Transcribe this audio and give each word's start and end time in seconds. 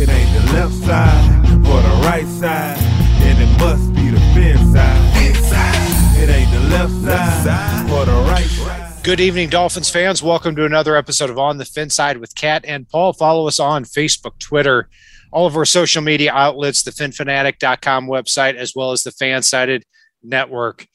It 0.00 0.08
ain't 0.08 0.32
the 0.32 0.52
left 0.54 0.72
side 0.72 1.50
or 1.56 1.82
the 1.82 2.02
right 2.06 2.26
side, 2.26 2.78
then 3.20 3.36
it 3.38 3.58
must 3.58 3.92
be 3.92 4.08
the 4.08 4.18
fin 4.32 4.56
side. 4.72 4.96
It 6.16 6.30
ain't 6.30 6.50
the 6.50 6.74
left 6.74 6.90
side 7.44 7.90
or 7.90 8.06
the 8.06 8.30
right 8.30 8.46
side. 8.46 9.04
Good 9.04 9.20
evening, 9.20 9.50
Dolphins 9.50 9.90
fans. 9.90 10.22
Welcome 10.22 10.56
to 10.56 10.64
another 10.64 10.96
episode 10.96 11.28
of 11.28 11.38
On 11.38 11.58
the 11.58 11.66
Fin 11.66 11.90
Side 11.90 12.16
with 12.16 12.34
Kat 12.34 12.64
and 12.66 12.88
Paul. 12.88 13.12
Follow 13.12 13.46
us 13.46 13.60
on 13.60 13.84
Facebook, 13.84 14.38
Twitter, 14.38 14.88
all 15.32 15.46
of 15.46 15.54
our 15.54 15.66
social 15.66 16.00
media 16.00 16.32
outlets, 16.32 16.82
the 16.82 16.92
phinphanatic.com 16.92 18.06
website, 18.06 18.54
as 18.54 18.74
well 18.74 18.92
as 18.92 19.02
the 19.02 19.10
Fansided 19.10 19.82
Network. 20.22 20.86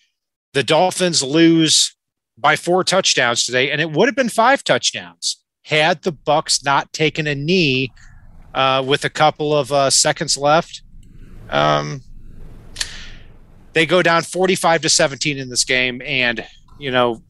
The 0.53 0.63
Dolphins 0.63 1.21
lose 1.21 1.95
by 2.39 2.55
four 2.55 2.83
touchdowns 2.83 3.45
today, 3.45 3.69
and 3.69 3.79
it 3.79 3.91
would 3.91 4.07
have 4.07 4.15
been 4.15 4.29
five 4.29 4.63
touchdowns 4.63 5.43
had 5.65 6.01
the 6.01 6.11
Bucks 6.11 6.63
not 6.63 6.91
taken 6.91 7.27
a 7.27 7.35
knee 7.35 7.91
uh, 8.55 8.81
with 8.85 9.03
a 9.05 9.09
couple 9.09 9.55
of 9.55 9.71
uh, 9.71 9.89
seconds 9.91 10.35
left. 10.37 10.81
Um, 11.49 12.01
they 13.73 13.85
go 13.85 14.01
down 14.01 14.23
45 14.23 14.81
to 14.83 14.89
17 14.89 15.37
in 15.37 15.49
this 15.49 15.65
game, 15.65 16.01
and 16.03 16.43
you 16.79 16.89
know 16.89 17.21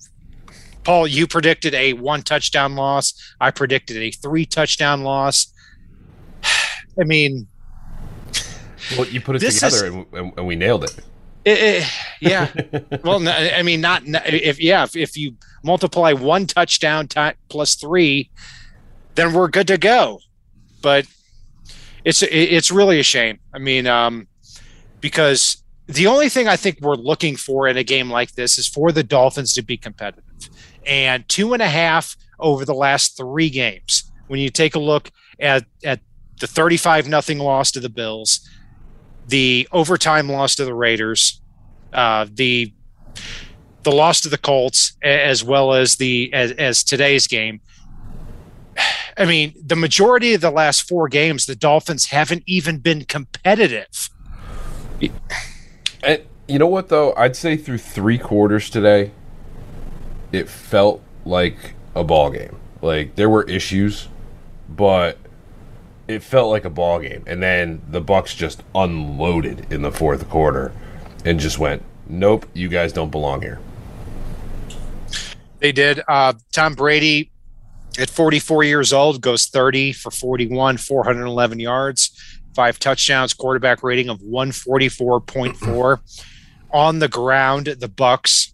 Paul, 0.83 1.07
you 1.07 1.25
predicted 1.25 1.73
a 1.73 1.93
one 1.93 2.21
touchdown 2.21 2.75
loss. 2.75 3.13
I 3.41 3.51
predicted 3.51 3.97
a 3.97 4.11
three 4.11 4.45
touchdown 4.45 5.01
loss. 5.01 5.51
I 6.43 7.03
mean, 7.03 7.47
well, 8.95 9.07
you 9.07 9.19
put 9.19 9.35
it 9.35 9.39
together 9.39 9.87
is- 9.87 10.05
and, 10.13 10.33
and, 10.37 10.47
we 10.47 10.55
nailed 10.55 10.83
it. 10.83 10.95
it, 11.43 11.57
it- 11.57 11.91
yeah. 12.21 12.51
well, 13.03 13.27
I 13.27 13.63
mean, 13.63 13.81
not 13.81 14.03
if 14.05 14.61
yeah, 14.61 14.83
if, 14.83 14.95
if 14.95 15.17
you 15.17 15.35
multiply 15.63 16.13
one 16.13 16.45
touchdown 16.45 17.07
ti 17.07 17.31
plus 17.49 17.75
three, 17.75 18.29
then 19.15 19.33
we're 19.33 19.49
good 19.49 19.67
to 19.67 19.79
go. 19.79 20.19
But 20.81 21.07
it's 22.03 22.23
it's 22.23 22.71
really 22.71 22.99
a 22.99 23.03
shame. 23.03 23.39
I 23.53 23.59
mean, 23.59 23.87
um, 23.87 24.27
because 25.01 25.63
the 25.87 26.07
only 26.07 26.29
thing 26.29 26.47
I 26.47 26.55
think 26.55 26.79
we're 26.81 26.95
looking 26.95 27.35
for 27.35 27.67
in 27.67 27.77
a 27.77 27.83
game 27.83 28.09
like 28.09 28.33
this 28.33 28.57
is 28.57 28.67
for 28.67 28.91
the 28.91 29.03
Dolphins 29.03 29.53
to 29.53 29.61
be 29.61 29.77
competitive. 29.77 30.23
And 30.85 31.27
two 31.27 31.53
and 31.53 31.61
a 31.61 31.67
half 31.67 32.15
over 32.39 32.65
the 32.65 32.73
last 32.73 33.17
three 33.17 33.49
games. 33.49 34.11
When 34.27 34.39
you 34.39 34.49
take 34.49 34.75
a 34.75 34.79
look 34.79 35.11
at 35.39 35.65
at 35.83 35.99
the 36.39 36.47
35 36.47 37.07
nothing 37.07 37.39
loss 37.39 37.71
to 37.71 37.79
the 37.79 37.89
Bills, 37.89 38.47
the 39.27 39.67
overtime 39.71 40.29
loss 40.29 40.55
to 40.55 40.65
the 40.65 40.73
Raiders, 40.73 41.41
uh, 41.93 42.25
the 42.31 42.73
the 43.83 43.91
loss 43.91 44.21
to 44.21 44.29
the 44.29 44.37
Colts, 44.37 44.93
as 45.03 45.43
well 45.43 45.73
as 45.73 45.97
the 45.97 46.31
as, 46.33 46.51
as 46.53 46.83
today's 46.83 47.27
game. 47.27 47.61
I 49.17 49.25
mean, 49.25 49.53
the 49.61 49.75
majority 49.75 50.33
of 50.33 50.41
the 50.41 50.51
last 50.51 50.87
four 50.87 51.07
games, 51.07 51.45
the 51.45 51.55
Dolphins 51.55 52.07
haven't 52.07 52.43
even 52.45 52.79
been 52.79 53.05
competitive. 53.05 54.09
And 56.03 56.21
you 56.47 56.59
know 56.59 56.67
what 56.67 56.89
though? 56.89 57.13
I'd 57.15 57.35
say 57.35 57.57
through 57.57 57.79
three 57.79 58.17
quarters 58.17 58.69
today, 58.69 59.11
it 60.31 60.49
felt 60.49 61.01
like 61.25 61.73
a 61.95 62.03
ball 62.03 62.29
game. 62.29 62.57
Like 62.81 63.15
there 63.15 63.29
were 63.29 63.43
issues, 63.43 64.09
but 64.69 65.17
it 66.07 66.21
felt 66.21 66.51
like 66.51 66.65
a 66.65 66.69
ball 66.69 66.99
game. 66.99 67.23
And 67.25 67.41
then 67.41 67.81
the 67.89 68.01
Bucks 68.01 68.35
just 68.35 68.63
unloaded 68.75 69.71
in 69.71 69.81
the 69.81 69.91
fourth 69.91 70.29
quarter 70.29 70.71
and 71.23 71.39
just 71.39 71.57
went, 71.57 71.83
"Nope, 72.07 72.45
you 72.53 72.67
guys 72.67 72.93
don't 72.93 73.11
belong 73.11 73.41
here." 73.41 73.59
They 75.59 75.71
did. 75.71 76.01
Uh, 76.07 76.33
Tom 76.51 76.75
Brady, 76.75 77.31
at 77.97 78.09
44 78.09 78.63
years 78.63 78.93
old, 78.93 79.21
goes 79.21 79.47
30 79.47 79.93
for 79.93 80.11
41, 80.11 80.77
411 80.77 81.59
yards, 81.59 82.11
five 82.55 82.79
touchdowns, 82.79 83.33
quarterback 83.33 83.83
rating 83.83 84.09
of 84.09 84.19
144.4. 84.19 85.99
On 86.71 86.99
the 86.99 87.07
ground, 87.07 87.67
the 87.79 87.87
Bucks, 87.87 88.53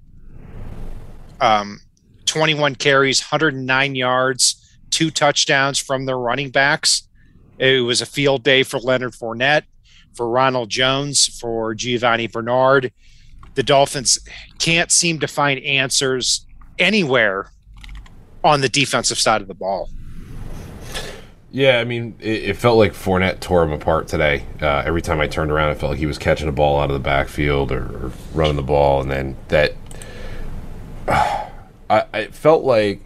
um, 1.39 1.79
21 2.25 2.75
carries, 2.75 3.21
109 3.21 3.95
yards, 3.95 4.77
two 4.89 5.09
touchdowns 5.09 5.79
from 5.79 6.05
their 6.05 6.17
running 6.17 6.51
backs. 6.51 7.07
It 7.57 7.83
was 7.83 8.01
a 8.01 8.05
field 8.05 8.43
day 8.43 8.63
for 8.63 8.79
Leonard 8.79 9.13
Fournette, 9.13 9.63
for 10.13 10.29
Ronald 10.29 10.69
Jones, 10.69 11.27
for 11.39 11.73
Giovani 11.73 12.27
Bernard. 12.27 12.91
The 13.55 13.63
Dolphins 13.63 14.19
can't 14.59 14.91
seem 14.91 15.19
to 15.19 15.27
find 15.27 15.59
answers 15.63 16.45
anywhere 16.79 17.51
on 18.43 18.61
the 18.61 18.69
defensive 18.69 19.19
side 19.19 19.41
of 19.41 19.47
the 19.47 19.53
ball. 19.53 19.89
Yeah, 21.51 21.79
I 21.79 21.83
mean, 21.83 22.15
it, 22.19 22.43
it 22.43 22.57
felt 22.57 22.77
like 22.77 22.93
Fournette 22.93 23.41
tore 23.41 23.63
him 23.63 23.73
apart 23.73 24.07
today. 24.07 24.45
Uh, 24.61 24.83
every 24.85 25.01
time 25.01 25.19
I 25.19 25.27
turned 25.27 25.51
around, 25.51 25.71
it 25.71 25.79
felt 25.79 25.91
like 25.91 25.99
he 25.99 26.05
was 26.05 26.17
catching 26.17 26.47
a 26.47 26.51
ball 26.51 26.79
out 26.79 26.89
of 26.89 26.93
the 26.93 27.03
backfield 27.03 27.71
or, 27.71 27.83
or 27.83 28.11
running 28.33 28.55
the 28.55 28.63
ball, 28.63 29.01
and 29.01 29.11
then 29.11 29.35
that. 29.49 29.75
I, 31.89 32.05
I 32.13 32.27
felt 32.27 32.63
like 32.63 33.01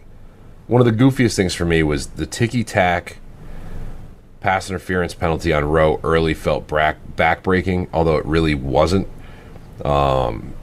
one 0.68 0.80
of 0.80 0.86
the 0.86 1.04
goofiest 1.04 1.34
things 1.34 1.54
for 1.54 1.64
me 1.64 1.82
was 1.82 2.06
the 2.08 2.26
ticky 2.26 2.62
tack 2.62 3.18
pass 4.40 4.70
interference 4.70 5.12
penalty 5.12 5.52
on 5.52 5.64
Rowe 5.64 5.98
early 6.04 6.34
felt 6.34 6.68
back 6.68 6.98
backbreaking, 7.16 7.88
although 7.92 8.16
it 8.16 8.24
really 8.24 8.54
wasn't. 8.54 9.08
Um, 9.84 10.54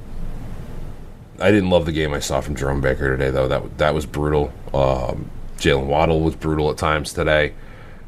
I 1.40 1.52
didn't 1.52 1.70
love 1.70 1.86
the 1.86 1.92
game 1.92 2.14
I 2.14 2.20
saw 2.20 2.42
from 2.42 2.56
Jerome 2.56 2.82
Baker 2.82 3.16
today, 3.16 3.32
though. 3.32 3.48
That 3.48 3.78
that 3.78 3.94
was 3.94 4.06
brutal. 4.06 4.54
Um, 4.74 5.30
Jaylen 5.58 5.86
Waddle 5.86 6.22
was 6.22 6.36
brutal 6.36 6.70
at 6.70 6.78
times 6.78 7.14
today. 7.14 7.54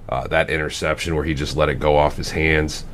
Uh, 0.07 0.27
that 0.27 0.49
interception 0.49 1.15
where 1.15 1.23
he 1.23 1.33
just 1.33 1.55
let 1.55 1.69
it 1.69 1.75
go 1.75 1.97
off 1.97 2.17
his 2.17 2.31
hands. 2.31 2.85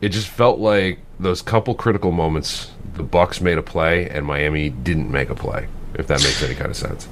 It 0.00 0.10
just 0.10 0.28
felt 0.28 0.58
like 0.58 1.00
those 1.20 1.42
couple 1.42 1.74
critical 1.74 2.12
moments. 2.12 2.72
The 2.94 3.02
Bucks 3.02 3.40
made 3.40 3.58
a 3.58 3.62
play 3.62 4.08
and 4.08 4.24
Miami 4.24 4.70
didn't 4.70 5.10
make 5.10 5.30
a 5.30 5.34
play. 5.34 5.68
If 5.94 6.06
that 6.08 6.22
makes 6.22 6.42
any 6.42 6.54
kind 6.54 6.70
of 6.70 6.76
sense. 6.76 7.08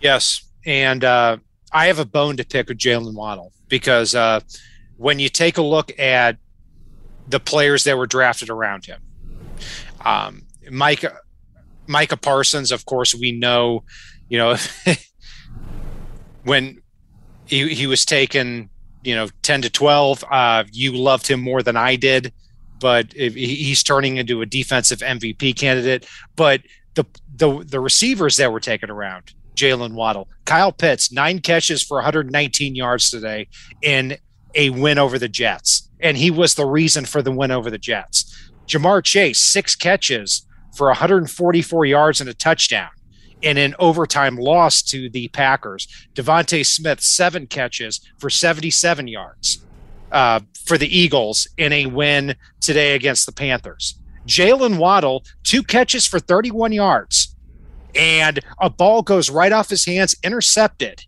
Yes, 0.00 0.44
and 0.66 1.04
uh, 1.04 1.38
I 1.72 1.86
have 1.86 1.98
a 1.98 2.04
bone 2.04 2.36
to 2.36 2.44
pick 2.44 2.68
with 2.68 2.78
Jaylen 2.78 3.14
Waddle 3.14 3.52
because 3.68 4.14
uh, 4.14 4.40
when 4.96 5.18
you 5.18 5.28
take 5.28 5.58
a 5.58 5.62
look 5.62 5.98
at 5.98 6.36
the 7.28 7.40
players 7.40 7.84
that 7.84 7.96
were 7.96 8.06
drafted 8.06 8.50
around 8.50 8.86
him, 8.86 9.00
um, 10.04 10.42
Micah 10.70 11.18
Micah 11.86 12.16
Parsons, 12.16 12.72
of 12.72 12.84
course, 12.86 13.14
we 13.14 13.32
know, 13.32 13.84
you 14.28 14.38
know, 14.38 14.56
when 16.44 16.80
he 17.46 17.74
he 17.74 17.86
was 17.86 18.04
taken, 18.04 18.70
you 19.02 19.14
know, 19.14 19.28
ten 19.42 19.62
to 19.62 19.70
twelve, 19.70 20.24
uh, 20.30 20.64
you 20.72 20.92
loved 20.92 21.26
him 21.26 21.40
more 21.40 21.62
than 21.62 21.76
I 21.76 21.96
did, 21.96 22.32
but 22.80 23.12
he's 23.12 23.82
turning 23.82 24.16
into 24.16 24.42
a 24.42 24.46
defensive 24.46 25.00
MVP 25.00 25.56
candidate. 25.56 26.06
But 26.36 26.62
the 26.94 27.04
the 27.36 27.64
the 27.64 27.80
receivers 27.80 28.36
that 28.36 28.52
were 28.52 28.60
taken 28.60 28.90
around, 28.90 29.34
Jaylen 29.54 29.94
Waddle, 29.94 30.28
Kyle 30.44 30.72
Pitts, 30.72 31.12
nine 31.12 31.40
catches 31.40 31.82
for 31.82 31.96
119 31.96 32.74
yards 32.74 33.10
today 33.10 33.48
in 33.80 34.16
a 34.54 34.70
win 34.70 34.98
over 34.98 35.18
the 35.18 35.28
Jets, 35.28 35.88
and 36.00 36.16
he 36.16 36.30
was 36.30 36.54
the 36.54 36.66
reason 36.66 37.04
for 37.04 37.22
the 37.22 37.32
win 37.32 37.50
over 37.50 37.70
the 37.70 37.78
Jets. 37.78 38.50
Ja'Marr 38.66 39.02
Chase, 39.02 39.40
six 39.40 39.74
catches 39.74 40.46
for 40.74 40.88
144 40.88 41.84
yards 41.86 42.20
and 42.20 42.30
a 42.30 42.34
touchdown 42.34 42.90
in 43.42 43.58
an 43.58 43.74
overtime 43.78 44.36
loss 44.36 44.82
to 44.82 45.10
the 45.10 45.28
Packers. 45.28 45.88
DeVonta 46.14 46.64
Smith, 46.64 47.00
seven 47.00 47.46
catches 47.46 48.00
for 48.18 48.30
77 48.30 49.08
yards 49.08 49.64
uh, 50.12 50.40
for 50.64 50.78
the 50.78 50.96
Eagles 50.96 51.48
in 51.58 51.72
a 51.72 51.86
win 51.86 52.36
today 52.60 52.94
against 52.94 53.26
the 53.26 53.32
Panthers. 53.32 53.98
Jaylen 54.26 54.78
Waddle, 54.78 55.24
two 55.42 55.62
catches 55.62 56.06
for 56.06 56.20
31 56.20 56.72
yards, 56.72 57.34
and 57.94 58.40
a 58.60 58.70
ball 58.70 59.02
goes 59.02 59.28
right 59.28 59.52
off 59.52 59.68
his 59.68 59.84
hands, 59.84 60.14
intercepted. 60.22 61.04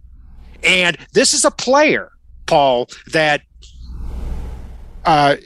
And 0.64 0.96
this 1.12 1.32
is 1.32 1.44
a 1.44 1.50
player, 1.50 2.10
Paul, 2.46 2.88
that 3.12 3.42
uh, 5.04 5.36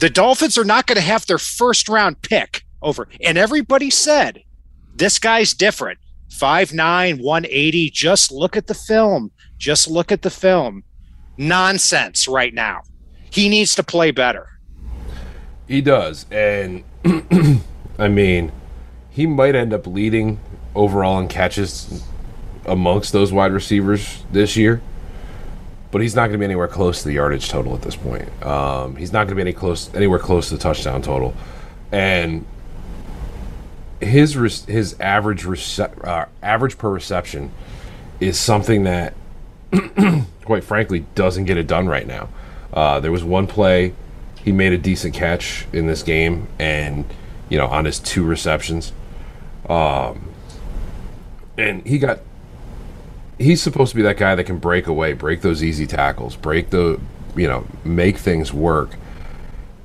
the 0.00 0.10
Dolphins 0.10 0.56
are 0.58 0.64
not 0.64 0.86
going 0.86 0.96
to 0.96 1.02
have 1.02 1.26
their 1.26 1.38
first 1.38 1.88
round 1.88 2.22
pick 2.22 2.64
over. 2.82 3.08
And 3.22 3.36
everybody 3.38 3.90
said, 3.90 4.42
this 4.94 5.18
guy's 5.18 5.54
different. 5.54 5.98
5'9, 6.30 7.22
180. 7.22 7.90
Just 7.90 8.32
look 8.32 8.56
at 8.56 8.66
the 8.66 8.74
film. 8.74 9.30
Just 9.58 9.88
look 9.88 10.10
at 10.10 10.22
the 10.22 10.30
film. 10.30 10.84
Nonsense 11.36 12.26
right 12.26 12.54
now. 12.54 12.82
He 13.30 13.48
needs 13.48 13.74
to 13.74 13.82
play 13.82 14.10
better. 14.10 14.48
He 15.68 15.80
does, 15.80 16.26
and 16.32 16.82
I 17.98 18.08
mean, 18.08 18.50
he 19.10 19.26
might 19.26 19.54
end 19.54 19.72
up 19.72 19.86
leading 19.86 20.40
overall 20.74 21.20
in 21.20 21.28
catches 21.28 22.02
amongst 22.66 23.12
those 23.12 23.32
wide 23.32 23.52
receivers 23.52 24.24
this 24.32 24.56
year. 24.56 24.82
But 25.90 26.02
he's 26.02 26.14
not 26.14 26.22
going 26.22 26.32
to 26.32 26.38
be 26.38 26.44
anywhere 26.44 26.68
close 26.68 27.02
to 27.02 27.08
the 27.08 27.14
yardage 27.14 27.48
total 27.48 27.74
at 27.74 27.82
this 27.82 27.96
point. 27.96 28.28
Um, 28.44 28.94
he's 28.96 29.12
not 29.12 29.24
going 29.26 29.30
to 29.30 29.34
be 29.34 29.40
any 29.40 29.52
close 29.52 29.92
anywhere 29.94 30.20
close 30.20 30.48
to 30.48 30.56
the 30.56 30.62
touchdown 30.62 31.02
total, 31.02 31.34
and 31.90 32.46
his 34.00 34.36
rec- 34.36 34.66
his 34.66 34.98
average 35.00 35.44
rece- 35.44 36.06
uh, 36.06 36.26
average 36.42 36.78
per 36.78 36.90
reception 36.90 37.50
is 38.20 38.38
something 38.38 38.84
that 38.84 39.14
quite 40.50 40.64
frankly, 40.64 41.04
doesn't 41.14 41.44
get 41.44 41.56
it 41.56 41.66
done 41.68 41.86
right 41.86 42.08
now. 42.08 42.28
Uh, 42.72 42.98
there 42.98 43.12
was 43.12 43.22
one 43.22 43.46
play 43.46 43.94
he 44.42 44.52
made 44.52 44.72
a 44.72 44.78
decent 44.78 45.14
catch 45.14 45.66
in 45.72 45.86
this 45.86 46.02
game, 46.02 46.48
and 46.58 47.04
you 47.48 47.58
know 47.58 47.66
on 47.66 47.84
his 47.84 48.00
two 48.00 48.24
receptions, 48.24 48.92
um, 49.68 50.28
and 51.56 51.86
he 51.86 51.98
got. 51.98 52.20
He's 53.40 53.62
supposed 53.62 53.90
to 53.90 53.96
be 53.96 54.02
that 54.02 54.18
guy 54.18 54.34
that 54.34 54.44
can 54.44 54.58
break 54.58 54.86
away, 54.86 55.14
break 55.14 55.40
those 55.40 55.64
easy 55.64 55.86
tackles, 55.86 56.36
break 56.36 56.70
the, 56.70 57.00
you 57.34 57.48
know, 57.48 57.66
make 57.84 58.18
things 58.18 58.52
work, 58.52 58.96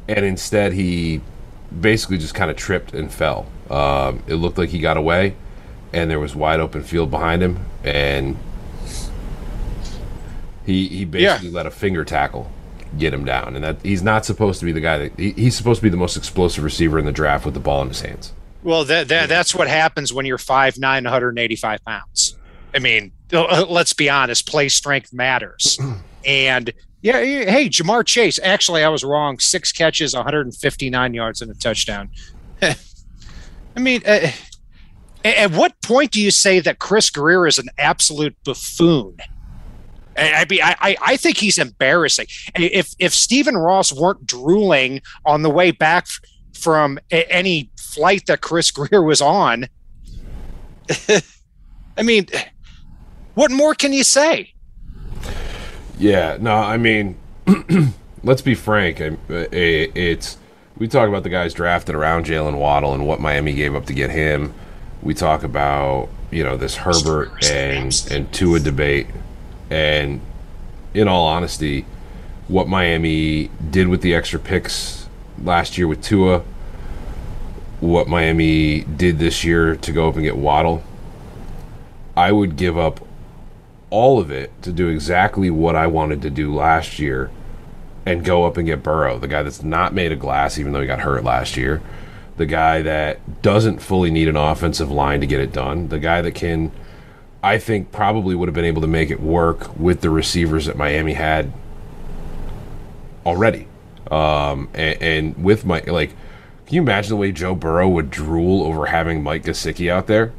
and 0.07 0.25
instead 0.25 0.74
he 0.74 1.22
basically 1.80 2.18
just 2.18 2.36
kind 2.36 2.52
of 2.52 2.57
tripped 2.57 2.94
and 2.94 3.12
fell. 3.12 3.48
Um, 3.69 4.24
it 4.28 4.36
looked 4.36 4.57
like 4.57 4.69
he 4.69 4.80
got 4.80 4.98
away, 4.98 5.36
and 5.94 6.12
there 6.12 6.19
was 6.19 6.36
wide 6.36 6.60
open 6.60 6.84
field 6.84 7.10
behind 7.10 7.42
him, 7.42 7.66
and 7.84 8.38
he 10.66 10.88
he 10.88 11.06
basically 11.06 11.50
yeah. 11.50 11.56
let 11.56 11.66
a 11.66 11.72
finger 11.72 12.04
tackle 12.04 12.52
get 12.98 13.13
him 13.13 13.25
down, 13.25 13.56
and 13.56 13.63
that 13.63 13.78
he's 13.84 14.04
not 14.04 14.25
supposed 14.25 14.60
to 14.60 14.66
be 14.66 14.72
the 14.72 14.81
guy 14.81 14.98
that 14.98 15.19
he, 15.19 15.31
he's 15.31 15.56
supposed 15.56 15.80
to 15.80 15.84
be 15.84 15.90
the 15.90 15.98
most 15.98 16.18
explosive 16.18 16.63
receiver 16.63 17.00
in 17.00 17.06
the 17.06 17.12
draft 17.12 17.46
with 17.46 17.54
the 17.54 17.60
ball 17.60 17.81
in 17.81 17.88
his 17.88 18.02
hands. 18.02 18.34
Well, 18.63 18.84
that, 18.86 19.07
that 19.10 19.30
that's 19.30 19.54
what 19.54 19.68
happens 19.68 20.12
when 20.12 20.25
you're 20.25 20.40
5'9", 20.40 20.80
185 20.81 21.86
pounds. 21.86 22.36
I 22.74 22.80
mean, 22.80 23.12
let's 23.31 23.94
be 23.94 24.10
honest, 24.10 24.48
play 24.48 24.69
strength 24.69 25.13
matters. 25.13 25.80
and 26.25 26.72
yeah, 27.01 27.19
hey, 27.19 27.69
Ja'Marr 27.69 28.06
Chase. 28.06 28.39
Actually, 28.42 28.83
I 28.83 28.89
was 28.89 29.04
wrong. 29.04 29.38
Six 29.38 29.72
catches, 29.72 30.16
159 30.16 31.13
yards, 31.13 31.42
and 31.42 31.51
a 31.51 31.54
touchdown. 31.54 32.10
I 32.62 33.80
mean, 33.80 34.01
uh, 34.07 34.31
at 35.24 35.51
what 35.51 35.80
point 35.81 36.12
do 36.12 36.22
you 36.22 36.31
say 36.31 36.60
that 36.62 36.80
Chris 36.80 37.10
Grier 37.10 37.45
is 37.45 37.60
an 37.60 37.69
absolute 37.77 38.36
buffoon? 38.44 39.18
I 40.18 40.45
mean, 40.50 40.62
I, 40.63 40.95
I 41.01 41.18
think 41.18 41.38
he's 41.38 41.57
embarrassing. 41.57 42.28
If 42.56 42.94
if 43.00 43.13
Stephen 43.13 43.57
Ross 43.57 43.92
weren't 43.92 44.25
drooling 44.25 45.01
on 45.25 45.42
the 45.42 45.50
way 45.50 45.71
back 45.71 46.07
from 46.54 46.98
any 47.12 47.69
flight 47.78 48.25
that 48.28 48.42
Chris 48.42 48.71
Grier 48.71 49.04
was 49.04 49.21
on, 49.21 49.68
I 51.98 52.04
mean, 52.04 52.28
what 53.35 53.51
more 53.51 53.75
can 53.75 53.93
you 53.93 54.03
say? 54.03 54.53
Yeah, 55.97 56.37
no, 56.39 56.55
I 56.55 56.77
mean, 56.77 57.17
let's 58.23 58.41
be 58.41 58.55
frank. 58.55 58.99
It's 59.29 60.37
we 60.77 60.87
talk 60.87 61.07
about 61.07 61.23
the 61.23 61.29
guys 61.29 61.53
drafted 61.53 61.95
around 61.95 62.25
Jaylen 62.25 62.57
Waddle 62.57 62.93
and 62.93 63.07
what 63.07 63.21
Miami 63.21 63.53
gave 63.53 63.75
up 63.75 63.85
to 63.85 63.93
get 63.93 64.09
him. 64.09 64.53
We 65.01 65.13
talk 65.13 65.43
about 65.43 66.09
you 66.31 66.43
know 66.43 66.57
this 66.57 66.75
Herbert 66.75 67.49
and 67.49 68.07
and 68.11 68.31
Tua 68.33 68.59
debate 68.59 69.07
and 69.69 70.21
in 70.93 71.07
all 71.07 71.27
honesty, 71.27 71.85
what 72.47 72.67
Miami 72.67 73.49
did 73.69 73.87
with 73.87 74.01
the 74.01 74.15
extra 74.15 74.39
picks 74.39 75.07
last 75.43 75.77
year 75.77 75.87
with 75.87 76.01
Tua, 76.01 76.43
what 77.79 78.07
Miami 78.07 78.81
did 78.81 79.19
this 79.19 79.43
year 79.43 79.75
to 79.75 79.91
go 79.91 80.07
up 80.07 80.15
and 80.15 80.23
get 80.23 80.37
Waddle, 80.37 80.83
I 82.15 82.31
would 82.31 82.55
give 82.55 82.77
up 82.77 83.05
all 83.89 84.19
of 84.19 84.31
it 84.31 84.51
to 84.63 84.71
do 84.71 84.87
exactly 84.87 85.49
what 85.49 85.75
I 85.75 85.87
wanted 85.87 86.21
to 86.23 86.29
do 86.29 86.53
last 86.53 86.99
year 86.99 87.31
and 88.05 88.23
go 88.23 88.45
up 88.45 88.57
and 88.57 88.65
get 88.65 88.83
Burrow, 88.83 89.17
the 89.17 89.27
guy 89.27 89.43
that's 89.43 89.63
not 89.63 89.93
made 89.93 90.11
of 90.11 90.19
glass, 90.19 90.57
even 90.57 90.73
though 90.73 90.81
he 90.81 90.87
got 90.87 90.99
hurt 90.99 91.23
last 91.23 91.57
year, 91.57 91.81
the 92.37 92.45
guy 92.45 92.81
that 92.81 93.41
doesn't 93.41 93.79
fully 93.79 94.11
need 94.11 94.27
an 94.27 94.35
offensive 94.35 94.91
line 94.91 95.21
to 95.21 95.27
get 95.27 95.39
it 95.39 95.51
done, 95.51 95.87
the 95.87 95.99
guy 95.99 96.21
that 96.21 96.33
can– 96.33 96.71
I 97.45 97.59
think 97.59 97.91
probably 97.91 98.33
would 98.33 98.47
have 98.47 98.55
been 98.55 98.65
able 98.65 98.81
to 98.81 98.87
make 98.87 99.11
it 99.11 99.21
work 99.21 99.77
with 99.77 100.01
the 100.01 100.09
receivers 100.09 100.65
that 100.65 100.77
Miami 100.77 101.13
had 101.13 101.53
already. 103.23 103.67
Um, 104.09 104.67
and, 104.73 105.01
and, 105.01 105.43
with 105.43 105.63
my 105.63 105.81
like, 105.85 106.15
can 106.65 106.75
you 106.75 106.81
imagine 106.81 107.09
the 107.09 107.17
way 107.17 107.31
Joe 107.31 107.53
Burrow 107.53 107.87
would 107.87 108.09
drool 108.09 108.63
over 108.63 108.87
having 108.87 109.21
Mike 109.21 109.43
Gesicki 109.43 109.91
out 109.91 110.07
there? 110.07 110.33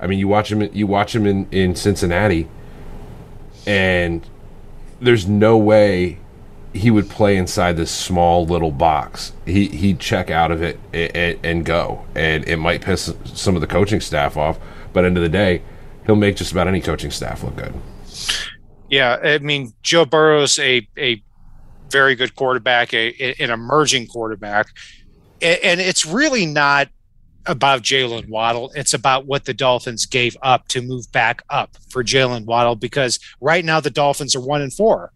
I 0.00 0.06
mean, 0.06 0.18
you 0.18 0.26
watch 0.26 0.50
him. 0.50 0.62
You 0.72 0.86
watch 0.86 1.14
him 1.14 1.26
in 1.26 1.48
in 1.50 1.76
Cincinnati, 1.76 2.48
and 3.68 4.26
there's 4.98 5.28
no 5.28 5.58
way 5.58 6.18
he 6.72 6.90
would 6.90 7.08
play 7.08 7.36
inside 7.36 7.76
this 7.76 7.90
small 7.90 8.46
little 8.46 8.72
box. 8.72 9.32
He 9.44 9.68
he'd 9.68 10.00
check 10.00 10.30
out 10.30 10.50
of 10.50 10.62
it 10.62 10.80
and, 10.92 11.38
and 11.44 11.64
go, 11.64 12.04
and 12.14 12.48
it 12.48 12.56
might 12.56 12.80
piss 12.80 13.12
some 13.24 13.54
of 13.54 13.60
the 13.60 13.66
coaching 13.66 14.00
staff 14.00 14.36
off. 14.36 14.58
But 14.92 15.04
end 15.04 15.18
of 15.18 15.22
the 15.22 15.28
day, 15.28 15.62
he'll 16.06 16.16
make 16.16 16.36
just 16.36 16.50
about 16.50 16.66
any 16.66 16.80
coaching 16.80 17.10
staff 17.10 17.44
look 17.44 17.56
good. 17.56 17.74
Yeah, 18.88 19.18
I 19.22 19.38
mean 19.38 19.74
Joe 19.82 20.06
Burrow's 20.06 20.58
a 20.58 20.88
a 20.96 21.22
very 21.90 22.14
good 22.14 22.34
quarterback, 22.34 22.94
a, 22.94 23.34
an 23.38 23.50
emerging 23.50 24.06
quarterback, 24.06 24.68
and 25.42 25.78
it's 25.78 26.06
really 26.06 26.46
not 26.46 26.88
about 27.48 27.82
Jaylen 27.82 28.28
Waddle. 28.28 28.70
It's 28.74 28.94
about 28.94 29.26
what 29.26 29.44
the 29.44 29.54
Dolphins 29.54 30.06
gave 30.06 30.36
up 30.42 30.68
to 30.68 30.82
move 30.82 31.10
back 31.10 31.42
up 31.50 31.76
for 31.90 32.04
Jaylen 32.04 32.44
Waddle 32.44 32.76
because 32.76 33.18
right 33.40 33.64
now 33.64 33.80
the 33.80 33.90
Dolphins 33.90 34.36
are 34.36 34.40
one 34.40 34.62
and 34.62 34.72
four 34.72 35.12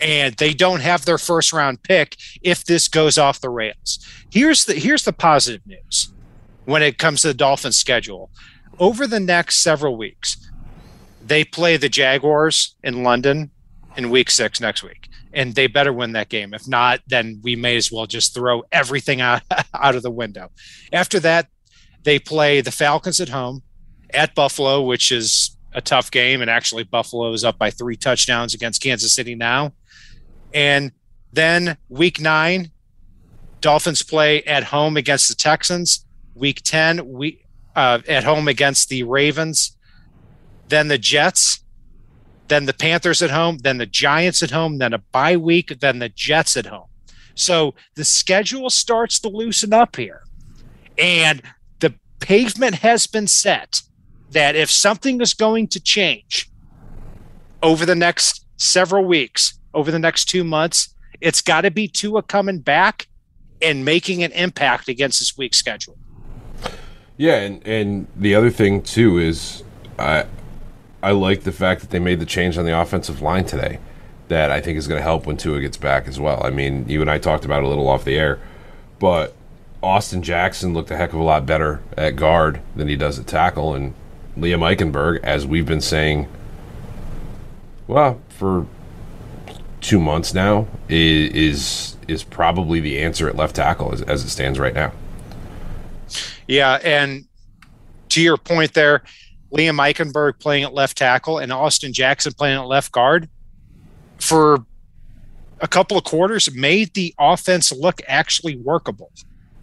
and 0.00 0.34
they 0.36 0.52
don't 0.52 0.80
have 0.80 1.04
their 1.04 1.18
first 1.18 1.52
round 1.52 1.82
pick 1.82 2.16
if 2.42 2.64
this 2.64 2.88
goes 2.88 3.18
off 3.18 3.40
the 3.40 3.50
rails. 3.50 4.04
Here's 4.30 4.64
the 4.64 4.74
here's 4.74 5.04
the 5.04 5.12
positive 5.12 5.64
news 5.66 6.12
when 6.64 6.82
it 6.82 6.98
comes 6.98 7.22
to 7.22 7.28
the 7.28 7.34
Dolphins 7.34 7.76
schedule 7.76 8.30
over 8.78 9.06
the 9.06 9.20
next 9.20 9.58
several 9.58 9.96
weeks, 9.96 10.50
they 11.24 11.44
play 11.44 11.76
the 11.76 11.88
Jaguars 11.88 12.76
in 12.82 13.02
London 13.02 13.50
in 13.96 14.10
week 14.10 14.30
six 14.30 14.60
next 14.60 14.82
week. 14.82 15.08
And 15.32 15.54
they 15.54 15.66
better 15.66 15.92
win 15.92 16.12
that 16.12 16.28
game. 16.28 16.54
If 16.54 16.68
not, 16.68 17.00
then 17.06 17.40
we 17.42 17.56
may 17.56 17.76
as 17.76 17.90
well 17.90 18.06
just 18.06 18.34
throw 18.34 18.62
everything 18.70 19.20
out, 19.20 19.42
out 19.72 19.96
of 19.96 20.02
the 20.02 20.10
window. 20.10 20.50
After 20.92 21.18
that, 21.20 21.48
they 22.04 22.18
play 22.18 22.60
the 22.60 22.70
Falcons 22.70 23.20
at 23.20 23.30
home 23.30 23.62
at 24.10 24.34
Buffalo, 24.34 24.82
which 24.82 25.10
is 25.10 25.56
a 25.72 25.80
tough 25.80 26.10
game. 26.10 26.40
And 26.40 26.50
actually, 26.50 26.84
Buffalo 26.84 27.32
is 27.32 27.44
up 27.44 27.58
by 27.58 27.70
three 27.70 27.96
touchdowns 27.96 28.54
against 28.54 28.82
Kansas 28.82 29.12
City 29.12 29.34
now. 29.34 29.72
And 30.52 30.92
then 31.32 31.76
week 31.88 32.20
nine, 32.20 32.70
Dolphins 33.60 34.02
play 34.02 34.42
at 34.44 34.64
home 34.64 34.96
against 34.96 35.28
the 35.28 35.34
Texans. 35.34 36.06
Week 36.34 36.60
10, 36.62 37.08
we, 37.08 37.44
uh, 37.74 38.00
at 38.08 38.24
home 38.24 38.46
against 38.48 38.88
the 38.88 39.02
Ravens, 39.04 39.76
then 40.68 40.88
the 40.88 40.98
Jets, 40.98 41.64
then 42.48 42.66
the 42.66 42.72
Panthers 42.72 43.22
at 43.22 43.30
home, 43.30 43.58
then 43.58 43.78
the 43.78 43.86
Giants 43.86 44.42
at 44.42 44.50
home, 44.50 44.78
then 44.78 44.92
a 44.92 44.98
bye 44.98 45.36
week, 45.36 45.80
then 45.80 45.98
the 45.98 46.08
Jets 46.08 46.56
at 46.56 46.66
home. 46.66 46.88
So 47.34 47.74
the 47.94 48.04
schedule 48.04 48.70
starts 48.70 49.18
to 49.20 49.28
loosen 49.28 49.72
up 49.72 49.96
here. 49.96 50.22
And 50.98 51.42
pavement 52.24 52.76
has 52.76 53.06
been 53.06 53.26
set 53.26 53.82
that 54.30 54.56
if 54.56 54.70
something 54.70 55.20
is 55.20 55.34
going 55.34 55.68
to 55.68 55.78
change 55.78 56.50
over 57.62 57.84
the 57.84 57.94
next 57.94 58.46
several 58.56 59.04
weeks, 59.04 59.58
over 59.74 59.90
the 59.90 59.98
next 59.98 60.24
two 60.24 60.42
months, 60.42 60.94
it's 61.20 61.42
got 61.42 61.60
to 61.60 61.70
be 61.70 61.86
Tua 61.86 62.22
coming 62.22 62.60
back 62.60 63.08
and 63.60 63.84
making 63.84 64.22
an 64.22 64.32
impact 64.32 64.88
against 64.88 65.18
this 65.18 65.36
week's 65.36 65.58
schedule. 65.58 65.98
Yeah, 67.18 67.36
and 67.36 67.66
and 67.66 68.06
the 68.16 68.34
other 68.34 68.50
thing 68.50 68.80
too 68.82 69.18
is 69.18 69.62
I 69.98 70.24
I 71.02 71.10
like 71.10 71.42
the 71.42 71.52
fact 71.52 71.82
that 71.82 71.90
they 71.90 71.98
made 71.98 72.20
the 72.20 72.26
change 72.26 72.56
on 72.56 72.64
the 72.64 72.78
offensive 72.78 73.20
line 73.20 73.44
today. 73.44 73.80
That 74.28 74.50
I 74.50 74.62
think 74.62 74.78
is 74.78 74.88
going 74.88 74.98
to 74.98 75.02
help 75.02 75.26
when 75.26 75.36
Tua 75.36 75.60
gets 75.60 75.76
back 75.76 76.08
as 76.08 76.18
well. 76.18 76.40
I 76.42 76.48
mean, 76.48 76.88
you 76.88 77.02
and 77.02 77.10
I 77.10 77.18
talked 77.18 77.44
about 77.44 77.58
it 77.58 77.66
a 77.66 77.68
little 77.68 77.86
off 77.86 78.04
the 78.04 78.16
air, 78.16 78.40
but 78.98 79.36
Austin 79.84 80.22
Jackson 80.22 80.72
looked 80.74 80.90
a 80.90 80.96
heck 80.96 81.12
of 81.12 81.20
a 81.20 81.22
lot 81.22 81.46
better 81.46 81.82
at 81.96 82.16
guard 82.16 82.60
than 82.74 82.88
he 82.88 82.96
does 82.96 83.18
at 83.18 83.26
tackle, 83.26 83.74
and 83.74 83.94
Liam 84.36 84.60
Eichenberg, 84.60 85.22
as 85.22 85.46
we've 85.46 85.66
been 85.66 85.80
saying, 85.80 86.28
well, 87.86 88.20
for 88.30 88.66
two 89.80 90.00
months 90.00 90.34
now, 90.34 90.66
is 90.88 91.96
is, 92.08 92.22
probably 92.24 92.80
the 92.80 93.00
answer 93.00 93.28
at 93.28 93.36
left 93.36 93.56
tackle 93.56 93.92
as, 93.92 94.02
as 94.02 94.24
it 94.24 94.30
stands 94.30 94.58
right 94.58 94.74
now. 94.74 94.92
Yeah, 96.48 96.78
and 96.82 97.26
to 98.10 98.22
your 98.22 98.36
point 98.36 98.74
there, 98.74 99.02
Liam 99.52 99.76
Eichenberg 99.76 100.38
playing 100.38 100.64
at 100.64 100.74
left 100.74 100.96
tackle 100.98 101.38
and 101.38 101.52
Austin 101.52 101.92
Jackson 101.92 102.32
playing 102.32 102.58
at 102.58 102.66
left 102.66 102.92
guard 102.92 103.28
for 104.18 104.64
a 105.60 105.68
couple 105.68 105.96
of 105.96 106.04
quarters 106.04 106.52
made 106.54 106.92
the 106.94 107.14
offense 107.18 107.72
look 107.72 108.00
actually 108.08 108.56
workable 108.56 109.10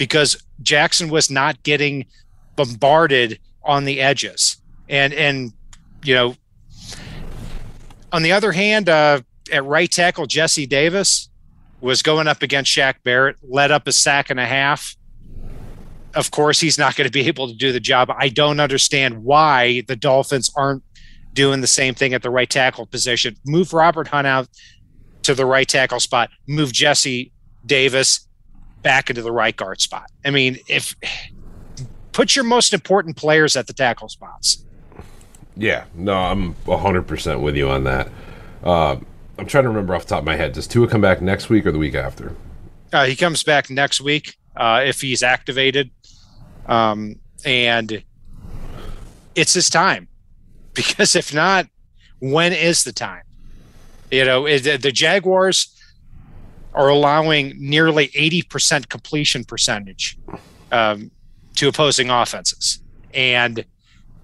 because 0.01 0.41
Jackson 0.63 1.11
was 1.11 1.29
not 1.29 1.61
getting 1.61 2.07
bombarded 2.55 3.39
on 3.63 3.85
the 3.85 4.01
edges. 4.01 4.57
And 4.89 5.13
and 5.13 5.53
you 6.03 6.15
know, 6.15 6.35
on 8.11 8.23
the 8.23 8.31
other 8.31 8.51
hand, 8.51 8.89
uh, 8.89 9.21
at 9.51 9.63
right 9.63 9.91
tackle, 9.91 10.25
Jesse 10.25 10.65
Davis 10.65 11.29
was 11.81 12.01
going 12.01 12.27
up 12.27 12.41
against 12.41 12.75
Shaq 12.75 12.95
Barrett, 13.03 13.35
led 13.47 13.69
up 13.69 13.85
a 13.85 13.91
sack 13.91 14.31
and 14.31 14.39
a 14.39 14.45
half 14.47 14.95
of 16.13 16.31
course, 16.31 16.59
he's 16.59 16.77
not 16.77 16.95
going 16.95 17.07
to 17.07 17.11
be 17.11 17.21
able 17.27 17.47
to 17.47 17.53
do 17.53 17.71
the 17.71 17.79
job. 17.79 18.11
I 18.17 18.29
don't 18.29 18.59
understand 18.59 19.23
why 19.23 19.83
the 19.87 19.95
Dolphins 19.95 20.51
aren't 20.55 20.83
doing 21.33 21.61
the 21.61 21.67
same 21.67 21.93
thing 21.93 22.13
at 22.15 22.23
the 22.23 22.31
right 22.31 22.49
tackle 22.49 22.87
position. 22.87 23.37
Move 23.45 23.71
Robert 23.71 24.07
Hunt 24.07 24.25
out 24.27 24.49
to 25.21 25.35
the 25.35 25.45
right 25.45 25.67
tackle 25.67 25.99
spot. 25.99 26.31
Move 26.47 26.73
Jesse 26.73 27.31
Davis 27.65 28.27
back 28.81 29.09
into 29.09 29.21
the 29.21 29.31
right 29.31 29.55
guard 29.55 29.81
spot. 29.81 30.09
I 30.25 30.31
mean, 30.31 30.59
if 30.67 30.95
put 32.11 32.35
your 32.35 32.45
most 32.45 32.73
important 32.73 33.17
players 33.17 33.55
at 33.55 33.67
the 33.67 33.73
tackle 33.73 34.09
spots. 34.09 34.63
Yeah, 35.55 35.85
no, 35.93 36.13
I'm 36.13 36.55
100% 36.65 37.41
with 37.41 37.55
you 37.55 37.69
on 37.69 37.83
that. 37.83 38.09
Uh, 38.63 38.97
I'm 39.37 39.45
trying 39.45 39.63
to 39.63 39.69
remember 39.69 39.95
off 39.95 40.03
the 40.03 40.09
top 40.09 40.19
of 40.19 40.25
my 40.25 40.35
head. 40.35 40.53
Does 40.53 40.67
Tua 40.67 40.87
come 40.87 41.01
back 41.01 41.21
next 41.21 41.49
week 41.49 41.65
or 41.65 41.71
the 41.71 41.77
week 41.77 41.95
after? 41.95 42.35
Uh, 42.93 43.05
he 43.05 43.15
comes 43.15 43.43
back 43.43 43.69
next 43.69 44.01
week 44.01 44.37
uh, 44.55 44.81
if 44.85 45.01
he's 45.01 45.23
activated. 45.23 45.91
Um, 46.67 47.15
and 47.45 48.03
it's 49.35 49.53
his 49.53 49.69
time 49.69 50.07
because 50.73 51.15
if 51.15 51.33
not, 51.33 51.67
when 52.19 52.53
is 52.53 52.83
the 52.83 52.93
time? 52.93 53.23
You 54.11 54.25
know, 54.25 54.43
the 54.45 54.91
Jaguars 54.91 55.75
are 56.73 56.87
allowing 56.87 57.53
nearly 57.57 58.07
80% 58.09 58.89
completion 58.89 59.43
percentage 59.43 60.17
um, 60.71 61.11
to 61.55 61.67
opposing 61.67 62.09
offenses. 62.09 62.79
And 63.13 63.65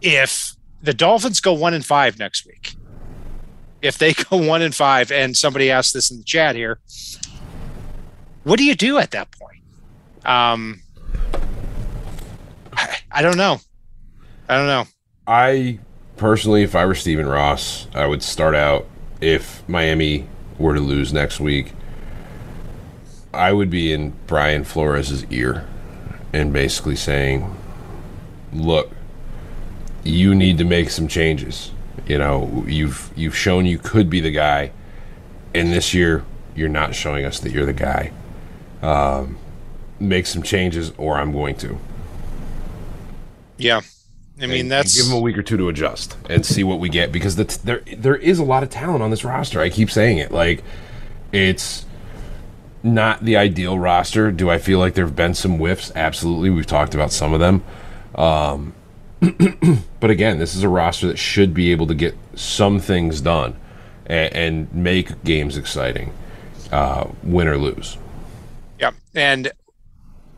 if 0.01 0.55
the 0.81 0.93
Dolphins 0.93 1.39
go 1.41 1.53
one 1.53 1.73
and 1.73 1.85
five 1.85 2.17
next 2.19 2.45
week, 2.45 2.75
if 3.81 3.97
they 3.97 4.13
go 4.29 4.37
one 4.37 4.61
and 4.61 4.73
five, 4.73 5.11
and 5.11 5.35
somebody 5.35 5.69
asked 5.69 5.93
this 5.93 6.11
in 6.11 6.17
the 6.17 6.23
chat 6.23 6.55
here, 6.55 6.79
what 8.43 8.57
do 8.57 8.63
you 8.63 8.75
do 8.75 8.97
at 8.97 9.11
that 9.11 9.29
point? 9.31 9.61
Um, 10.25 10.81
I, 12.73 12.97
I 13.11 13.21
don't 13.21 13.37
know. 13.37 13.59
I 14.47 14.57
don't 14.57 14.67
know. 14.67 14.85
I 15.25 15.79
personally, 16.15 16.63
if 16.63 16.75
I 16.75 16.85
were 16.85 16.95
Stephen 16.95 17.25
Ross, 17.25 17.87
I 17.93 18.05
would 18.05 18.23
start 18.23 18.55
out 18.55 18.87
if 19.19 19.67
Miami 19.67 20.27
were 20.57 20.73
to 20.73 20.79
lose 20.79 21.11
next 21.11 21.39
week. 21.39 21.73
I 23.37 23.53
would 23.53 23.69
be 23.69 23.93
in 23.93 24.13
Brian 24.25 24.63
Flores's 24.63 25.25
ear 25.25 25.67
and 26.33 26.51
basically 26.51 26.95
saying, 26.95 27.55
"Look, 28.51 28.91
you 30.03 30.35
need 30.35 30.57
to 30.57 30.63
make 30.63 30.89
some 30.89 31.07
changes. 31.07 31.71
You 32.07 32.17
know, 32.17 32.63
you've 32.67 33.11
you've 33.15 33.35
shown 33.35 33.65
you 33.65 33.77
could 33.77 34.09
be 34.09 34.19
the 34.19 34.31
guy, 34.31 34.71
and 35.53 35.71
this 35.71 35.93
year 35.93 36.23
you're 36.55 36.69
not 36.69 36.95
showing 36.95 37.25
us 37.25 37.39
that 37.39 37.51
you're 37.51 37.65
the 37.65 37.73
guy. 37.73 38.11
Um, 38.81 39.37
make 39.99 40.25
some 40.25 40.43
changes, 40.43 40.91
or 40.97 41.17
I'm 41.17 41.31
going 41.31 41.55
to." 41.57 41.77
Yeah, 43.57 43.81
I 44.41 44.45
mean 44.45 44.61
and, 44.61 44.71
that's 44.71 44.95
give 44.95 45.07
them 45.07 45.17
a 45.17 45.19
week 45.21 45.37
or 45.37 45.43
two 45.43 45.57
to 45.57 45.69
adjust 45.69 46.15
and 46.29 46.45
see 46.45 46.63
what 46.63 46.79
we 46.79 46.89
get 46.89 47.11
because 47.11 47.35
the 47.35 47.45
t- 47.45 47.59
there 47.63 47.81
there 47.97 48.15
is 48.15 48.39
a 48.39 48.43
lot 48.43 48.63
of 48.63 48.69
talent 48.69 49.01
on 49.01 49.09
this 49.09 49.23
roster. 49.23 49.59
I 49.59 49.69
keep 49.69 49.89
saying 49.89 50.19
it, 50.19 50.31
like 50.31 50.63
it's 51.31 51.86
not 52.87 53.23
the 53.23 53.37
ideal 53.37 53.77
roster. 53.77 54.31
Do 54.31 54.49
I 54.49 54.57
feel 54.57 54.79
like 54.79 54.93
there 54.93 55.05
have 55.05 55.15
been 55.15 55.33
some 55.33 55.57
whiffs? 55.57 55.91
Absolutely. 55.95 56.49
We've 56.49 56.65
talked 56.65 56.93
about 56.95 57.11
some 57.11 57.33
of 57.33 57.39
them. 57.39 57.63
Um, 58.15 58.73
but 59.99 60.09
again, 60.09 60.39
this 60.39 60.55
is 60.55 60.63
a 60.63 60.69
roster 60.69 61.07
that 61.07 61.17
should 61.17 61.53
be 61.53 61.71
able 61.71 61.87
to 61.87 61.95
get 61.95 62.15
some 62.35 62.79
things 62.79 63.21
done 63.21 63.55
and, 64.05 64.33
and 64.33 64.73
make 64.73 65.23
games 65.23 65.57
exciting, 65.57 66.13
uh, 66.71 67.07
win 67.23 67.47
or 67.47 67.57
lose. 67.57 67.97
Yep. 68.79 68.95
And 69.15 69.51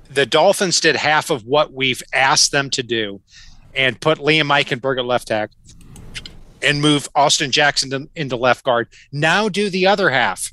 the 0.09 0.25
Dolphins 0.25 0.79
did 0.79 0.95
half 0.95 1.29
of 1.29 1.43
what 1.43 1.73
we've 1.73 2.01
asked 2.13 2.51
them 2.51 2.69
to 2.71 2.83
do 2.83 3.21
and 3.75 3.99
put 3.99 4.17
Liam 4.17 4.47
Eichenberg 4.47 4.97
at 4.97 5.05
left 5.05 5.27
tackle 5.27 5.55
and 6.61 6.81
move 6.81 7.07
Austin 7.15 7.51
Jackson 7.51 7.89
to, 7.89 8.09
into 8.15 8.35
left 8.35 8.63
guard. 8.63 8.87
Now 9.11 9.49
do 9.49 9.69
the 9.69 9.87
other 9.87 10.09
half 10.09 10.51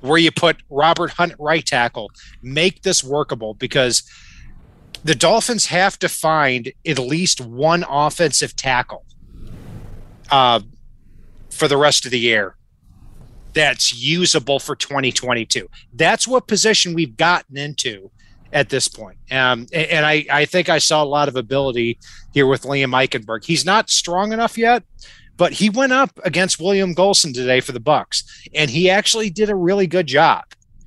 where 0.00 0.18
you 0.18 0.30
put 0.30 0.56
Robert 0.70 1.12
Hunt 1.12 1.34
right 1.38 1.64
tackle. 1.64 2.10
Make 2.42 2.82
this 2.82 3.02
workable 3.02 3.54
because 3.54 4.02
the 5.04 5.14
Dolphins 5.14 5.66
have 5.66 5.98
to 6.00 6.08
find 6.08 6.72
at 6.86 6.98
least 6.98 7.40
one 7.40 7.84
offensive 7.88 8.56
tackle 8.56 9.04
uh, 10.30 10.60
for 11.50 11.68
the 11.68 11.76
rest 11.76 12.04
of 12.04 12.10
the 12.10 12.18
year 12.18 12.56
that's 13.56 13.94
usable 13.94 14.58
for 14.58 14.76
2022. 14.76 15.68
That's 15.94 16.28
what 16.28 16.46
position 16.46 16.92
we've 16.92 17.16
gotten 17.16 17.56
into 17.56 18.10
at 18.52 18.68
this 18.68 18.86
point. 18.86 19.16
Um, 19.30 19.66
and, 19.72 20.04
I, 20.04 20.26
I 20.30 20.44
think 20.44 20.68
I 20.68 20.78
saw 20.78 21.02
a 21.02 21.06
lot 21.06 21.28
of 21.28 21.36
ability 21.36 21.98
here 22.34 22.46
with 22.46 22.62
Liam 22.62 22.90
Eichenberg. 22.90 23.44
He's 23.44 23.64
not 23.64 23.88
strong 23.88 24.32
enough 24.32 24.58
yet, 24.58 24.82
but 25.36 25.52
he 25.52 25.70
went 25.70 25.92
up 25.92 26.18
against 26.24 26.60
William 26.60 26.94
Gholston 26.94 27.34
today 27.34 27.60
for 27.60 27.72
the 27.72 27.80
Bucks, 27.80 28.24
and 28.54 28.70
he 28.70 28.90
actually 28.90 29.30
did 29.30 29.50
a 29.50 29.54
really 29.54 29.86
good 29.86 30.06
job. 30.06 30.44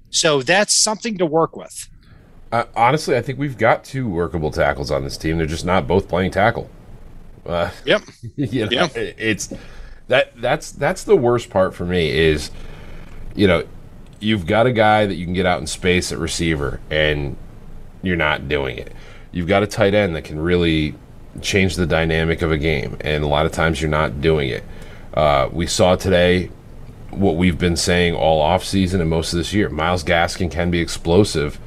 So 0.10 0.42
that's 0.42 0.74
something 0.74 1.18
to 1.18 1.26
work 1.26 1.56
with. 1.56 1.88
Uh, 2.52 2.64
honestly, 2.76 3.16
I 3.16 3.22
think 3.22 3.38
we've 3.38 3.58
got 3.58 3.84
two 3.84 4.10
workable 4.10 4.50
tackles 4.50 4.90
on 4.90 5.04
this 5.04 5.18
team. 5.18 5.38
They're 5.38 5.46
just 5.46 5.66
not 5.66 5.88
both 5.88 6.08
playing 6.08 6.32
tackle. 6.32 6.70
Uh, 7.46 7.70
yep. 7.86 8.02
you 8.36 8.66
know, 8.66 8.72
yep. 8.72 8.92
It's 8.96 9.54
that 10.08 10.40
that's 10.42 10.72
that's 10.72 11.04
the 11.04 11.16
worst 11.16 11.50
part 11.50 11.76
for 11.76 11.86
me 11.86 12.10
is, 12.10 12.50
you 13.36 13.48
know, 13.48 13.66
you've 14.20 14.48
got 14.48 14.66
a 14.66 14.72
guy 14.72 15.06
that 15.06 15.16
you 15.16 15.26
can 15.26 15.34
get 15.34 15.46
out 15.46 15.60
in 15.60 15.68
space 15.68 16.12
at 16.12 16.18
receiver, 16.18 16.80
and 16.90 17.38
you're 18.02 18.18
not 18.18 18.48
doing 18.48 18.78
it. 18.78 18.94
You've 19.32 19.48
got 19.48 19.62
a 19.62 19.68
tight 19.68 19.94
end 19.94 20.16
that 20.16 20.24
can 20.24 20.40
really 20.40 20.96
change 21.42 21.76
the 21.76 21.86
dynamic 21.86 22.42
of 22.42 22.52
a 22.52 22.58
game, 22.58 22.98
and 23.02 23.24
a 23.24 23.28
lot 23.28 23.46
of 23.46 23.52
times 23.52 23.82
you're 23.82 23.90
not 23.90 24.22
doing 24.22 24.50
it. 24.50 24.64
Uh, 25.14 25.50
we 25.52 25.68
saw 25.68 25.96
today 25.96 26.50
what 27.12 27.36
we've 27.36 27.58
been 27.58 27.76
saying 27.76 28.14
all 28.16 28.44
offseason 28.44 29.02
and 29.02 29.10
most 29.10 29.34
of 29.34 29.38
this 29.38 29.54
year. 29.54 29.70
Myles 29.70 30.04
Gaskin 30.04 30.52
can 30.52 30.70
be 30.70 30.80
explosive 30.80 31.60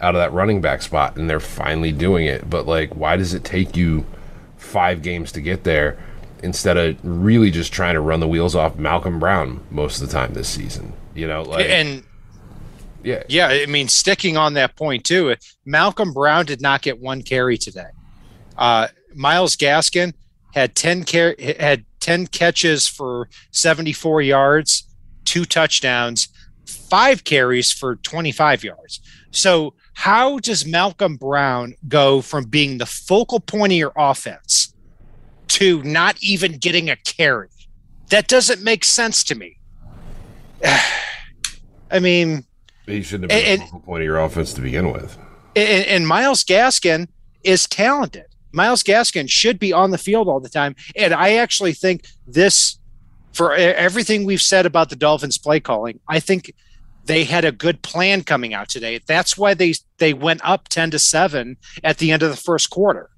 out 0.00 0.14
of 0.14 0.20
that 0.20 0.32
running 0.32 0.60
back 0.60 0.82
spot, 0.82 1.16
and 1.16 1.28
they're 1.28 1.40
finally 1.40 1.92
doing 1.92 2.26
it. 2.26 2.48
But 2.48 2.66
like, 2.66 2.96
why 2.96 3.16
does 3.16 3.34
it 3.34 3.44
take 3.44 3.76
you 3.76 4.06
five 4.56 5.02
games 5.02 5.32
to 5.32 5.40
get 5.40 5.64
there 5.64 5.98
instead 6.42 6.76
of 6.76 6.96
really 7.02 7.50
just 7.50 7.72
trying 7.72 7.94
to 7.94 8.00
run 8.00 8.20
the 8.20 8.28
wheels 8.28 8.54
off 8.54 8.76
Malcolm 8.76 9.18
Brown 9.18 9.64
most 9.70 10.00
of 10.00 10.08
the 10.08 10.12
time 10.12 10.32
this 10.32 10.48
season? 10.48 10.94
You 11.14 11.28
know, 11.28 11.42
like 11.42 11.66
and 11.66 12.02
yeah, 13.02 13.22
yeah. 13.28 13.48
I 13.48 13.66
mean, 13.66 13.88
sticking 13.88 14.36
on 14.36 14.54
that 14.54 14.76
point 14.76 15.04
too, 15.04 15.34
Malcolm 15.64 16.12
Brown 16.12 16.46
did 16.46 16.60
not 16.60 16.82
get 16.82 16.98
one 16.98 17.22
carry 17.22 17.58
today. 17.58 17.90
Uh, 18.56 18.88
Myles 19.14 19.56
Gaskin 19.56 20.14
had 20.54 20.74
ten 20.74 21.04
car- 21.04 21.36
had 21.38 21.84
ten 22.00 22.26
catches 22.26 22.88
for 22.88 23.28
seventy 23.50 23.92
four 23.92 24.22
yards, 24.22 24.84
two 25.24 25.44
touchdowns, 25.44 26.28
five 26.66 27.24
carries 27.24 27.72
for 27.72 27.96
twenty 27.96 28.32
five 28.32 28.64
yards. 28.64 29.00
So 29.32 29.74
how 29.94 30.38
does 30.38 30.66
Malcolm 30.66 31.16
Brown 31.16 31.74
go 31.86 32.20
from 32.20 32.44
being 32.44 32.78
the 32.78 32.86
focal 32.86 33.40
point 33.40 33.72
of 33.72 33.78
your 33.78 33.92
offense 33.96 34.74
to 35.48 35.82
not 35.82 36.16
even 36.22 36.58
getting 36.58 36.88
a 36.90 36.96
carry? 36.96 37.48
That 38.08 38.28
doesn't 38.28 38.62
make 38.62 38.84
sense 38.84 39.22
to 39.24 39.34
me. 39.34 39.58
I 41.90 41.98
mean, 42.00 42.44
he 42.86 43.02
shouldn't 43.02 43.30
have 43.30 43.40
been 43.40 43.52
and, 43.52 43.60
the 43.60 43.66
focal 43.66 43.80
point 43.80 44.02
of 44.02 44.06
your 44.06 44.18
offense 44.18 44.52
to 44.54 44.60
begin 44.60 44.92
with. 44.92 45.16
And, 45.54 45.86
and 45.86 46.08
Myles 46.08 46.44
Gaskin 46.44 47.08
is 47.44 47.66
talented. 47.66 48.26
Myles 48.52 48.82
Gaskin 48.82 49.28
should 49.28 49.58
be 49.58 49.72
on 49.72 49.90
the 49.90 49.98
field 49.98 50.28
all 50.28 50.40
the 50.40 50.48
time. 50.48 50.74
And 50.96 51.14
I 51.14 51.34
actually 51.34 51.72
think 51.72 52.06
this, 52.26 52.78
for 53.32 53.54
everything 53.54 54.24
we've 54.24 54.42
said 54.42 54.66
about 54.66 54.90
the 54.90 54.96
Dolphins 54.96 55.38
play 55.38 55.60
calling, 55.60 56.00
I 56.08 56.20
think 56.20 56.52
they 57.04 57.24
had 57.24 57.44
a 57.44 57.52
good 57.52 57.82
plan 57.82 58.22
coming 58.22 58.54
out 58.54 58.68
today. 58.68 59.00
That's 59.06 59.36
why 59.36 59.54
they 59.54 59.74
they 59.98 60.12
went 60.12 60.40
up 60.44 60.68
10 60.68 60.92
to 60.92 60.98
7 60.98 61.56
at 61.82 61.98
the 61.98 62.12
end 62.12 62.22
of 62.22 62.30
the 62.30 62.36
first 62.36 62.70
quarter 62.70 63.10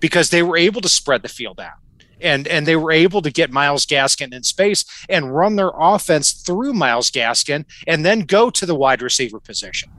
because 0.00 0.30
they 0.30 0.42
were 0.42 0.56
able 0.56 0.80
to 0.80 0.88
spread 0.88 1.22
the 1.22 1.28
field 1.28 1.60
out. 1.60 1.78
And, 2.20 2.46
and 2.48 2.66
they 2.66 2.76
were 2.76 2.92
able 2.92 3.20
to 3.22 3.30
get 3.30 3.50
Myles 3.50 3.84
Gaskin 3.84 4.32
in 4.32 4.44
space 4.44 4.84
and 5.08 5.34
run 5.34 5.56
their 5.56 5.72
offense 5.74 6.32
through 6.32 6.72
Myles 6.72 7.10
Gaskin 7.10 7.64
and 7.86 8.04
then 8.04 8.20
go 8.20 8.50
to 8.50 8.64
the 8.64 8.74
wide 8.74 9.02
receiver 9.02 9.40
position. 9.40 9.90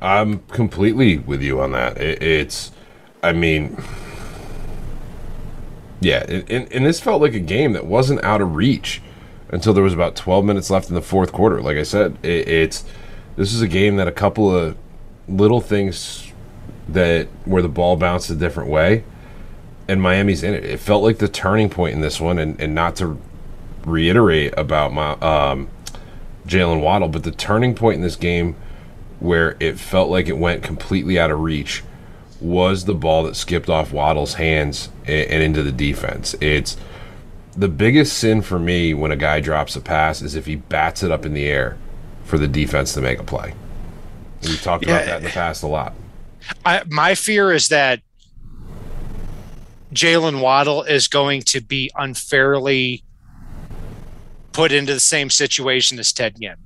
I'm 0.00 0.40
completely 0.48 1.18
with 1.18 1.42
you 1.42 1.60
on 1.60 1.72
that. 1.72 1.98
It, 1.98 2.22
it's, 2.22 2.72
I 3.22 3.32
mean, 3.32 3.82
yeah, 6.00 6.24
and, 6.28 6.72
and 6.72 6.86
this 6.86 7.00
felt 7.00 7.20
like 7.20 7.34
a 7.34 7.40
game 7.40 7.72
that 7.74 7.86
wasn't 7.86 8.24
out 8.24 8.40
of 8.40 8.54
reach 8.54 9.02
until 9.50 9.74
there 9.74 9.82
was 9.82 9.92
about 9.92 10.16
12 10.16 10.44
minutes 10.44 10.70
left 10.70 10.88
in 10.88 10.94
the 10.94 11.02
fourth 11.02 11.32
quarter. 11.32 11.60
Like 11.60 11.76
I 11.76 11.82
said, 11.82 12.16
it, 12.22 12.48
it's 12.48 12.84
this 13.36 13.52
is 13.52 13.60
a 13.60 13.68
game 13.68 13.96
that 13.96 14.08
a 14.08 14.12
couple 14.12 14.54
of 14.54 14.76
little 15.28 15.60
things 15.60 16.32
that 16.88 17.28
where 17.44 17.62
the 17.62 17.68
ball 17.68 17.96
bounced 17.96 18.30
a 18.30 18.34
different 18.34 18.70
way, 18.70 19.04
and 19.86 20.00
Miami's 20.00 20.42
in 20.42 20.54
it. 20.54 20.64
It 20.64 20.80
felt 20.80 21.02
like 21.02 21.18
the 21.18 21.28
turning 21.28 21.68
point 21.68 21.94
in 21.94 22.00
this 22.00 22.20
one, 22.20 22.38
and, 22.38 22.58
and 22.60 22.74
not 22.74 22.96
to 22.96 23.20
reiterate 23.84 24.54
about 24.56 24.92
my 24.92 25.12
um, 25.20 25.68
Jaylen 26.46 26.80
Waddle, 26.80 27.08
but 27.08 27.24
the 27.24 27.30
turning 27.30 27.74
point 27.74 27.96
in 27.96 28.02
this 28.02 28.16
game 28.16 28.56
where 29.20 29.56
it 29.60 29.78
felt 29.78 30.08
like 30.08 30.28
it 30.28 30.38
went 30.38 30.62
completely 30.62 31.18
out 31.18 31.30
of 31.30 31.40
reach 31.40 31.82
was 32.40 32.84
the 32.84 32.94
ball 32.94 33.24
that 33.24 33.36
skipped 33.36 33.68
off 33.68 33.92
Waddle's 33.92 34.34
hands 34.34 34.88
and, 35.06 35.42
into 35.42 35.62
the 35.62 35.72
defense. 35.72 36.34
It's 36.40 36.76
the 37.56 37.68
biggest 37.68 38.16
sin 38.16 38.42
for 38.42 38.58
me 38.58 38.94
when 38.94 39.10
a 39.10 39.16
guy 39.16 39.40
drops 39.40 39.76
a 39.76 39.80
pass 39.80 40.22
is 40.22 40.34
if 40.34 40.46
he 40.46 40.56
bats 40.56 41.02
it 41.02 41.10
up 41.10 41.26
in 41.26 41.34
the 41.34 41.46
air 41.46 41.76
for 42.24 42.38
the 42.38 42.48
defense 42.48 42.94
to 42.94 43.00
make 43.00 43.18
a 43.18 43.24
play. 43.24 43.54
We've 44.42 44.62
talked 44.62 44.84
about 44.84 45.04
that 45.04 45.18
in 45.18 45.24
the 45.24 45.30
past 45.30 45.62
a 45.62 45.66
lot. 45.66 45.94
I, 46.64 46.82
my 46.88 47.14
fear 47.14 47.52
is 47.52 47.68
that 47.68 48.00
Jaylen 49.92 50.40
Waddle 50.40 50.82
is 50.84 51.08
going 51.08 51.42
to 51.42 51.60
be 51.60 51.90
unfairly 51.96 53.04
put 54.52 54.72
into 54.72 54.94
the 54.94 55.00
same 55.00 55.30
situation 55.30 55.98
as 55.98 56.12
Ted 56.12 56.36
Ginn. 56.40 56.56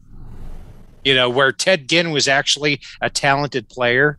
You 1.05 1.15
know, 1.15 1.29
where 1.29 1.53
Ted 1.53 1.89
Ginn 1.89 2.11
was 2.11 2.29
actually 2.29 2.81
a 3.01 3.11
talented 3.11 3.69
player 3.69 4.19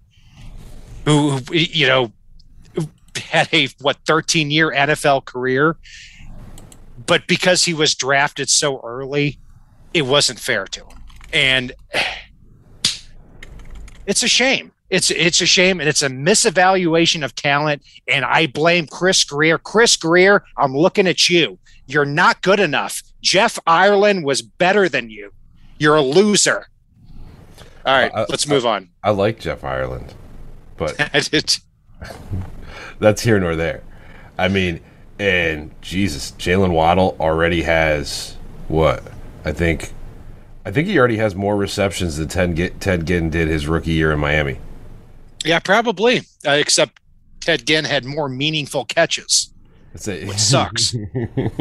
who, 1.06 1.40
you 1.52 1.88
know, 1.88 2.12
had 3.18 3.48
a 3.54 3.68
what 3.82 3.98
13 4.06 4.52
year 4.52 4.72
NFL 4.72 5.26
career, 5.26 5.78
but 7.06 7.28
because 7.28 7.64
he 7.64 7.74
was 7.74 7.96
drafted 7.96 8.50
so 8.50 8.82
early, 8.82 9.40
it 9.94 10.02
wasn't 10.04 10.40
fair 10.40 10.66
to 10.66 10.82
him. 10.82 10.98
And 11.32 11.72
it's 14.06 14.24
a 14.24 14.28
shame. 14.28 14.72
It's 14.90 15.10
it's 15.10 15.42
a 15.42 15.48
shame, 15.48 15.80
and 15.80 15.90
it's 15.90 16.04
a 16.04 16.10
misevaluation 16.10 17.26
of 17.26 17.34
talent. 17.34 17.82
And 18.08 18.24
I 18.24 18.46
blame 18.48 18.86
Chris 18.86 19.24
Grier. 19.24 19.58
Chris 19.58 19.98
Grier, 19.98 20.44
I'm 20.58 20.76
looking 20.76 21.08
at 21.08 21.28
you. 21.28 21.58
You're 21.88 22.06
not 22.06 22.42
good 22.44 22.60
enough. 22.60 23.02
Jeff 23.22 23.58
Ireland 23.66 24.24
was 24.26 24.42
better 24.44 24.88
than 24.88 25.10
you. 25.10 25.32
You're 25.80 25.96
a 25.96 26.02
loser. 26.02 26.68
All 27.86 27.94
right, 27.96 28.12
Uh, 28.14 28.26
let's 28.30 28.48
move 28.48 28.66
on. 28.66 28.90
I 29.04 29.10
like 29.12 29.40
Jeff 29.40 29.64
Ireland, 29.64 30.14
but 30.78 30.96
that's 33.00 33.22
here 33.22 33.40
nor 33.40 33.56
there. 33.56 33.84
I 34.38 34.48
mean, 34.48 34.82
and 35.20 35.72
Jesus, 35.82 36.32
Jaylen 36.34 36.72
Waddle 36.72 37.16
already 37.20 37.64
has 37.64 38.36
what? 38.68 39.04
I 39.46 39.52
think, 39.52 39.92
I 40.66 40.72
think 40.72 40.88
he 40.88 40.98
already 40.98 41.18
has 41.18 41.36
more 41.36 41.56
receptions 41.56 42.18
than 42.18 42.28
Ted, 42.28 42.56
Gi- 42.56 42.70
Ted 42.80 43.06
Ginn 43.06 43.30
did 43.30 43.48
his 43.48 43.68
rookie 43.68 43.92
year 43.94 44.12
in 44.12 44.20
Miami. 44.20 44.58
yeah, 45.46 45.60
probably. 45.60 46.20
Uh, 46.46 46.52
except 46.52 47.00
Ted 47.40 47.66
Ginn 47.68 47.86
had 47.86 48.04
more 48.06 48.28
meaningful 48.28 48.86
catches. 48.86 49.52
Which 49.94 50.38
sucks. 50.38 50.94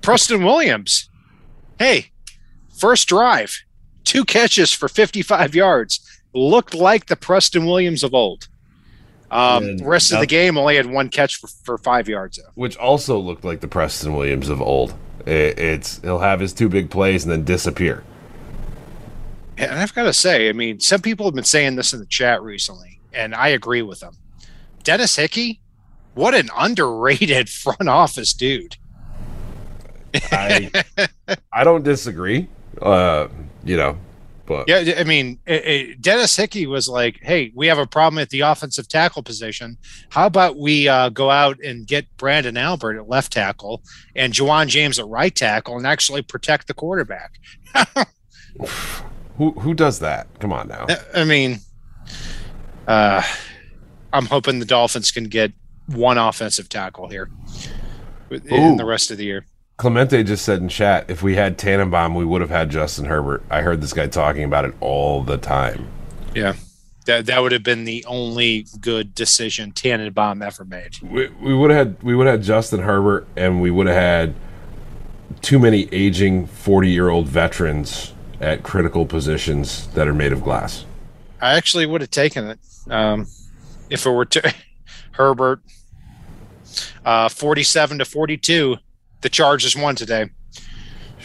Preston 0.00 0.44
Williams. 0.44 1.08
Hey, 1.78 2.10
first 2.78 3.08
drive, 3.08 3.54
two 4.04 4.24
catches 4.24 4.72
for 4.72 4.88
55 4.88 5.54
yards. 5.54 6.00
Looked 6.32 6.74
like 6.74 7.06
the 7.06 7.16
Preston 7.16 7.66
Williams 7.66 8.02
of 8.02 8.14
old. 8.14 8.48
Um, 9.30 9.64
And 9.64 9.86
rest 9.86 10.12
of 10.12 10.18
the 10.20 10.26
game 10.26 10.58
only 10.58 10.76
had 10.76 10.86
one 10.86 11.08
catch 11.08 11.36
for, 11.36 11.46
for 11.46 11.78
five 11.78 12.08
yards. 12.08 12.36
Though. 12.38 12.50
Which 12.54 12.76
also 12.76 13.18
looked 13.18 13.44
like 13.44 13.60
the 13.60 13.68
Preston 13.68 14.14
Williams 14.14 14.48
of 14.48 14.60
old. 14.60 14.94
It, 15.26 15.58
it's 15.58 16.00
he'll 16.02 16.18
have 16.18 16.40
his 16.40 16.52
two 16.52 16.68
big 16.68 16.90
plays 16.90 17.24
and 17.24 17.32
then 17.32 17.44
disappear. 17.44 18.02
And 19.56 19.72
I've 19.72 19.94
got 19.94 20.04
to 20.04 20.12
say, 20.12 20.48
I 20.48 20.52
mean, 20.52 20.80
some 20.80 21.02
people 21.02 21.26
have 21.26 21.34
been 21.34 21.44
saying 21.44 21.76
this 21.76 21.92
in 21.92 22.00
the 22.00 22.06
chat 22.06 22.42
recently, 22.42 22.98
and 23.12 23.34
I 23.34 23.48
agree 23.48 23.82
with 23.82 24.00
them. 24.00 24.14
Dennis 24.82 25.16
Hickey, 25.16 25.60
what 26.14 26.34
an 26.34 26.48
underrated 26.56 27.48
front 27.50 27.88
office 27.88 28.32
dude. 28.32 28.76
I 30.32 30.70
I 31.52 31.62
don't 31.62 31.84
disagree. 31.84 32.48
Uh, 32.80 33.28
you 33.64 33.76
know, 33.76 33.96
but 34.50 34.68
Yeah, 34.68 34.94
I 34.98 35.04
mean, 35.04 35.38
it, 35.46 35.64
it, 35.64 36.00
Dennis 36.02 36.34
Hickey 36.36 36.66
was 36.66 36.88
like, 36.88 37.20
"Hey, 37.22 37.52
we 37.54 37.68
have 37.68 37.78
a 37.78 37.86
problem 37.86 38.18
at 38.18 38.30
the 38.30 38.40
offensive 38.40 38.88
tackle 38.88 39.22
position. 39.22 39.78
How 40.08 40.26
about 40.26 40.56
we 40.56 40.88
uh, 40.88 41.10
go 41.10 41.30
out 41.30 41.62
and 41.62 41.86
get 41.86 42.04
Branden 42.16 42.58
Albert 42.58 42.96
at 42.98 43.08
left 43.08 43.32
tackle 43.32 43.80
and 44.16 44.32
Ja'Wuan 44.32 44.66
James 44.66 44.98
at 44.98 45.06
right 45.06 45.32
tackle, 45.32 45.76
and 45.76 45.86
actually 45.86 46.22
protect 46.22 46.66
the 46.66 46.74
quarterback?" 46.74 47.38
who 49.36 49.52
who 49.52 49.72
does 49.72 50.00
that? 50.00 50.26
Come 50.40 50.52
on 50.52 50.66
now. 50.66 50.86
I 51.14 51.22
mean, 51.22 51.60
uh, 52.88 53.22
I'm 54.12 54.26
hoping 54.26 54.58
the 54.58 54.66
Dolphins 54.66 55.12
can 55.12 55.28
get 55.28 55.52
one 55.86 56.18
offensive 56.18 56.68
tackle 56.68 57.08
here 57.08 57.30
in 58.32 58.72
Ooh. 58.72 58.76
the 58.76 58.84
rest 58.84 59.12
of 59.12 59.16
the 59.16 59.24
year. 59.26 59.46
Clemente 59.80 60.22
just 60.22 60.44
said 60.44 60.60
in 60.60 60.68
chat, 60.68 61.06
if 61.08 61.22
we 61.22 61.36
had 61.36 61.56
Tannenbaum, 61.56 62.14
we 62.14 62.22
would 62.22 62.42
have 62.42 62.50
had 62.50 62.68
Justin 62.68 63.06
Herbert. 63.06 63.42
I 63.48 63.62
heard 63.62 63.80
this 63.80 63.94
guy 63.94 64.08
talking 64.08 64.44
about 64.44 64.66
it 64.66 64.74
all 64.78 65.22
the 65.22 65.38
time. 65.38 65.88
Yeah, 66.34 66.52
that 67.06 67.24
that 67.24 67.40
would 67.40 67.52
have 67.52 67.62
been 67.62 67.86
the 67.86 68.04
only 68.04 68.66
good 68.82 69.14
decision 69.14 69.72
Tannenbaum 69.72 70.42
ever 70.42 70.66
made. 70.66 71.00
We, 71.00 71.28
we 71.28 71.54
would 71.54 71.70
have 71.70 71.86
had 71.86 72.02
we 72.02 72.14
would 72.14 72.26
have 72.26 72.40
had 72.40 72.42
Justin 72.42 72.80
Herbert, 72.80 73.26
and 73.36 73.62
we 73.62 73.70
would 73.70 73.86
have 73.86 73.96
had 73.96 74.34
too 75.40 75.58
many 75.58 75.88
aging 75.92 76.46
forty 76.46 76.90
year 76.90 77.08
old 77.08 77.26
veterans 77.26 78.12
at 78.38 78.62
critical 78.62 79.06
positions 79.06 79.86
that 79.94 80.06
are 80.06 80.12
made 80.12 80.34
of 80.34 80.42
glass. 80.42 80.84
I 81.40 81.54
actually 81.54 81.86
would 81.86 82.02
have 82.02 82.10
taken 82.10 82.48
it 82.48 82.58
um, 82.90 83.28
if 83.88 84.04
it 84.04 84.10
were 84.10 84.26
to 84.26 84.54
Herbert. 85.12 85.62
Uh, 87.02 87.30
47 87.30 88.00
to 88.00 88.04
42, 88.04 88.76
the 89.20 89.28
Chargers 89.28 89.76
won 89.76 89.96
today, 89.96 90.30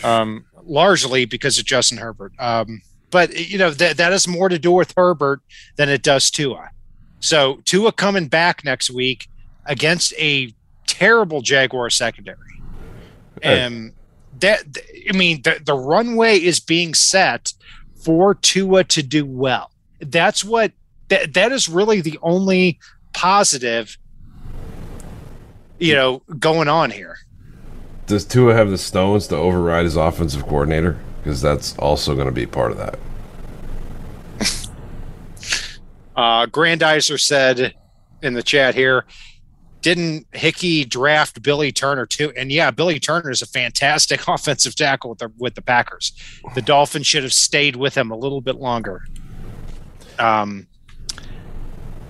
um, 0.03 0.45
largely 0.63 1.25
because 1.25 1.57
of 1.59 1.65
Justin 1.65 1.97
Herbert. 1.97 2.33
Um, 2.39 2.81
but 3.11 3.37
you 3.49 3.57
know 3.57 3.69
that 3.69 3.97
that 3.97 4.11
has 4.11 4.27
more 4.27 4.49
to 4.49 4.59
do 4.59 4.71
with 4.71 4.93
Herbert 4.95 5.41
than 5.77 5.89
it 5.89 6.03
does 6.03 6.29
Tua. 6.29 6.69
So 7.19 7.61
Tua 7.65 7.91
coming 7.91 8.27
back 8.27 8.63
next 8.63 8.89
week 8.89 9.29
against 9.65 10.13
a 10.17 10.53
terrible 10.85 11.41
Jaguar 11.41 11.89
secondary, 11.89 12.61
and 13.41 13.93
that 14.39 14.77
I 15.09 15.15
mean 15.15 15.41
the, 15.43 15.61
the 15.63 15.75
runway 15.75 16.37
is 16.37 16.59
being 16.59 16.93
set 16.93 17.53
for 18.03 18.35
Tua 18.35 18.83
to 18.83 19.01
do 19.01 19.25
well. 19.25 19.71
That's 19.99 20.43
what 20.43 20.71
that 21.07 21.33
that 21.33 21.51
is 21.51 21.69
really 21.69 22.01
the 22.01 22.19
only 22.21 22.79
positive 23.13 23.97
you 25.79 25.95
know 25.95 26.21
going 26.39 26.67
on 26.67 26.91
here. 26.91 27.17
Does 28.07 28.23
Tua 28.25 28.53
have 28.53 28.69
the 28.69 28.77
stones 28.77 29.27
to 29.27 29.35
override 29.35 29.85
his 29.85 29.95
offensive 29.95 30.43
coordinator? 30.43 30.99
Because 31.17 31.41
that's 31.41 31.75
also 31.77 32.13
going 32.13 32.27
to 32.27 32.31
be 32.31 32.45
part 32.45 32.71
of 32.71 32.77
that. 32.77 32.99
Uh 36.15 36.45
Grandizer 36.45 37.19
said 37.19 37.73
in 38.21 38.35
the 38.35 38.41
chat 38.41 38.73
here, 38.73 39.03
didn't 39.81 40.25
Hickey 40.31 40.85
draft 40.85 41.43
Billy 41.43 41.73
Turner 41.73 42.05
too? 42.05 42.31
And 42.37 42.53
yeah, 42.53 42.71
Billy 42.71 43.01
Turner 43.01 43.31
is 43.31 43.41
a 43.41 43.45
fantastic 43.45 44.21
offensive 44.29 44.75
tackle 44.77 45.09
with 45.09 45.19
the 45.19 45.31
with 45.37 45.55
the 45.55 45.61
Packers. 45.61 46.13
The 46.53 46.61
Dolphins 46.61 47.05
should 47.05 47.23
have 47.23 47.33
stayed 47.33 47.75
with 47.75 47.97
him 47.97 48.11
a 48.11 48.15
little 48.15 48.39
bit 48.39 48.55
longer. 48.55 49.03
Um 50.17 50.67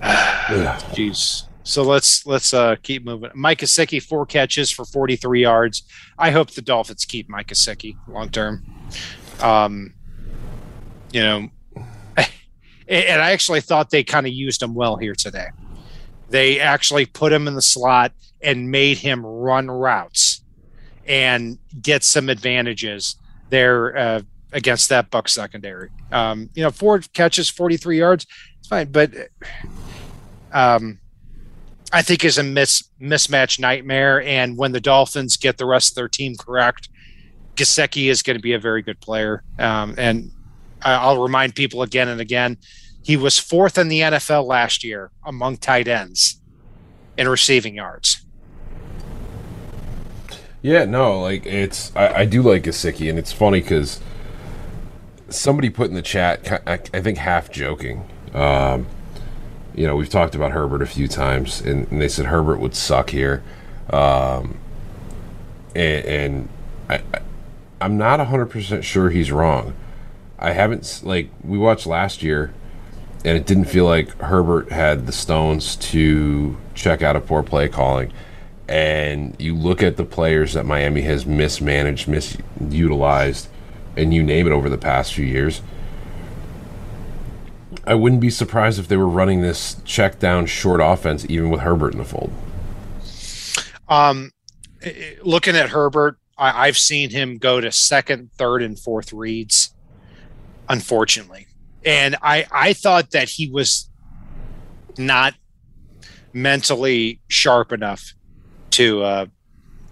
Jeez. 0.00 1.45
So 1.66 1.82
let's 1.82 2.24
let's 2.26 2.54
uh, 2.54 2.76
keep 2.80 3.04
moving. 3.04 3.30
Mike 3.34 3.58
Gesicki, 3.58 4.00
four 4.00 4.24
catches 4.24 4.70
for 4.70 4.84
43 4.84 5.42
yards. 5.42 5.82
I 6.16 6.30
hope 6.30 6.52
the 6.52 6.62
Dolphins 6.62 7.04
keep 7.04 7.28
Mike 7.28 7.48
Gesicki 7.48 7.96
long 8.06 8.28
term. 8.28 8.64
Um, 9.40 9.92
you 11.12 11.20
know, 11.20 11.48
and 12.88 13.20
I 13.20 13.32
actually 13.32 13.60
thought 13.60 13.90
they 13.90 14.04
kind 14.04 14.28
of 14.28 14.32
used 14.32 14.62
him 14.62 14.74
well 14.74 14.96
here 14.96 15.16
today. 15.16 15.48
They 16.30 16.60
actually 16.60 17.04
put 17.04 17.32
him 17.32 17.48
in 17.48 17.56
the 17.56 17.62
slot 17.62 18.12
and 18.40 18.70
made 18.70 18.98
him 18.98 19.26
run 19.26 19.68
routes 19.68 20.44
and 21.04 21.58
get 21.82 22.04
some 22.04 22.28
advantages 22.28 23.16
there 23.50 23.96
uh, 23.96 24.20
against 24.52 24.88
that 24.90 25.10
Buck 25.10 25.28
secondary. 25.28 25.90
Um, 26.12 26.48
you 26.54 26.62
know, 26.62 26.70
four 26.70 27.00
catches, 27.00 27.50
43 27.50 27.98
yards, 27.98 28.26
it's 28.60 28.68
fine, 28.68 28.92
but 28.92 29.12
um, 30.52 31.00
I 31.92 32.02
think 32.02 32.24
is 32.24 32.38
a 32.38 32.42
mis- 32.42 32.88
mismatch 33.00 33.58
nightmare. 33.58 34.22
And 34.22 34.56
when 34.56 34.72
the 34.72 34.80
Dolphins 34.80 35.36
get 35.36 35.58
the 35.58 35.66
rest 35.66 35.92
of 35.92 35.94
their 35.96 36.08
team 36.08 36.36
correct, 36.36 36.88
Gesicki 37.54 38.10
is 38.10 38.22
going 38.22 38.36
to 38.36 38.42
be 38.42 38.52
a 38.52 38.58
very 38.58 38.82
good 38.82 39.00
player. 39.00 39.42
Um, 39.58 39.94
and 39.96 40.30
I'll 40.82 41.22
remind 41.22 41.54
people 41.54 41.82
again 41.82 42.08
and 42.08 42.20
again, 42.20 42.58
he 43.02 43.16
was 43.16 43.38
fourth 43.38 43.78
in 43.78 43.88
the 43.88 44.00
NFL 44.00 44.46
last 44.46 44.82
year 44.82 45.10
among 45.24 45.58
tight 45.58 45.88
ends 45.88 46.40
in 47.16 47.28
receiving 47.28 47.76
yards. 47.76 48.22
Yeah, 50.60 50.84
no, 50.84 51.20
like 51.20 51.46
it's 51.46 51.94
I, 51.94 52.22
I 52.22 52.24
do 52.24 52.42
like 52.42 52.64
Gesicki, 52.64 53.08
and 53.08 53.18
it's 53.18 53.30
funny 53.30 53.60
because 53.60 54.00
somebody 55.28 55.70
put 55.70 55.88
in 55.88 55.94
the 55.94 56.02
chat, 56.02 56.50
I, 56.66 56.74
I 56.92 57.00
think 57.00 57.18
half 57.18 57.50
joking. 57.50 58.08
Um, 58.34 58.86
you 59.76 59.86
know, 59.86 59.94
we've 59.94 60.08
talked 60.08 60.34
about 60.34 60.52
Herbert 60.52 60.82
a 60.82 60.86
few 60.86 61.06
times, 61.06 61.60
and, 61.60 61.86
and 61.92 62.00
they 62.00 62.08
said 62.08 62.26
Herbert 62.26 62.58
would 62.58 62.74
suck 62.74 63.10
here, 63.10 63.42
um, 63.90 64.56
and, 65.74 66.04
and 66.06 66.48
I, 66.88 66.94
I, 67.14 67.20
I'm 67.80 67.98
not 67.98 68.18
hundred 68.26 68.46
percent 68.46 68.84
sure 68.84 69.10
he's 69.10 69.30
wrong. 69.30 69.74
I 70.38 70.52
haven't 70.52 71.02
like 71.04 71.28
we 71.44 71.58
watched 71.58 71.86
last 71.86 72.22
year, 72.22 72.54
and 73.24 73.36
it 73.36 73.46
didn't 73.46 73.66
feel 73.66 73.84
like 73.84 74.10
Herbert 74.20 74.72
had 74.72 75.06
the 75.06 75.12
stones 75.12 75.76
to 75.76 76.56
check 76.74 77.02
out 77.02 77.14
a 77.14 77.20
poor 77.20 77.42
play 77.42 77.68
calling. 77.68 78.12
And 78.68 79.36
you 79.38 79.54
look 79.54 79.82
at 79.82 79.96
the 79.96 80.04
players 80.04 80.54
that 80.54 80.64
Miami 80.64 81.02
has 81.02 81.26
mismanaged, 81.26 82.08
misutilized, 82.08 83.46
and 83.96 84.12
you 84.12 84.22
name 84.22 84.46
it 84.46 84.52
over 84.52 84.68
the 84.68 84.78
past 84.78 85.14
few 85.14 85.24
years. 85.24 85.60
I 87.86 87.94
wouldn't 87.94 88.20
be 88.20 88.30
surprised 88.30 88.78
if 88.78 88.88
they 88.88 88.96
were 88.96 89.08
running 89.08 89.42
this 89.42 89.76
check 89.84 90.18
down 90.18 90.46
short 90.46 90.80
offense, 90.82 91.24
even 91.28 91.50
with 91.50 91.60
Herbert 91.60 91.92
in 91.92 91.98
the 91.98 92.04
fold. 92.04 92.32
Um, 93.88 94.32
looking 95.22 95.54
at 95.54 95.68
Herbert, 95.68 96.18
I, 96.36 96.66
I've 96.66 96.78
seen 96.78 97.10
him 97.10 97.38
go 97.38 97.60
to 97.60 97.70
second, 97.70 98.30
third, 98.32 98.62
and 98.62 98.78
fourth 98.78 99.12
reads. 99.12 99.72
Unfortunately, 100.68 101.46
and 101.84 102.16
I 102.22 102.46
I 102.50 102.72
thought 102.72 103.12
that 103.12 103.28
he 103.28 103.48
was 103.48 103.88
not 104.98 105.34
mentally 106.32 107.20
sharp 107.28 107.72
enough 107.72 108.14
to 108.70 109.02
uh, 109.04 109.26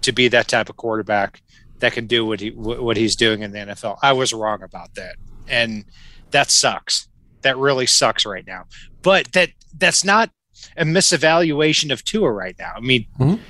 to 0.01 0.11
be 0.11 0.27
that 0.27 0.49
type 0.49 0.69
of 0.69 0.75
quarterback 0.75 1.41
that 1.79 1.93
can 1.93 2.07
do 2.07 2.25
what 2.25 2.41
he 2.41 2.49
what 2.51 2.97
he's 2.97 3.15
doing 3.15 3.41
in 3.41 3.51
the 3.51 3.59
NFL. 3.59 3.97
I 4.01 4.11
was 4.11 4.33
wrong 4.33 4.63
about 4.63 4.95
that, 4.95 5.15
and 5.47 5.85
that 6.31 6.51
sucks. 6.51 7.07
That 7.45 7.57
really 7.57 7.85
sucks 7.85 8.25
right 8.25 8.45
now. 8.45 8.65
But 9.03 9.31
that 9.33 9.51
that's 9.77 10.03
not 10.03 10.31
a 10.75 10.83
misevaluation 10.83 11.91
of 11.91 12.03
Tua 12.03 12.31
right 12.31 12.55
now. 12.57 12.73
I 12.75 12.79
mean, 12.79 13.05
mm-hmm. 13.19 13.41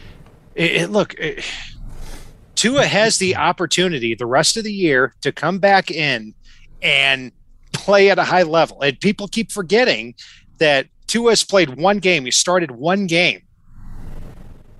it, 0.53 0.71
it, 0.71 0.89
look, 0.91 1.13
it, 1.15 1.45
Tua 2.55 2.85
has 2.85 3.17
the 3.17 3.37
opportunity 3.37 4.15
the 4.15 4.25
rest 4.25 4.57
of 4.57 4.65
the 4.65 4.73
year 4.73 5.13
to 5.21 5.31
come 5.31 5.59
back 5.59 5.91
in 5.91 6.33
and 6.81 7.31
play 7.71 8.09
at 8.09 8.19
a 8.19 8.23
high 8.25 8.43
level. 8.43 8.81
And 8.81 8.99
people 8.99 9.29
keep 9.29 9.51
forgetting 9.51 10.15
that 10.57 10.87
Tua 11.07 11.31
has 11.31 11.43
played 11.43 11.77
one 11.77 11.99
game. 11.99 12.25
He 12.25 12.31
started 12.31 12.71
one 12.71 13.07
game 13.07 13.43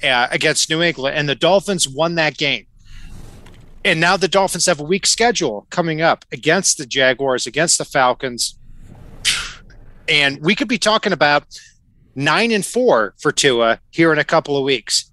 uh, 0.04 0.28
against 0.30 0.70
New 0.70 0.82
England, 0.82 1.16
and 1.16 1.30
the 1.30 1.36
Dolphins 1.36 1.88
won 1.88 2.16
that 2.16 2.38
game. 2.38 2.66
And 3.86 4.00
now 4.00 4.18
the 4.18 4.28
Dolphins 4.28 4.66
have 4.66 4.80
a 4.80 4.84
weak 4.84 5.06
schedule 5.06 5.68
coming 5.70 6.02
up 6.02 6.26
against 6.32 6.80
the 6.80 6.86
Jaguars, 6.86 7.46
against 7.46 7.78
the 7.78 7.86
Falcons. 7.86 8.58
And 10.08 10.42
we 10.42 10.56
could 10.56 10.68
be 10.68 10.78
talking 10.78 11.14
about 11.14 11.46
nine 12.16 12.52
and 12.52 12.66
four 12.66 13.14
for 13.20 13.32
Tua 13.32 13.80
here 13.92 14.12
in 14.14 14.20
a 14.20 14.24
couple 14.24 14.58
of 14.58 14.64
weeks. 14.64 15.12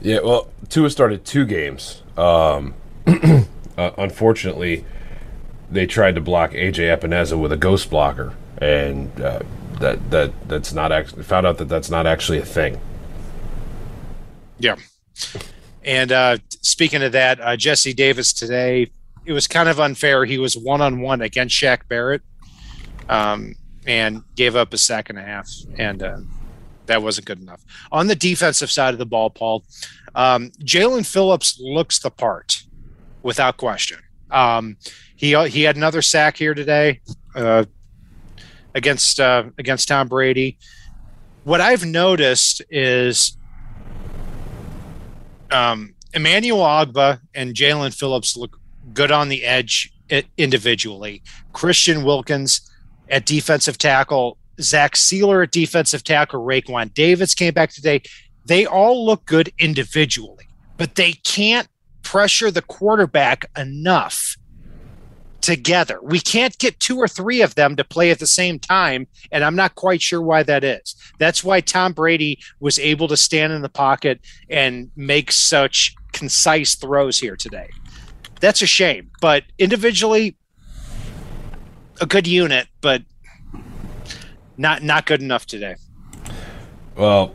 Yeah, 0.00 0.20
well, 0.20 0.50
Tua 0.68 0.90
started 0.90 1.24
two 1.24 1.46
games. 1.46 2.02
Um, 2.16 2.74
uh, 3.06 3.44
unfortunately, 3.76 4.84
they 5.70 5.86
tried 5.86 6.14
to 6.14 6.20
block 6.20 6.52
AJ 6.52 6.96
Epenesa 6.96 7.38
with 7.38 7.52
a 7.52 7.56
ghost 7.56 7.90
blocker, 7.90 8.34
and 8.58 9.18
uh, 9.20 9.40
that 9.80 10.10
that 10.10 10.48
that's 10.48 10.72
not 10.72 10.92
actually 10.92 11.22
found 11.22 11.46
out 11.46 11.58
that 11.58 11.68
that's 11.68 11.90
not 11.90 12.06
actually 12.06 12.38
a 12.38 12.44
thing. 12.44 12.80
Yeah, 14.58 14.76
and 15.82 16.12
uh, 16.12 16.38
speaking 16.60 17.02
of 17.02 17.12
that, 17.12 17.40
uh, 17.40 17.56
Jesse 17.56 17.94
Davis 17.94 18.32
today, 18.32 18.90
it 19.26 19.32
was 19.32 19.46
kind 19.46 19.68
of 19.68 19.80
unfair. 19.80 20.24
He 20.24 20.38
was 20.38 20.56
one 20.56 20.80
on 20.80 21.00
one 21.00 21.20
against 21.20 21.60
Shaq 21.60 21.88
Barrett, 21.88 22.22
um, 23.08 23.54
and 23.86 24.22
gave 24.36 24.56
up 24.56 24.72
a 24.72 24.78
sack 24.78 25.10
and 25.10 25.18
a 25.18 25.22
half, 25.22 25.50
and 25.78 26.02
uh, 26.02 26.18
that 26.86 27.02
wasn't 27.02 27.26
good 27.26 27.40
enough. 27.40 27.62
On 27.92 28.06
the 28.06 28.14
defensive 28.14 28.70
side 28.70 28.94
of 28.94 28.98
the 28.98 29.06
ball, 29.06 29.30
Paul, 29.30 29.64
um, 30.14 30.50
Jaelan 30.60 31.06
Phillips 31.06 31.58
looks 31.60 31.98
the 31.98 32.10
part 32.10 32.62
without 33.22 33.56
question. 33.56 33.98
Um, 34.30 34.76
he 35.16 35.34
he 35.48 35.62
had 35.62 35.76
another 35.76 36.02
sack 36.02 36.36
here 36.36 36.54
today 36.54 37.00
uh, 37.34 37.64
against 38.74 39.20
uh, 39.20 39.44
against 39.58 39.88
Tom 39.88 40.08
Brady. 40.08 40.58
What 41.44 41.60
I've 41.60 41.84
noticed 41.84 42.62
is 42.70 43.36
um, 45.50 45.94
Emmanuel 46.14 46.60
Ogbah 46.60 47.20
and 47.34 47.54
Jaelan 47.54 47.94
Phillips 47.94 48.36
look 48.36 48.58
good 48.92 49.10
on 49.10 49.28
the 49.28 49.44
edge 49.44 49.92
individually. 50.36 51.22
Christian 51.52 52.04
Wilkins 52.04 52.70
at 53.08 53.26
defensive 53.26 53.78
tackle, 53.78 54.38
Zach 54.60 54.94
Sieler 54.94 55.42
at 55.42 55.50
defensive 55.50 56.04
tackle, 56.04 56.44
Raekwon 56.44 56.94
Davis 56.94 57.34
came 57.34 57.54
back 57.54 57.70
today. 57.70 58.02
They 58.46 58.66
all 58.66 59.04
look 59.04 59.24
good 59.26 59.52
individually, 59.58 60.48
but 60.76 60.94
they 60.94 61.12
can't 61.12 61.68
pressure 62.02 62.50
the 62.50 62.62
quarterback 62.62 63.50
enough 63.56 64.36
together. 65.40 65.98
We 66.02 66.20
can't 66.20 66.56
get 66.58 66.80
two 66.80 66.96
or 66.96 67.06
three 67.06 67.42
of 67.42 67.54
them 67.54 67.76
to 67.76 67.84
play 67.84 68.10
at 68.10 68.18
the 68.18 68.26
same 68.26 68.58
time, 68.58 69.06
and 69.30 69.44
I'm 69.44 69.56
not 69.56 69.74
quite 69.74 70.00
sure 70.00 70.22
why 70.22 70.42
that 70.42 70.64
is. 70.64 70.96
That's 71.18 71.44
why 71.44 71.60
Tom 71.60 71.92
Brady 71.92 72.38
was 72.60 72.78
able 72.78 73.08
to 73.08 73.16
stand 73.16 73.52
in 73.52 73.60
the 73.60 73.68
pocket 73.68 74.20
and 74.48 74.90
make 74.96 75.30
such 75.30 75.94
concise 76.12 76.76
throws 76.76 77.18
here 77.18 77.36
today. 77.36 77.68
That's 78.40 78.62
a 78.62 78.66
shame, 78.66 79.10
but 79.20 79.44
individually 79.58 80.36
a 82.00 82.06
good 82.06 82.26
unit, 82.26 82.68
but 82.80 83.02
not 84.56 84.82
not 84.82 85.06
good 85.06 85.20
enough 85.20 85.46
today. 85.46 85.76
Well, 86.96 87.34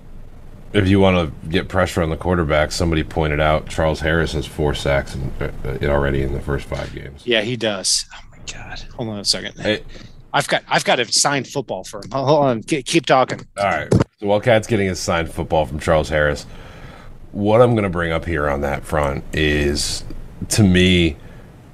if 0.74 0.88
you 0.88 1.00
want 1.00 1.18
to 1.18 1.50
get 1.50 1.68
pressure 1.68 2.02
on 2.02 2.10
the 2.10 2.18
quarterback, 2.18 2.72
somebody 2.72 3.04
pointed 3.04 3.40
out 3.40 3.68
Charles 3.68 4.00
Harris 4.00 4.34
has 4.34 4.46
four 4.46 4.74
sacks 4.74 5.16
in, 5.16 5.32
uh, 5.42 5.78
already 5.84 6.22
in 6.22 6.34
the 6.34 6.40
first 6.40 6.68
five 6.68 6.94
games. 6.94 7.24
Yeah, 7.26 7.42
he 7.42 7.58
does. 7.58 8.06
Oh 8.14 8.22
my 8.32 8.38
god! 8.52 8.80
Hold 8.96 9.10
on 9.10 9.20
a 9.20 9.26
second. 9.26 9.60
Hey, 9.60 9.84
I've 10.34 10.48
got 10.48 10.64
I've 10.68 10.86
got 10.86 11.00
a 11.00 11.12
signed 11.12 11.48
football 11.48 11.84
for 11.84 12.00
him. 12.04 12.12
Hold 12.12 12.46
on, 12.46 12.64
keep 12.64 13.06
talking. 13.06 13.42
All 13.58 13.66
right. 13.66 13.94
So 14.20 14.28
while 14.28 14.42
Cat's 14.42 14.68
getting 14.68 14.90
a 14.90 14.96
signed 14.96 15.32
football 15.32 15.66
from 15.66 15.80
Charles 15.80 16.10
Harris, 16.10 16.46
what 17.32 17.62
I'm 17.62 17.72
going 17.72 17.84
to 17.84 17.90
bring 17.90 18.12
up 18.12 18.26
here 18.26 18.50
on 18.50 18.62
that 18.62 18.84
front 18.84 19.24
is, 19.34 20.04
to 20.50 20.64
me, 20.64 21.16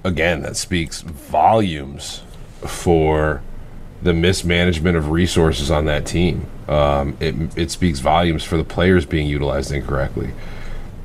again, 0.03 0.41
that 0.43 0.55
speaks 0.55 1.01
volumes 1.01 2.21
for 2.67 3.41
the 4.01 4.13
mismanagement 4.13 4.97
of 4.97 5.09
resources 5.09 5.71
on 5.71 5.85
that 5.85 6.05
team. 6.05 6.45
Um, 6.67 7.17
it, 7.19 7.35
it 7.57 7.71
speaks 7.71 7.99
volumes 7.99 8.43
for 8.43 8.57
the 8.57 8.63
players 8.63 9.05
being 9.05 9.27
utilized 9.27 9.71
incorrectly. 9.71 10.31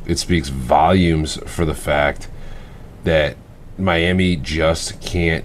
It 0.07 0.19
speaks 0.19 0.49
volumes 0.49 1.39
for 1.47 1.65
the 1.65 1.75
fact 1.75 2.29
that 3.05 3.37
Miami 3.79 4.37
just 4.37 5.01
can't 5.01 5.45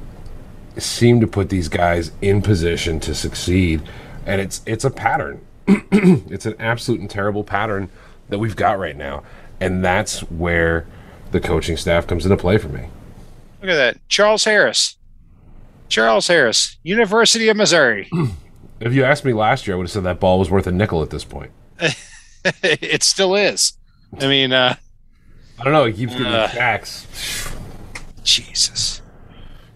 seem 0.77 1.21
to 1.21 1.27
put 1.27 1.49
these 1.49 1.69
guys 1.69 2.11
in 2.21 2.41
position 2.41 2.99
to 3.01 3.15
succeed, 3.15 3.81
and 4.25 4.41
it's 4.41 4.61
it's 4.65 4.83
a 4.83 4.89
pattern. 4.89 5.45
it's 5.67 6.45
an 6.45 6.55
absolute 6.59 6.99
and 6.99 7.09
terrible 7.09 7.43
pattern 7.43 7.89
that 8.29 8.39
we've 8.39 8.55
got 8.55 8.77
right 8.77 8.97
now, 8.97 9.23
and 9.59 9.83
that's 9.83 10.19
where 10.31 10.85
the 11.31 11.39
coaching 11.39 11.77
staff 11.77 12.07
comes 12.07 12.25
into 12.25 12.37
play 12.37 12.57
for 12.57 12.69
me. 12.69 12.89
Look 13.61 13.71
at 13.71 13.75
that, 13.75 14.09
Charles 14.09 14.43
Harris. 14.43 14.97
Charles 15.89 16.27
Harris, 16.27 16.77
University 16.83 17.49
of 17.49 17.57
Missouri. 17.57 18.09
If 18.79 18.93
you 18.93 19.05
asked 19.05 19.23
me 19.23 19.31
last 19.31 19.65
year, 19.67 19.75
I 19.75 19.77
would 19.77 19.85
have 19.85 19.91
said 19.91 20.03
that 20.03 20.19
ball 20.19 20.37
was 20.37 20.51
worth 20.51 20.67
a 20.67 20.71
nickel 20.71 21.01
at 21.01 21.09
this 21.09 21.23
point. 21.23 21.51
it 22.61 23.03
still 23.03 23.33
is. 23.35 23.73
I 24.19 24.27
mean, 24.27 24.51
uh, 24.51 24.75
I 25.57 25.63
don't 25.63 25.71
know. 25.71 25.85
He 25.85 25.93
keeps 25.93 26.11
getting 26.11 26.27
uh, 26.27 26.49
sacks. 26.49 27.55
Jesus. 28.23 29.01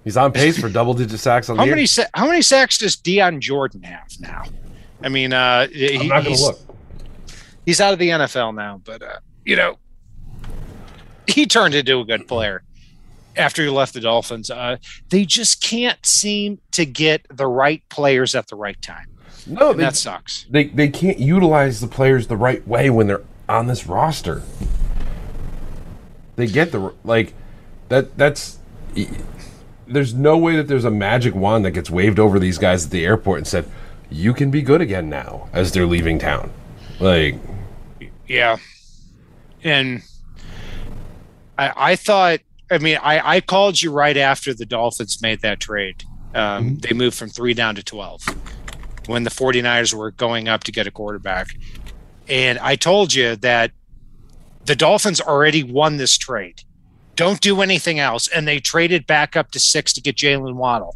He's 0.03 0.17
on 0.17 0.31
pace 0.31 0.59
for 0.59 0.69
double 0.69 0.93
digit 0.93 1.19
sacks 1.19 1.49
on 1.49 1.57
how 1.57 1.65
the 1.65 1.71
many 1.71 1.85
sa- 1.85 2.07
how 2.13 2.25
many 2.25 2.41
sacks 2.41 2.77
does 2.77 2.95
Dion 2.95 3.39
Jordan 3.39 3.83
have 3.83 4.07
now? 4.19 4.43
I 5.01 5.09
mean, 5.09 5.33
uh, 5.33 5.67
he, 5.67 5.97
I'm 5.97 6.07
not 6.07 6.23
going 6.23 6.35
to 6.35 6.41
look. 6.41 6.59
He's 7.65 7.79
out 7.79 7.93
of 7.93 7.99
the 7.99 8.09
NFL 8.09 8.55
now, 8.55 8.81
but 8.83 9.01
uh, 9.01 9.19
you 9.45 9.55
know, 9.55 9.77
he 11.27 11.45
turned 11.45 11.75
into 11.75 11.99
a 11.99 12.05
good 12.05 12.27
player 12.27 12.63
after 13.39 13.63
he 13.63 13.69
left 13.69 13.93
the 13.93 14.01
Dolphins. 14.01 14.51
Uh, 14.51 14.77
they 15.09 15.25
just 15.25 15.61
can't 15.61 16.05
seem 16.05 16.59
to 16.71 16.85
get 16.85 17.25
the 17.29 17.47
right 17.47 17.81
players 17.89 18.35
at 18.35 18.47
the 18.47 18.55
right 18.55 18.79
time. 18.81 19.07
No, 19.47 19.73
they, 19.73 19.83
that 19.83 19.95
sucks. 19.95 20.45
They 20.49 20.65
they 20.65 20.89
can't 20.89 21.19
utilize 21.19 21.81
the 21.81 21.87
players 21.87 22.27
the 22.27 22.37
right 22.37 22.65
way 22.67 22.89
when 22.89 23.07
they're 23.07 23.23
on 23.47 23.67
this 23.67 23.87
roster. 23.87 24.43
They 26.35 26.47
get 26.47 26.71
the 26.71 26.93
like 27.03 27.33
that. 27.87 28.15
That's 28.17 28.59
there's 29.87 30.13
no 30.13 30.37
way 30.37 30.55
that 30.55 30.67
there's 30.67 30.85
a 30.85 30.91
magic 30.91 31.33
wand 31.33 31.65
that 31.65 31.71
gets 31.71 31.89
waved 31.89 32.19
over 32.19 32.37
these 32.37 32.57
guys 32.57 32.85
at 32.85 32.91
the 32.91 33.05
airport 33.05 33.39
and 33.39 33.47
said, 33.47 33.65
"You 34.09 34.33
can 34.33 34.51
be 34.51 34.61
good 34.61 34.81
again 34.81 35.09
now" 35.09 35.49
as 35.51 35.71
they're 35.71 35.87
leaving 35.87 36.19
town. 36.19 36.51
Like, 36.99 37.35
yeah, 38.27 38.57
and 39.63 40.03
I 41.57 41.73
I 41.75 41.95
thought 41.95 42.41
I 42.71 42.77
mean, 42.77 42.97
I, 43.01 43.35
I 43.37 43.41
called 43.41 43.81
you 43.81 43.91
right 43.91 44.17
after 44.17 44.53
the 44.53 44.65
Dolphins 44.65 45.21
made 45.21 45.41
that 45.41 45.59
trade. 45.59 46.03
Um, 46.35 46.65
mm-hmm. 46.65 46.75
They 46.75 46.93
moved 46.93 47.17
from 47.17 47.29
three 47.29 47.53
down 47.53 47.75
to 47.75 47.83
12 47.83 48.23
when 49.07 49.23
the 49.23 49.31
49ers 49.31 49.93
were 49.93 50.11
going 50.11 50.47
up 50.47 50.63
to 50.65 50.71
get 50.71 50.85
a 50.85 50.91
quarterback. 50.91 51.47
And 52.27 52.59
I 52.59 52.75
told 52.75 53.13
you 53.13 53.35
that 53.37 53.71
the 54.65 54.75
Dolphins 54.75 55.19
already 55.19 55.63
won 55.63 55.97
this 55.97 56.17
trade. 56.17 56.61
Don't 57.15 57.41
do 57.41 57.61
anything 57.61 57.99
else. 57.99 58.27
And 58.27 58.47
they 58.47 58.59
traded 58.59 59.07
back 59.07 59.35
up 59.35 59.51
to 59.51 59.59
six 59.59 59.93
to 59.93 60.01
get 60.01 60.15
Jaylen 60.15 60.55
Waddle. 60.55 60.95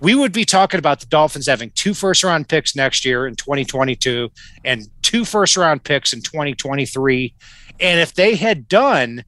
we 0.00 0.14
would 0.14 0.32
be 0.32 0.44
talking 0.44 0.78
about 0.78 0.98
the 1.00 1.06
Dolphins 1.06 1.46
having 1.46 1.70
two 1.74 1.94
first 1.94 2.24
round 2.24 2.48
picks 2.48 2.74
next 2.74 3.04
year 3.04 3.26
in 3.26 3.36
2022 3.36 4.30
and 4.64 4.88
two 5.02 5.24
first 5.24 5.56
round 5.56 5.84
picks 5.84 6.12
in 6.12 6.20
2023. 6.22 7.34
And 7.78 8.00
if 8.00 8.14
they 8.14 8.34
had 8.34 8.66
done 8.66 9.24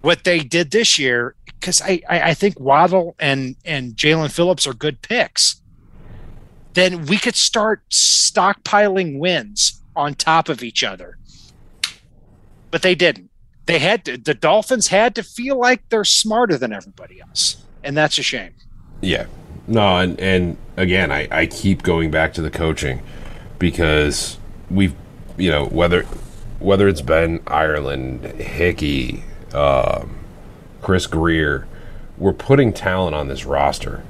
what 0.00 0.24
they 0.24 0.40
did 0.40 0.70
this 0.70 0.98
year, 0.98 1.34
because 1.46 1.82
I, 1.82 2.00
I, 2.08 2.34
think 2.34 2.58
Waddle 2.60 3.16
and 3.18 3.56
and 3.64 3.94
Jaelan 3.94 4.30
Phillips 4.30 4.66
are 4.66 4.74
good 4.74 5.02
picks, 5.02 5.60
then 6.74 7.06
we 7.06 7.18
could 7.18 7.34
start 7.34 7.82
stockpiling 7.90 9.18
wins 9.18 9.82
on 9.96 10.14
top 10.14 10.48
of 10.48 10.62
each 10.62 10.84
other. 10.84 11.18
But 12.70 12.82
they 12.82 12.94
didn't. 12.94 13.30
They 13.66 13.78
had 13.78 14.04
to, 14.06 14.16
the 14.16 14.34
Dolphins 14.34 14.88
had 14.88 15.14
to 15.16 15.22
feel 15.22 15.58
like 15.58 15.86
they're 15.88 16.04
smarter 16.04 16.56
than 16.56 16.72
everybody 16.72 17.20
else, 17.20 17.64
and 17.82 17.96
that's 17.96 18.16
a 18.18 18.22
shame. 18.22 18.54
Yeah, 19.00 19.26
no, 19.66 19.98
and 19.98 20.18
and 20.20 20.56
again, 20.76 21.10
I 21.10 21.28
I 21.30 21.46
keep 21.46 21.82
going 21.82 22.10
back 22.10 22.32
to 22.34 22.42
the 22.42 22.50
coaching 22.50 23.02
because 23.58 24.38
we've 24.70 24.94
you 25.36 25.50
know 25.50 25.66
whether 25.66 26.04
whether 26.60 26.88
it's 26.88 27.02
been 27.02 27.40
Ireland, 27.46 28.24
Hickey, 28.24 29.22
um, 29.54 30.18
Chris 30.82 31.06
Grier. 31.06 31.66
we're 32.16 32.32
putting 32.32 32.72
talent 32.72 33.14
on 33.14 33.28
this 33.28 33.44
roster, 33.44 34.02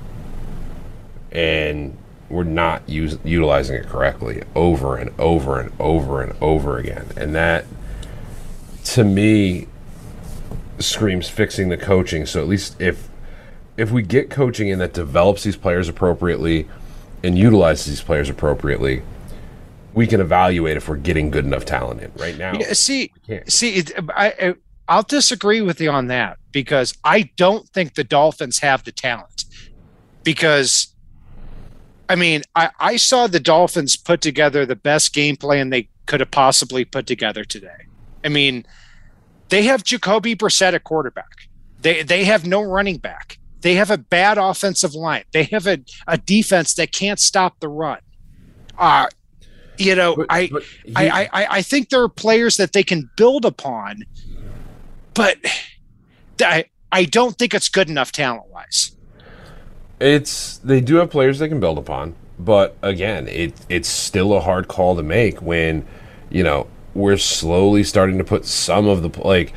and 1.30 1.96
we're 2.28 2.44
not 2.44 2.88
use, 2.88 3.18
utilizing 3.24 3.76
it 3.76 3.86
correctly 3.86 4.42
over 4.54 4.96
and 4.96 5.10
over 5.18 5.60
and 5.60 5.72
over 5.78 6.22
and 6.22 6.40
over 6.42 6.78
again, 6.78 7.06
and 7.16 7.34
that 7.34 7.64
to 8.84 9.04
me 9.04 9.66
screams 10.78 11.28
fixing 11.28 11.68
the 11.68 11.76
coaching. 11.76 12.26
So 12.26 12.40
at 12.40 12.48
least 12.48 12.80
if 12.80 13.08
if 13.76 13.90
we 13.90 14.02
get 14.02 14.30
coaching 14.30 14.68
in 14.68 14.78
that 14.80 14.92
develops 14.92 15.44
these 15.44 15.56
players 15.56 15.88
appropriately 15.88 16.68
and 17.22 17.38
utilizes 17.38 17.86
these 17.86 18.00
players 18.00 18.28
appropriately, 18.28 19.02
we 19.94 20.06
can 20.06 20.20
evaluate 20.20 20.76
if 20.76 20.88
we're 20.88 20.96
getting 20.96 21.30
good 21.30 21.44
enough 21.44 21.64
talent 21.64 22.02
in. 22.02 22.12
Right 22.16 22.36
now, 22.36 22.54
yeah, 22.58 22.72
see, 22.72 23.12
see, 23.46 23.74
it, 23.74 23.92
I, 24.10 24.54
I'll 24.88 25.02
disagree 25.02 25.60
with 25.60 25.80
you 25.80 25.90
on 25.90 26.06
that 26.08 26.38
because 26.50 26.94
I 27.04 27.30
don't 27.36 27.68
think 27.68 27.94
the 27.94 28.04
Dolphins 28.04 28.58
have 28.60 28.84
the 28.84 28.92
talent. 28.92 29.44
Because, 30.24 30.94
I 32.08 32.16
mean, 32.16 32.42
I, 32.54 32.70
I 32.80 32.96
saw 32.96 33.26
the 33.26 33.40
Dolphins 33.40 33.96
put 33.96 34.20
together 34.20 34.66
the 34.66 34.76
best 34.76 35.14
game 35.14 35.36
plan 35.36 35.70
they 35.70 35.88
could 36.06 36.20
have 36.20 36.30
possibly 36.30 36.84
put 36.84 37.06
together 37.06 37.44
today. 37.44 37.86
I 38.24 38.28
mean, 38.28 38.66
they 39.50 39.62
have 39.64 39.84
Jacoby 39.84 40.34
Brissett 40.34 40.74
at 40.74 40.84
quarterback. 40.84 41.48
They 41.80 42.02
they 42.02 42.24
have 42.24 42.46
no 42.46 42.62
running 42.62 42.96
back. 42.96 43.38
They 43.60 43.74
have 43.74 43.90
a 43.90 43.98
bad 43.98 44.38
offensive 44.38 44.94
line. 44.94 45.24
They 45.32 45.44
have 45.44 45.66
a, 45.66 45.78
a 46.06 46.18
defense 46.18 46.74
that 46.74 46.92
can't 46.92 47.20
stop 47.20 47.60
the 47.60 47.68
run. 47.68 48.00
Uh, 48.76 49.06
you 49.76 49.94
know, 49.94 50.16
but, 50.16 50.26
I, 50.28 50.48
but 50.48 50.62
he, 50.84 50.92
I, 50.96 51.22
I 51.24 51.46
I 51.50 51.62
think 51.62 51.88
there 51.88 52.02
are 52.02 52.08
players 52.08 52.56
that 52.56 52.72
they 52.72 52.82
can 52.82 53.10
build 53.16 53.44
upon, 53.44 54.02
but 55.18 55.36
I 56.40 56.66
I 56.92 57.04
don't 57.04 57.36
think 57.36 57.52
it's 57.52 57.68
good 57.68 57.90
enough 57.90 58.12
talent 58.12 58.48
wise. 58.50 58.92
It's 60.00 60.58
they 60.58 60.80
do 60.80 60.94
have 60.96 61.10
players 61.10 61.40
they 61.40 61.48
can 61.48 61.58
build 61.58 61.76
upon, 61.76 62.14
but 62.38 62.76
again, 62.82 63.26
it 63.26 63.52
it's 63.68 63.88
still 63.88 64.32
a 64.32 64.40
hard 64.40 64.68
call 64.68 64.94
to 64.96 65.02
make 65.02 65.42
when, 65.42 65.84
you 66.30 66.44
know, 66.44 66.68
we're 66.94 67.16
slowly 67.16 67.82
starting 67.82 68.16
to 68.18 68.24
put 68.24 68.46
some 68.46 68.86
of 68.86 69.02
the 69.02 69.20
like 69.20 69.52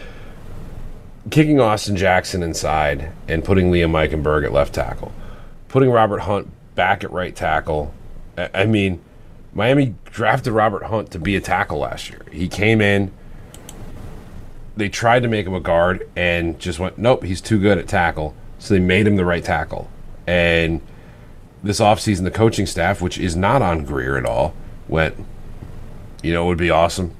kicking 1.29 1.59
Austin 1.59 1.95
Jackson 1.95 2.41
inside 2.41 3.11
and 3.27 3.45
putting 3.45 3.71
Liam 3.71 3.91
Eichenberg 3.91 4.43
at 4.43 4.51
left 4.51 4.73
tackle, 4.73 5.11
putting 5.67 5.91
Robert 5.91 6.21
Hunt 6.21 6.49
back 6.73 7.03
at 7.03 7.11
right 7.11 7.35
tackle. 7.35 7.93
I 8.35 8.65
mean, 8.65 8.99
Miami 9.53 9.93
drafted 10.05 10.53
Robert 10.53 10.85
Hunt 10.85 11.11
to 11.11 11.19
be 11.19 11.35
a 11.35 11.41
tackle 11.41 11.77
last 11.77 12.09
year. 12.09 12.25
He 12.31 12.47
came 12.47 12.81
in. 12.81 13.11
They 14.77 14.89
tried 14.89 15.23
to 15.23 15.27
make 15.27 15.45
him 15.45 15.53
a 15.53 15.59
guard 15.59 16.09
and 16.15 16.59
just 16.59 16.79
went, 16.79 16.97
nope, 16.97 17.23
he's 17.23 17.41
too 17.41 17.59
good 17.59 17.77
at 17.77 17.87
tackle. 17.87 18.35
So 18.59 18.73
they 18.73 18.79
made 18.79 19.07
him 19.07 19.15
the 19.15 19.25
right 19.25 19.43
tackle. 19.43 19.89
And 20.27 20.81
this 21.63 21.79
offseason, 21.79 22.23
the 22.23 22.31
coaching 22.31 22.65
staff, 22.65 23.01
which 23.01 23.17
is 23.17 23.35
not 23.35 23.61
on 23.61 23.85
Grier 23.85 24.17
at 24.17 24.25
all, 24.25 24.53
went, 24.87 25.15
you 26.23 26.33
know, 26.33 26.45
it 26.45 26.47
would 26.47 26.57
be 26.57 26.69
awesome. 26.69 27.13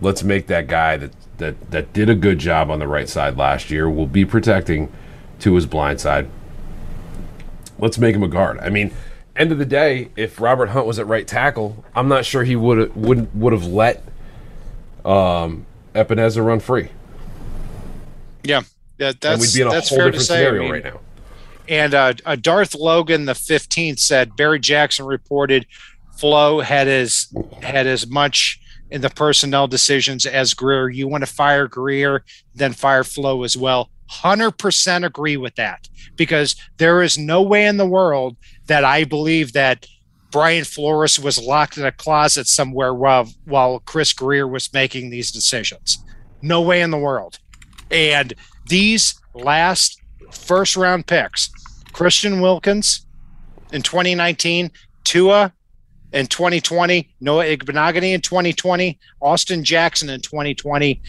Let's 0.00 0.22
make 0.22 0.46
that 0.48 0.66
guy 0.66 0.96
that 0.96 1.12
that 1.38 1.70
that 1.70 1.92
did 1.92 2.08
a 2.08 2.14
good 2.14 2.38
job 2.38 2.70
on 2.70 2.78
the 2.78 2.86
right 2.86 3.08
side 3.08 3.36
last 3.36 3.70
year 3.70 3.88
will 3.90 4.06
be 4.06 4.24
protecting 4.24 4.92
to 5.40 5.54
his 5.54 5.66
blind 5.66 6.00
side. 6.00 6.28
Let's 7.78 7.98
make 7.98 8.14
him 8.14 8.22
a 8.22 8.28
guard. 8.28 8.58
I 8.60 8.70
mean, 8.70 8.92
end 9.36 9.50
of 9.52 9.58
the 9.58 9.66
day, 9.66 10.10
if 10.16 10.40
Robert 10.40 10.66
Hunt 10.68 10.86
was 10.86 10.98
at 10.98 11.06
right 11.06 11.26
tackle, 11.26 11.84
I'm 11.94 12.08
not 12.08 12.24
sure 12.24 12.44
he 12.44 12.56
would 12.56 12.94
would 12.94 13.34
would 13.38 13.52
have 13.52 13.66
let 13.66 14.04
um, 15.04 15.66
Epenesa 15.94 16.44
run 16.44 16.60
free. 16.60 16.88
Yeah, 18.42 18.62
yeah, 18.98 19.12
that's 19.20 19.40
we'd 19.40 19.58
be 19.58 19.62
in 19.62 19.68
a 19.68 19.70
that's 19.70 19.88
whole 19.88 19.98
fair 19.98 20.10
different 20.10 20.20
to 20.20 20.26
say. 20.26 20.36
scenario 20.36 20.60
I 20.60 20.64
mean, 20.64 20.72
right 20.72 20.84
now. 20.84 21.00
And 21.66 21.94
uh, 21.94 22.14
uh, 22.26 22.36
Darth 22.36 22.74
Logan 22.74 23.24
the 23.24 23.34
fifteenth 23.34 23.98
said 23.98 24.36
Barry 24.36 24.60
Jackson 24.60 25.06
reported 25.06 25.66
Flo 26.16 26.60
had 26.60 26.88
as 26.88 27.32
had 27.62 27.86
as 27.86 28.06
much 28.06 28.60
in 28.90 29.00
the 29.00 29.10
personnel 29.10 29.66
decisions 29.66 30.26
as 30.26 30.54
Grier. 30.54 30.88
You 30.88 31.08
want 31.08 31.22
to 31.24 31.32
fire 31.32 31.66
Grier, 31.66 32.24
then 32.54 32.72
fire 32.72 33.04
Flo 33.04 33.42
as 33.42 33.56
well. 33.56 33.90
100% 34.10 35.04
agree 35.04 35.36
with 35.36 35.54
that 35.56 35.88
because 36.16 36.54
there 36.76 37.02
is 37.02 37.18
no 37.18 37.42
way 37.42 37.66
in 37.66 37.78
the 37.78 37.86
world 37.86 38.36
that 38.66 38.84
I 38.84 39.04
believe 39.04 39.54
that 39.54 39.86
Brian 40.34 40.64
Flores 40.64 41.20
was 41.20 41.40
locked 41.40 41.78
in 41.78 41.84
a 41.84 41.92
closet 41.92 42.48
somewhere 42.48 42.92
while 42.92 43.32
while 43.44 43.78
Chris 43.78 44.12
Grier 44.12 44.48
was 44.48 44.72
making 44.72 45.10
these 45.10 45.30
decisions. 45.30 46.04
No 46.42 46.60
way 46.60 46.80
in 46.80 46.90
the 46.90 46.98
world. 46.98 47.38
And 47.88 48.34
these 48.66 49.14
last 49.32 50.00
first 50.32 50.76
round 50.76 51.06
picks, 51.06 51.50
Christian 51.92 52.40
Wilkins 52.40 53.06
in 53.72 53.82
2019, 53.82 54.72
Tua 55.04 55.52
in 56.12 56.26
2020, 56.26 57.14
Noah 57.20 57.44
Igbinoghene 57.44 58.14
in 58.14 58.20
2020, 58.20 58.98
Austin 59.20 59.62
Jackson 59.62 60.10
in 60.10 60.20
2020. 60.20 61.00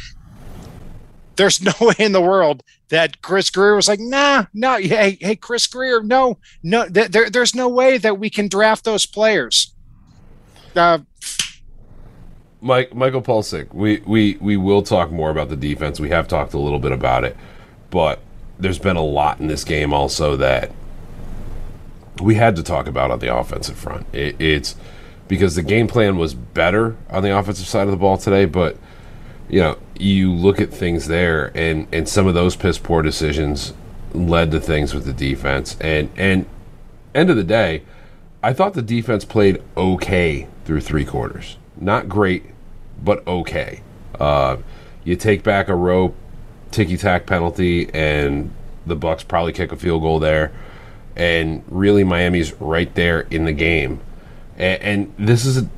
There's 1.35 1.59
no 1.63 1.73
way 1.81 1.95
in 1.97 2.11
the 2.11 2.21
world 2.21 2.61
that 2.89 3.21
Chris 3.21 3.49
Grier 3.49 3.75
was 3.75 3.87
like, 3.87 3.99
nah, 3.99 4.45
no, 4.53 4.77
hey, 4.77 5.17
hey, 5.19 5.35
Chris 5.35 5.67
Grier, 5.67 6.01
no, 6.03 6.37
no, 6.61 6.87
th- 6.87 7.09
there, 7.09 7.29
there's 7.29 7.55
no 7.55 7.67
way 7.67 7.97
that 7.97 8.19
we 8.19 8.29
can 8.29 8.47
draft 8.47 8.83
those 8.83 9.05
players. 9.05 9.73
Uh, 10.75 10.99
Mike 12.61 12.93
Michael 12.93 13.21
Pulsick, 13.21 13.73
we, 13.73 14.01
we 14.05 14.37
we 14.41 14.57
will 14.57 14.81
talk 14.81 15.11
more 15.11 15.29
about 15.29 15.49
the 15.49 15.55
defense. 15.55 15.99
We 15.99 16.09
have 16.09 16.27
talked 16.27 16.53
a 16.53 16.59
little 16.59 16.79
bit 16.79 16.91
about 16.91 17.23
it, 17.23 17.37
but 17.89 18.19
there's 18.59 18.79
been 18.79 18.95
a 18.95 19.03
lot 19.03 19.39
in 19.39 19.47
this 19.47 19.63
game 19.63 19.93
also 19.93 20.35
that 20.37 20.71
we 22.21 22.35
had 22.35 22.55
to 22.55 22.63
talk 22.63 22.87
about 22.87 23.11
on 23.11 23.19
the 23.19 23.35
offensive 23.35 23.77
front. 23.77 24.07
It, 24.13 24.39
it's 24.39 24.75
because 25.27 25.55
the 25.55 25.63
game 25.63 25.87
plan 25.87 26.17
was 26.17 26.33
better 26.33 26.95
on 27.09 27.23
the 27.23 27.37
offensive 27.37 27.67
side 27.67 27.87
of 27.87 27.91
the 27.91 27.97
ball 27.97 28.17
today, 28.17 28.45
but 28.45 28.77
you 29.49 29.59
know, 29.59 29.77
you 29.97 30.31
look 30.31 30.59
at 30.59 30.71
things 30.71 31.07
there 31.07 31.51
and 31.55 31.87
and 31.91 32.07
some 32.07 32.27
of 32.27 32.33
those 32.33 32.55
piss 32.55 32.77
poor 32.77 33.01
decisions 33.01 33.73
led 34.13 34.51
to 34.51 34.59
things 34.59 34.93
with 34.93 35.05
the 35.05 35.13
defense. 35.13 35.77
And 35.79 36.09
and 36.17 36.45
end 37.13 37.29
of 37.29 37.35
the 37.35 37.43
day, 37.43 37.83
I 38.43 38.53
thought 38.53 38.73
the 38.73 38.81
defense 38.81 39.25
played 39.25 39.61
okay 39.75 40.47
through 40.65 40.81
three 40.81 41.05
quarters. 41.05 41.57
Not 41.77 42.09
great, 42.09 42.45
but 43.03 43.25
okay. 43.27 43.81
Uh, 44.19 44.57
you 45.03 45.15
take 45.15 45.43
back 45.43 45.67
a 45.67 45.75
rope, 45.75 46.15
ticky 46.71 46.97
tack 46.97 47.25
penalty, 47.25 47.93
and 47.93 48.51
the 48.85 48.95
Bucks 48.95 49.23
probably 49.23 49.53
kick 49.53 49.71
a 49.71 49.75
field 49.75 50.01
goal 50.01 50.19
there. 50.19 50.51
And 51.15 51.63
really, 51.67 52.03
Miami's 52.03 52.53
right 52.53 52.93
there 52.95 53.21
in 53.29 53.45
the 53.45 53.53
game 53.53 54.01
and, 54.57 54.81
and 54.81 55.13
this 55.17 55.45
is 55.45 55.57
a, 55.57 55.69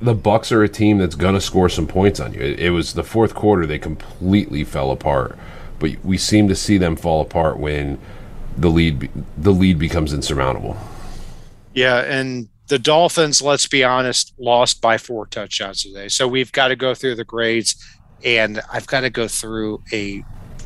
the 0.00 0.14
Bucks 0.14 0.52
are 0.52 0.62
a 0.62 0.68
team 0.68 0.98
that's 0.98 1.14
gonna 1.14 1.40
score 1.40 1.68
some 1.68 1.86
points 1.86 2.20
on 2.20 2.34
you. 2.34 2.40
It, 2.40 2.60
it, 2.60 2.70
was 2.70 2.94
the 2.94 3.04
fourth 3.04 3.34
quarter 3.34 3.66
they 3.66 3.78
completely 3.78 4.64
fell 4.64 4.90
apart, 4.90 5.38
but 5.78 5.92
we 6.04 6.18
seem 6.18 6.48
to 6.48 6.54
see 6.54 6.78
them 6.78 6.96
fall 6.96 7.20
apart 7.20 7.58
when 7.58 7.98
the 8.56 8.68
lead 8.68 9.10
the 9.36 9.52
lead 9.52 9.78
becomes 9.78 10.12
insurmountable. 10.12 10.76
Yeah, 11.74 11.98
and 11.98 12.48
the 12.68 12.78
Dolphins, 12.78 13.40
let's 13.42 13.66
be 13.66 13.84
honest, 13.84 14.34
lost 14.38 14.80
by 14.80 14.98
four 14.98 15.26
touchdowns 15.26 15.82
today. 15.82 16.08
So 16.08 16.26
we've 16.26 16.52
got 16.52 16.68
to 16.68 16.76
go 16.76 16.94
through 16.94 17.14
the 17.14 17.24
grades, 17.24 17.76
and 18.24 18.60
I've 18.72 18.86
got 18.86 19.00
to 19.00 19.10
go 19.10 19.28
through 19.28 19.82
a 19.92 20.24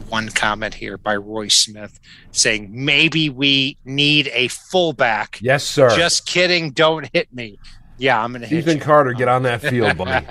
one 0.09 0.29
comment 0.31 0.75
here 0.75 0.97
by 0.97 1.15
Roy 1.17 1.49
Smith 1.49 2.01
saying 2.33 2.71
maybe 2.73 3.29
we 3.29 3.77
need 3.85 4.31
a 4.33 4.49
fullback. 4.49 5.39
Yes, 5.41 5.65
sir. 5.65 5.95
Just 5.97 6.27
kidding. 6.27 6.71
Don't 6.71 7.09
hit 7.13 7.33
me. 7.33 7.59
Yeah, 8.01 8.25
I'm 8.25 8.33
going 8.33 8.49
to 8.49 8.55
Ethan 8.55 8.81
Carter, 8.81 9.13
get 9.13 9.29
on 9.29 9.43
that 9.43 9.61
field, 9.61 9.99
buddy. 9.99 10.27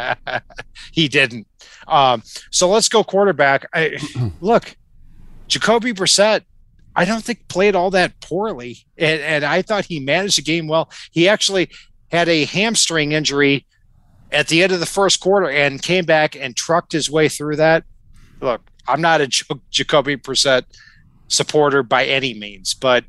he 0.91 1.07
didn't. 1.07 1.45
Um, 1.87 2.23
so 2.49 2.67
let's 2.67 2.89
go 2.89 3.03
quarterback. 3.03 3.67
I, 3.71 3.97
look, 4.41 4.75
Jacoby 5.47 5.93
Brissett. 5.93 6.41
I 6.95 7.05
don't 7.05 7.23
think 7.23 7.47
played 7.47 7.75
all 7.75 7.91
that 7.91 8.19
poorly. 8.21 8.79
And, 8.97 9.21
and 9.21 9.45
I 9.45 9.61
thought 9.61 9.85
he 9.85 9.99
managed 9.99 10.39
the 10.39 10.41
game 10.41 10.67
well. 10.67 10.89
He 11.11 11.29
actually 11.29 11.69
had 12.11 12.27
a 12.27 12.45
hamstring 12.45 13.11
injury 13.11 13.67
at 14.31 14.47
the 14.47 14.63
end 14.63 14.71
of 14.71 14.79
the 14.79 14.87
first 14.87 15.19
quarter 15.19 15.47
and 15.47 15.79
came 15.79 16.05
back 16.05 16.35
and 16.35 16.55
trucked 16.55 16.91
his 16.91 17.09
way 17.09 17.29
through 17.29 17.57
that. 17.57 17.83
Look, 18.41 18.61
I'm 18.87 18.99
not 18.99 19.21
a 19.21 19.27
Jacoby 19.69 20.17
Brissett 20.17 20.63
supporter 21.27 21.83
by 21.83 22.05
any 22.05 22.33
means, 22.33 22.73
but 22.73 23.05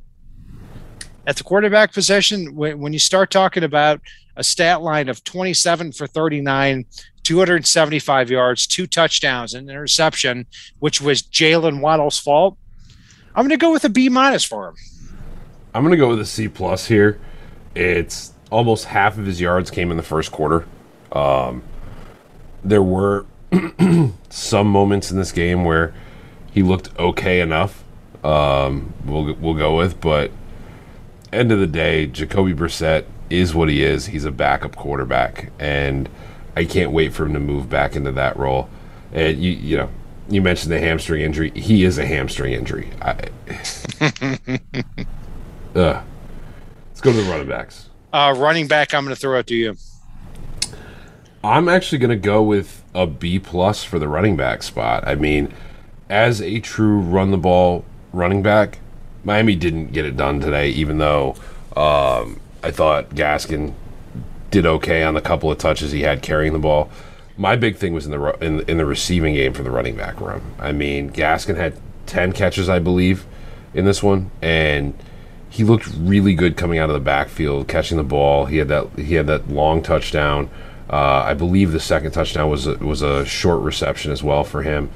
at 1.26 1.36
the 1.36 1.44
quarterback 1.44 1.92
position, 1.92 2.54
when, 2.54 2.80
when 2.80 2.92
you 2.92 2.98
start 2.98 3.30
talking 3.30 3.64
about 3.64 4.00
a 4.36 4.44
stat 4.44 4.82
line 4.82 5.08
of 5.08 5.22
27 5.24 5.92
for 5.92 6.06
39, 6.06 6.84
275 7.22 8.30
yards, 8.30 8.66
two 8.66 8.86
touchdowns, 8.86 9.54
and 9.54 9.68
interception, 9.68 10.46
which 10.78 11.00
was 11.00 11.22
Jaylen 11.22 11.80
Waddle's 11.80 12.18
fault, 12.18 12.56
I'm 13.34 13.42
going 13.42 13.50
to 13.50 13.56
go 13.56 13.72
with 13.72 13.84
a 13.84 13.88
B 13.88 14.08
minus 14.08 14.44
for 14.44 14.68
him. 14.68 14.74
I'm 15.74 15.82
going 15.82 15.92
to 15.92 15.98
go 15.98 16.08
with 16.08 16.20
a 16.20 16.26
C 16.26 16.48
plus 16.48 16.86
here. 16.86 17.20
It's 17.74 18.32
almost 18.50 18.86
half 18.86 19.18
of 19.18 19.26
his 19.26 19.40
yards 19.40 19.70
came 19.70 19.90
in 19.90 19.96
the 19.96 20.02
first 20.02 20.32
quarter. 20.32 20.66
Um, 21.12 21.62
there 22.64 22.82
were 22.82 23.26
some 24.30 24.66
moments 24.66 25.10
in 25.10 25.16
this 25.16 25.32
game 25.32 25.64
where 25.64 25.94
he 26.50 26.62
looked 26.62 26.96
okay 26.98 27.40
enough. 27.40 27.84
Um, 28.24 28.92
we'll 29.04 29.34
we'll 29.34 29.54
go 29.54 29.76
with, 29.76 30.00
but 30.00 30.30
end 31.32 31.52
of 31.52 31.58
the 31.58 31.66
day, 31.66 32.06
Jacoby 32.06 32.54
Brissett 32.54 33.04
is 33.28 33.54
what 33.54 33.68
he 33.68 33.82
is. 33.82 34.06
He's 34.06 34.24
a 34.24 34.30
backup 34.30 34.76
quarterback, 34.76 35.52
and 35.58 36.08
I 36.56 36.64
can't 36.64 36.92
wait 36.92 37.12
for 37.12 37.26
him 37.26 37.34
to 37.34 37.40
move 37.40 37.68
back 37.68 37.96
into 37.96 38.12
that 38.12 38.36
role. 38.36 38.68
And 39.12 39.42
you 39.42 39.52
you 39.52 39.76
know 39.76 39.90
you 40.28 40.40
mentioned 40.42 40.72
the 40.72 40.80
hamstring 40.80 41.22
injury. 41.22 41.50
He 41.50 41.84
is 41.84 41.98
a 41.98 42.06
hamstring 42.06 42.52
injury. 42.52 42.90
I, 43.00 43.12
uh, 45.74 46.02
let's 46.88 47.00
go 47.00 47.12
to 47.12 47.22
the 47.22 47.30
running 47.30 47.48
backs. 47.48 47.88
Uh, 48.12 48.34
running 48.36 48.66
back, 48.66 48.92
I'm 48.94 49.04
going 49.04 49.14
to 49.14 49.20
throw 49.20 49.38
it 49.38 49.46
to 49.48 49.54
you. 49.54 49.76
I'm 51.42 51.68
actually 51.68 51.98
going 51.98 52.10
to 52.10 52.16
go 52.16 52.42
with 52.42 52.84
a 52.94 53.06
B 53.06 53.38
plus 53.38 53.82
for 53.82 53.98
the 53.98 54.08
running 54.08 54.36
back 54.36 54.62
spot. 54.62 55.06
I 55.06 55.14
mean, 55.14 55.52
as 56.08 56.42
a 56.42 56.60
true 56.60 56.98
run 56.98 57.30
the 57.30 57.38
ball 57.38 57.84
running 58.12 58.42
back, 58.42 58.80
Miami 59.24 59.54
didn't 59.56 59.92
get 59.92 60.04
it 60.04 60.16
done 60.16 60.40
today, 60.40 60.70
even 60.70 60.98
though 60.98 61.36
um, 61.76 62.40
I 62.62 62.70
thought 62.70 63.10
Gaskin 63.10 63.74
did 64.50 64.66
okay 64.66 65.02
on 65.02 65.14
the 65.14 65.20
couple 65.20 65.50
of 65.50 65.58
touches 65.58 65.92
he 65.92 66.02
had 66.02 66.22
carrying 66.22 66.52
the 66.52 66.58
ball. 66.58 66.90
My 67.36 67.56
big 67.56 67.76
thing 67.76 67.94
was 67.94 68.06
in 68.06 68.12
the 68.12 68.44
in, 68.44 68.60
in 68.68 68.78
the 68.78 68.84
receiving 68.84 69.34
game 69.34 69.52
for 69.52 69.62
the 69.62 69.70
running 69.70 69.96
back 69.96 70.20
room. 70.20 70.54
I 70.58 70.72
mean, 70.72 71.10
Gaskin 71.10 71.56
had 71.56 71.74
ten 72.06 72.32
catches, 72.32 72.68
I 72.68 72.78
believe, 72.78 73.26
in 73.72 73.84
this 73.84 74.02
one, 74.02 74.30
and 74.42 74.94
he 75.48 75.64
looked 75.64 75.86
really 75.98 76.34
good 76.34 76.56
coming 76.56 76.78
out 76.78 76.90
of 76.90 76.94
the 76.94 77.00
backfield, 77.00 77.68
catching 77.68 77.96
the 77.96 78.04
ball. 78.04 78.46
He 78.46 78.58
had 78.58 78.68
that 78.68 78.88
he 78.96 79.14
had 79.14 79.26
that 79.26 79.48
long 79.48 79.82
touchdown. 79.82 80.50
Uh, 80.88 81.22
I 81.24 81.34
believe 81.34 81.70
the 81.70 81.80
second 81.80 82.10
touchdown 82.10 82.50
was 82.50 82.66
a, 82.66 82.74
was 82.78 83.00
a 83.00 83.24
short 83.24 83.62
reception 83.62 84.10
as 84.10 84.22
well 84.22 84.42
for 84.42 84.62
him. 84.62 84.90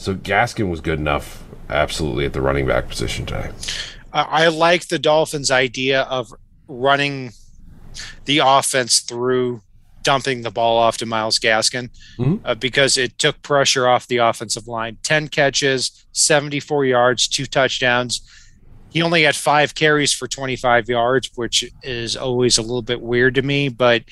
So 0.00 0.14
Gaskin 0.14 0.70
was 0.70 0.80
good 0.80 0.98
enough, 0.98 1.44
absolutely, 1.68 2.24
at 2.24 2.32
the 2.32 2.40
running 2.40 2.66
back 2.66 2.88
position 2.88 3.26
today. 3.26 3.50
I 4.14 4.48
like 4.48 4.88
the 4.88 4.98
Dolphins' 4.98 5.50
idea 5.50 6.04
of 6.04 6.32
running 6.68 7.32
the 8.24 8.38
offense 8.38 9.00
through 9.00 9.60
dumping 10.02 10.40
the 10.40 10.50
ball 10.50 10.78
off 10.78 10.96
to 10.96 11.06
Myles 11.06 11.38
Gaskin 11.38 11.90
mm-hmm. 12.18 12.36
uh, 12.46 12.54
because 12.54 12.96
it 12.96 13.18
took 13.18 13.42
pressure 13.42 13.86
off 13.86 14.06
the 14.06 14.16
offensive 14.16 14.66
line. 14.66 14.96
10 15.02 15.28
catches, 15.28 16.06
74 16.12 16.86
yards, 16.86 17.28
two 17.28 17.44
touchdowns. 17.44 18.22
He 18.88 19.02
only 19.02 19.24
had 19.24 19.36
five 19.36 19.74
carries 19.74 20.14
for 20.14 20.26
25 20.26 20.88
yards, 20.88 21.30
which 21.34 21.62
is 21.82 22.16
always 22.16 22.56
a 22.56 22.62
little 22.62 22.80
bit 22.80 23.02
weird 23.02 23.34
to 23.34 23.42
me, 23.42 23.68
but 23.68 24.04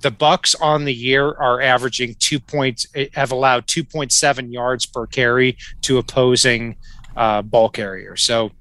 the 0.00 0.10
Bucks 0.10 0.54
on 0.54 0.84
the 0.84 0.94
year 0.94 1.26
are 1.26 1.60
averaging 1.60 2.14
two 2.18 2.38
points, 2.38 2.86
have 3.14 3.32
allowed 3.32 3.66
2.7 3.66 4.52
yards 4.52 4.86
per 4.86 5.06
carry 5.06 5.56
to 5.82 5.98
opposing 5.98 6.76
uh, 7.16 7.42
ball 7.42 7.68
carriers. 7.68 8.22
So 8.22 8.52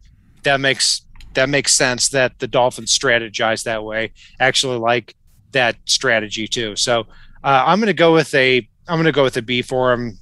that 0.43 0.59
makes 0.59 1.03
that 1.33 1.49
makes 1.49 1.73
sense 1.73 2.09
that 2.09 2.39
the 2.39 2.47
Dolphins 2.47 2.97
strategize 2.97 3.63
that 3.63 3.83
way. 3.83 4.13
Actually, 4.39 4.79
like 4.79 5.15
that 5.51 5.75
strategy 5.85 6.47
too. 6.47 6.75
So 6.75 7.01
uh, 7.43 7.63
I'm 7.65 7.79
going 7.79 7.87
to 7.87 7.93
go 7.93 8.13
with 8.13 8.33
a 8.33 8.67
I'm 8.87 8.95
going 8.95 9.05
to 9.05 9.11
go 9.11 9.23
with 9.23 9.37
a 9.37 9.41
B 9.41 9.61
for 9.61 9.93
him, 9.93 10.17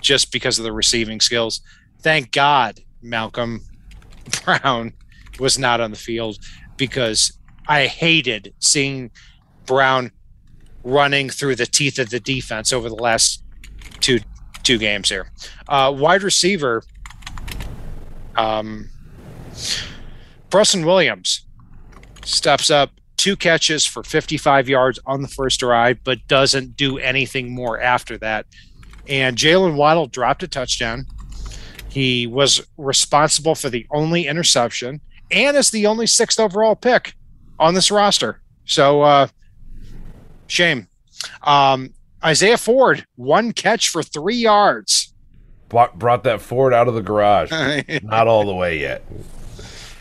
just 0.00 0.32
because 0.32 0.58
of 0.58 0.64
the 0.64 0.72
receiving 0.72 1.20
skills. 1.20 1.60
Thank 2.00 2.32
God 2.32 2.80
Malcolm 3.02 3.60
Brown 4.44 4.94
was 5.38 5.58
not 5.58 5.80
on 5.80 5.90
the 5.90 5.98
field 5.98 6.38
because 6.76 7.38
I 7.68 7.86
hated 7.86 8.54
seeing 8.58 9.10
Brown 9.66 10.10
running 10.84 11.30
through 11.30 11.56
the 11.56 11.66
teeth 11.66 11.98
of 11.98 12.10
the 12.10 12.20
defense 12.20 12.72
over 12.72 12.88
the 12.88 12.96
last 12.96 13.44
two 14.00 14.20
two 14.62 14.78
games 14.78 15.08
here. 15.08 15.30
Uh, 15.68 15.92
wide 15.96 16.22
receiver, 16.22 16.82
um, 18.36 18.88
Preston 20.50 20.86
Williams 20.86 21.46
steps 22.24 22.70
up 22.70 22.90
two 23.16 23.36
catches 23.36 23.86
for 23.86 24.02
55 24.02 24.68
yards 24.68 24.98
on 25.06 25.22
the 25.22 25.28
first 25.28 25.60
drive, 25.60 25.98
but 26.04 26.26
doesn't 26.28 26.76
do 26.76 26.98
anything 26.98 27.54
more 27.54 27.80
after 27.80 28.18
that. 28.18 28.46
And 29.08 29.36
Jaylen 29.36 29.76
Waddle 29.76 30.06
dropped 30.06 30.42
a 30.42 30.48
touchdown. 30.48 31.06
He 31.88 32.26
was 32.26 32.66
responsible 32.78 33.54
for 33.54 33.68
the 33.68 33.86
only 33.90 34.26
interception 34.26 35.00
and 35.30 35.56
is 35.56 35.70
the 35.70 35.86
only 35.86 36.06
sixth 36.06 36.40
overall 36.40 36.74
pick 36.74 37.14
on 37.58 37.74
this 37.74 37.90
roster. 37.90 38.40
So, 38.64 39.02
uh, 39.02 39.28
shame. 40.52 40.88
Um, 41.42 41.94
Isaiah 42.24 42.58
Ford, 42.58 43.06
one 43.16 43.52
catch 43.52 43.88
for 43.88 44.02
three 44.02 44.36
yards. 44.36 45.12
Brought, 45.68 45.98
brought 45.98 46.24
that 46.24 46.40
Ford 46.40 46.74
out 46.74 46.88
of 46.88 46.94
the 46.94 47.02
garage. 47.02 47.50
Not 48.02 48.28
all 48.28 48.44
the 48.44 48.54
way 48.54 48.78
yet. 48.78 49.02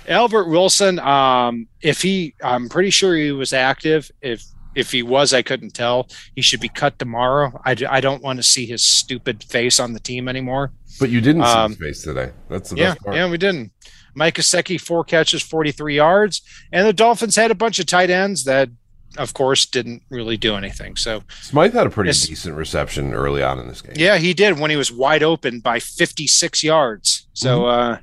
Albert 0.08 0.50
Wilson, 0.50 1.00
um, 1.00 1.68
if 1.82 2.02
he, 2.02 2.36
I'm 2.44 2.70
pretty 2.70 2.90
sure 2.90 3.16
he 3.16 3.32
was 3.32 3.54
active. 3.54 4.12
If 4.22 4.44
if 4.74 4.92
he 4.92 5.04
was, 5.04 5.34
I 5.34 5.42
couldn't 5.42 5.72
tell. 5.72 6.08
He 6.36 6.42
should 6.42 6.62
be 6.62 6.70
cut 6.70 6.98
tomorrow. 6.98 7.52
I, 7.66 7.76
I 7.90 8.00
don't 8.00 8.24
want 8.24 8.38
to 8.40 8.44
see 8.44 8.66
his 8.66 8.82
stupid 8.82 9.44
face 9.44 9.82
on 9.82 9.92
the 9.92 10.00
team 10.00 10.30
anymore. 10.30 10.72
But 11.00 11.10
you 11.10 11.20
didn't 11.20 11.44
um, 11.44 11.74
see 11.74 11.86
his 11.86 11.98
face 11.98 12.04
today. 12.04 12.32
That's 12.50 12.70
the 12.70 12.78
yeah, 12.78 12.96
yeah, 13.12 13.30
we 13.30 13.38
didn't. 13.38 13.72
Mike 14.14 14.36
Gesicki, 14.36 14.80
four 14.80 15.04
catches, 15.04 15.42
43 15.42 15.96
yards. 15.96 16.42
And 16.72 16.88
the 16.88 16.94
Dolphins 16.94 17.36
had 17.36 17.52
a 17.52 17.56
bunch 17.56 17.80
of 17.80 17.86
tight 17.86 18.10
ends 18.10 18.44
that, 18.46 18.70
of 19.18 19.34
course, 19.34 19.66
didn't 19.66 20.04
really 20.10 20.38
do 20.38 20.56
anything. 20.56 20.96
So 20.96 21.24
Smythe 21.42 21.74
had 21.74 21.88
a 21.88 21.90
pretty 21.90 22.12
decent 22.12 22.56
reception 22.56 23.14
early 23.14 23.44
on 23.44 23.60
in 23.60 23.68
this 23.68 23.82
game. 23.82 23.96
Yeah, 23.98 24.18
he 24.18 24.34
did 24.34 24.60
when 24.60 24.72
he 24.72 24.78
was 24.78 24.92
wide 24.92 25.24
open 25.24 25.60
by 25.60 25.80
56 25.80 26.64
yards. 26.64 27.28
So, 27.34 27.62
mm-hmm. 27.62 27.94
uh, 27.94 27.98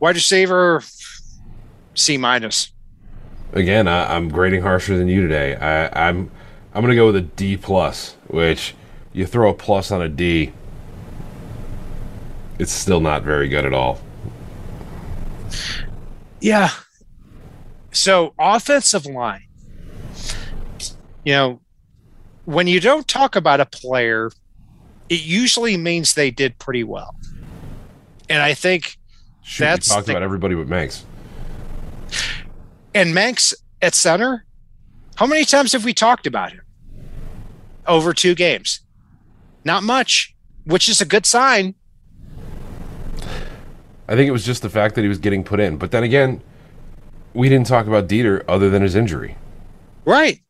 Wide 0.00 0.14
receiver, 0.14 0.82
C 1.94 2.16
minus. 2.16 2.72
Again, 3.52 3.86
I, 3.86 4.16
am 4.16 4.30
grading 4.30 4.62
harsher 4.62 4.96
than 4.96 5.08
you 5.08 5.20
today. 5.20 5.56
I, 5.56 6.08
I'm 6.08 6.30
I'm 6.72 6.80
gonna 6.80 6.94
go 6.94 7.06
with 7.06 7.16
a 7.16 7.20
D 7.20 7.58
plus, 7.58 8.16
which 8.28 8.74
you 9.12 9.26
throw 9.26 9.50
a 9.50 9.54
plus 9.54 9.90
on 9.90 10.00
a 10.00 10.08
D, 10.08 10.52
it's 12.58 12.72
still 12.72 13.00
not 13.00 13.24
very 13.24 13.48
good 13.48 13.66
at 13.66 13.74
all. 13.74 14.00
Yeah. 16.40 16.70
So 17.92 18.34
offensive 18.38 19.06
line, 19.06 19.46
you 21.24 21.32
know, 21.32 21.60
when 22.44 22.66
you 22.66 22.80
don't 22.80 23.06
talk 23.06 23.36
about 23.36 23.60
a 23.60 23.66
player, 23.66 24.30
it 25.08 25.22
usually 25.22 25.76
means 25.76 26.14
they 26.14 26.30
did 26.30 26.58
pretty 26.58 26.84
well. 26.84 27.14
And 28.28 28.40
I 28.42 28.54
think 28.54 28.96
Shoot, 29.42 29.64
That's 29.64 29.88
talked 29.88 30.06
the, 30.06 30.12
about 30.12 30.22
everybody 30.22 30.54
but 30.54 30.68
Mancz. 30.68 31.02
And 32.94 33.14
Mancz 33.14 33.54
at 33.82 33.94
center, 33.94 34.44
how 35.16 35.26
many 35.26 35.44
times 35.44 35.72
have 35.72 35.84
we 35.84 35.92
talked 35.92 36.26
about 36.26 36.52
him? 36.52 36.62
Over 37.86 38.12
two 38.12 38.34
games. 38.34 38.80
Not 39.64 39.82
much, 39.82 40.34
which 40.64 40.88
is 40.88 41.00
a 41.00 41.04
good 41.04 41.26
sign. 41.26 41.74
I 44.08 44.16
think 44.16 44.28
it 44.28 44.32
was 44.32 44.44
just 44.44 44.62
the 44.62 44.70
fact 44.70 44.94
that 44.94 45.02
he 45.02 45.08
was 45.08 45.18
getting 45.18 45.44
put 45.44 45.60
in. 45.60 45.76
But 45.76 45.90
then 45.90 46.02
again, 46.02 46.42
we 47.34 47.48
didn't 47.48 47.66
talk 47.66 47.86
about 47.86 48.08
Deiter 48.08 48.44
other 48.48 48.70
than 48.70 48.82
his 48.82 48.94
injury. 48.94 49.36
Right. 50.04 50.40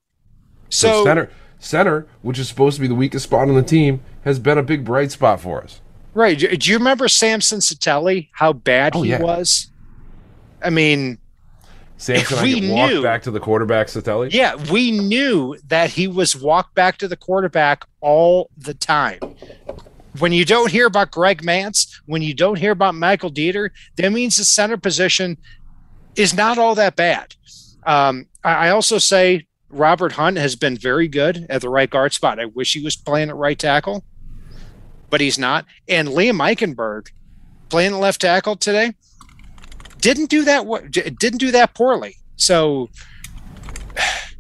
So, 0.68 0.89
so 0.89 1.05
center 1.05 1.31
center, 1.61 2.07
which 2.22 2.39
is 2.39 2.49
supposed 2.49 2.76
to 2.76 2.81
be 2.81 2.89
the 2.89 2.95
weakest 2.95 3.24
spot 3.24 3.49
on 3.49 3.55
the 3.55 3.62
team, 3.62 4.01
has 4.24 4.39
been 4.39 4.59
a 4.59 4.62
big 4.62 4.85
bright 4.85 5.12
spot 5.12 5.41
for 5.41 5.62
us. 5.62 5.81
Right. 6.14 6.37
Do, 6.39 6.49
you 6.49 6.78
remember 6.78 7.07
Samson 7.07 7.61
Satele? 7.61 8.28
How 8.33 8.53
bad 8.53 8.97
oh, 8.97 9.03
he 9.03 9.11
yeah. 9.11 9.22
was? 9.22 9.70
I 10.62 10.70
mean, 10.70 11.18
Samson 11.99 12.43
we 12.43 12.61
knew, 12.61 13.03
back 13.03 13.22
to 13.22 13.31
the 13.31 13.39
quarterback 13.39 13.87
Satele. 13.87 14.33
Yeah, 14.33 14.57
we 14.72 14.91
knew 14.91 15.57
that 15.68 15.91
he 15.91 16.09
was 16.09 16.35
walked 16.35 16.74
back 16.74 16.99
to 16.99 17.09
the 17.09 17.16
quarterback 17.16 17.85
all 18.01 18.51
the 18.57 18.74
time. 18.74 19.20
when 20.18 20.33
you 20.33 20.45
don't 20.45 20.70
hear 20.70 20.87
about 20.87 21.12
Greg 21.12 21.43
Mancz, 21.43 22.01
when 22.07 22.22
you 22.22 22.35
don't 22.35 22.59
hear 22.59 22.72
about 22.72 22.95
Michael 22.95 23.31
Deiter, 23.31 23.70
that 23.97 24.11
means 24.11 24.37
the 24.37 24.45
center 24.45 24.76
position 24.76 25.37
is 26.16 26.34
not 26.34 26.58
all 26.58 26.74
that 26.74 26.96
bad. 26.96 27.34
Um, 27.86 28.26
I, 28.44 28.68
I 28.68 28.70
also 28.70 28.98
say 28.98 29.46
Robert 29.68 30.12
Hunt 30.12 30.36
has 30.36 30.56
been 30.56 30.76
very 30.76 31.08
good 31.08 31.46
at 31.48 31.61
the 31.61 31.68
right 31.68 31.88
guard 31.88 32.12
spot. 32.12 32.40
I 32.40 32.46
wish 32.46 32.72
he 32.74 32.82
was 32.82 32.96
playing 32.96 33.28
at 33.28 33.36
right 33.36 33.58
tackle, 33.58 34.04
but 35.08 35.20
he's 35.20 35.38
not. 35.38 35.64
And 35.88 36.08
Liam 36.08 36.38
Eichenberg 36.38 37.08
playing 37.68 37.94
left 37.94 38.20
tackle 38.20 38.56
today 38.56 38.94
didn't 40.00 40.30
do 40.30 40.44
that. 40.44 40.90
Didn't 41.18 41.38
do 41.38 41.50
that 41.52 41.74
poorly. 41.74 42.16
So, 42.36 42.90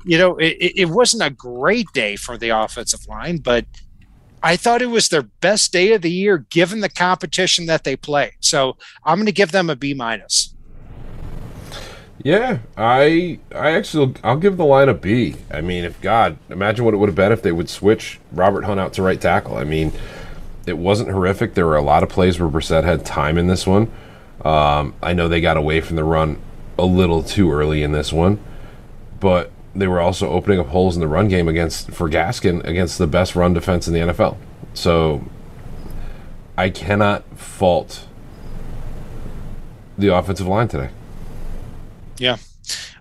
you 0.04 0.18
know, 0.18 0.36
it, 0.36 0.72
it 0.76 0.88
wasn't 0.88 1.22
a 1.22 1.30
great 1.30 1.86
day 1.92 2.16
for 2.16 2.36
the 2.36 2.48
offensive 2.48 3.06
line, 3.06 3.38
but 3.38 3.66
I 4.42 4.56
thought 4.56 4.82
it 4.82 4.86
was 4.86 5.08
their 5.08 5.22
best 5.22 5.72
day 5.72 5.92
of 5.92 6.02
the 6.02 6.10
year 6.10 6.38
given 6.38 6.80
the 6.80 6.88
competition 6.88 7.66
that 7.66 7.84
they 7.84 7.94
play. 7.94 8.32
So 8.40 8.76
I'm 9.04 9.18
going 9.18 9.26
to 9.26 9.32
give 9.32 9.52
them 9.52 9.68
a 9.68 9.76
B 9.76 9.92
minus. 9.94 10.54
Yeah, 12.22 12.58
I 12.76 13.38
I 13.54 13.70
actually 13.70 14.14
I'll 14.22 14.36
give 14.36 14.56
the 14.56 14.64
line 14.64 14.88
a 14.88 14.94
B. 14.94 15.36
I 15.50 15.62
mean, 15.62 15.84
if 15.84 16.00
God, 16.02 16.36
imagine 16.50 16.84
what 16.84 16.92
it 16.92 16.98
would 16.98 17.08
have 17.08 17.16
been 17.16 17.32
if 17.32 17.42
they 17.42 17.52
would 17.52 17.70
switch 17.70 18.20
Robert 18.30 18.64
Hunt 18.64 18.78
out 18.78 18.92
to 18.94 19.02
right 19.02 19.20
tackle. 19.20 19.56
I 19.56 19.64
mean, 19.64 19.92
it 20.66 20.76
wasn't 20.76 21.10
horrific. 21.10 21.54
There 21.54 21.66
were 21.66 21.76
a 21.76 21.82
lot 21.82 22.02
of 22.02 22.10
plays 22.10 22.38
where 22.38 22.48
Brissett 22.48 22.84
had 22.84 23.06
time 23.06 23.38
in 23.38 23.46
this 23.46 23.66
one. 23.66 23.90
Um, 24.44 24.94
I 25.02 25.14
know 25.14 25.28
they 25.28 25.40
got 25.40 25.56
away 25.56 25.80
from 25.80 25.96
the 25.96 26.04
run 26.04 26.38
a 26.78 26.84
little 26.84 27.22
too 27.22 27.50
early 27.52 27.82
in 27.82 27.92
this 27.92 28.12
one, 28.12 28.38
but 29.18 29.50
they 29.74 29.86
were 29.86 30.00
also 30.00 30.28
opening 30.28 30.60
up 30.60 30.68
holes 30.68 30.96
in 30.96 31.00
the 31.00 31.08
run 31.08 31.28
game 31.28 31.48
against 31.48 31.90
for 31.90 32.10
Gaskin 32.10 32.62
against 32.64 32.98
the 32.98 33.06
best 33.06 33.34
run 33.34 33.54
defense 33.54 33.88
in 33.88 33.94
the 33.94 34.00
NFL. 34.00 34.36
So 34.74 35.24
I 36.56 36.68
cannot 36.68 37.24
fault 37.38 38.06
the 39.96 40.08
offensive 40.08 40.46
line 40.46 40.68
today. 40.68 40.90
Yeah. 42.20 42.36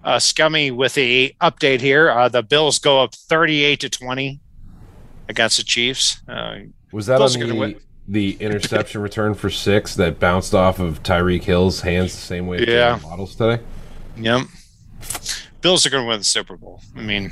Uh, 0.03 0.17
Scummy 0.17 0.71
with 0.71 0.95
the 0.95 1.35
update 1.41 1.81
here. 1.81 2.09
Uh, 2.09 2.29
the 2.29 2.41
Bills 2.41 2.79
go 2.79 3.03
up 3.03 3.13
38 3.13 3.81
to 3.81 3.89
20 3.89 4.39
against 5.27 5.57
the 5.57 5.63
Chiefs. 5.63 6.21
Uh, 6.27 6.59
was 6.91 7.05
that 7.07 7.17
Bills 7.17 7.35
on 7.35 7.41
the, 7.41 7.77
the 8.07 8.37
interception 8.39 9.01
return 9.01 9.33
for 9.33 9.49
six 9.49 9.95
that 9.95 10.19
bounced 10.19 10.55
off 10.55 10.79
of 10.79 11.03
Tyreek 11.03 11.43
Hill's 11.43 11.81
hands 11.81 12.13
the 12.13 12.21
same 12.21 12.47
way 12.47 12.65
yeah. 12.65 12.97
models 13.03 13.35
today? 13.35 13.61
Yep. 14.17 14.47
Bills 15.61 15.85
are 15.85 15.89
going 15.89 16.03
to 16.03 16.07
win 16.07 16.19
the 16.19 16.23
Super 16.23 16.55
Bowl. 16.55 16.81
I 16.95 17.01
mean, 17.01 17.31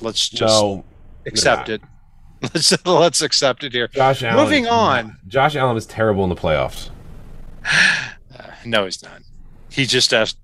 let's 0.00 0.28
just 0.28 0.62
no, 0.62 0.84
accept 1.24 1.70
it. 1.70 1.80
Let's 2.42 2.84
let's 2.84 3.22
accept 3.22 3.64
it 3.64 3.72
here. 3.72 3.88
Josh 3.88 4.22
Allen. 4.22 4.44
Moving 4.44 4.66
on. 4.66 5.16
Josh 5.26 5.56
Allen 5.56 5.74
is 5.74 5.86
terrible 5.86 6.22
in 6.22 6.28
the 6.28 6.36
playoffs. 6.36 6.90
Uh, 7.64 8.50
no, 8.66 8.84
he's 8.84 9.02
not. 9.02 9.22
He 9.70 9.86
just 9.86 10.10
has 10.10 10.34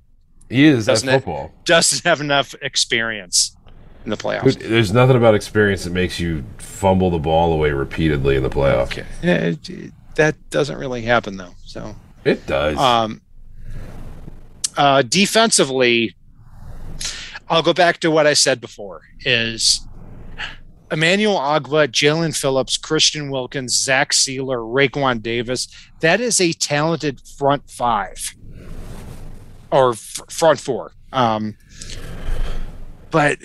he 0.53 0.65
is 0.65 0.87
doesn't 0.87 1.09
football. 1.09 1.47
It, 1.47 1.65
doesn't 1.65 2.05
have 2.05 2.21
enough 2.21 2.55
experience 2.61 3.57
in 4.05 4.11
the 4.11 4.17
playoffs. 4.17 4.59
There's 4.59 4.93
nothing 4.93 5.17
about 5.17 5.35
experience 5.35 5.85
that 5.85 5.93
makes 5.93 6.21
you 6.21 6.45
fumble 6.59 7.11
the 7.11 7.19
ball 7.19 7.53
away 7.53 7.73
repeatedly 7.73 8.37
in 8.37 8.43
the 8.43 8.51
playoffs. 8.51 8.99
Okay. 8.99 9.07
It, 9.23 9.69
it, 9.71 9.93
that 10.17 10.51
doesn't 10.51 10.79
really 10.79 11.03
happen 11.03 11.37
though. 11.37 11.55
So 11.65 11.97
it 12.25 12.47
does. 12.47 12.77
Um, 12.77 13.23
uh, 14.77 15.03
defensively, 15.03 16.15
I'll 17.49 17.63
go 17.63 17.73
back 17.73 17.99
to 18.01 18.11
what 18.11 18.27
I 18.27 18.35
said 18.35 18.61
before: 18.61 19.03
is 19.25 19.87
Emmanuel 20.91 21.39
Ogbah, 21.39 21.89
Jaelan 21.89 22.37
Phillips, 22.37 22.77
Christian 22.77 23.31
Wilkins, 23.31 23.75
Zach 23.75 24.13
Sieler, 24.13 24.59
Raekwon 24.59 25.23
Davis. 25.23 25.69
That 26.01 26.21
is 26.21 26.41
a 26.41 26.53
talented 26.53 27.21
front 27.39 27.71
five 27.71 28.35
or 29.73 29.95
front 29.95 30.61
four. 30.61 30.93
Um, 31.13 31.57
but 33.11 33.39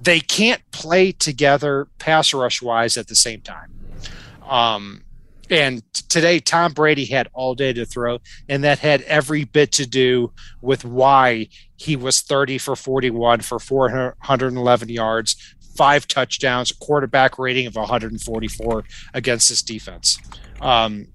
they 0.00 0.20
can't 0.20 0.62
play 0.72 1.12
together 1.12 1.88
pass 1.98 2.32
rush 2.34 2.62
wise 2.62 2.96
at 2.96 3.08
the 3.08 3.14
same 3.14 3.42
time. 3.42 3.72
Um, 4.48 5.02
and 5.50 5.82
today, 6.08 6.38
Tom 6.38 6.72
Brady 6.72 7.04
had 7.04 7.28
all 7.32 7.54
day 7.54 7.72
to 7.72 7.84
throw, 7.84 8.20
and 8.48 8.62
that 8.62 8.78
had 8.78 9.02
every 9.02 9.44
bit 9.44 9.72
to 9.72 9.86
do 9.86 10.32
with 10.62 10.84
why 10.84 11.48
he 11.76 11.96
was 11.96 12.20
30 12.20 12.58
for 12.58 12.76
41 12.76 13.40
for 13.40 13.58
411 13.58 14.88
yards, 14.88 15.56
five 15.76 16.06
touchdowns, 16.06 16.70
quarterback 16.70 17.36
rating 17.38 17.66
of 17.66 17.74
144 17.74 18.84
against 19.12 19.48
this 19.48 19.62
defense. 19.62 20.18
Um, 20.60 21.08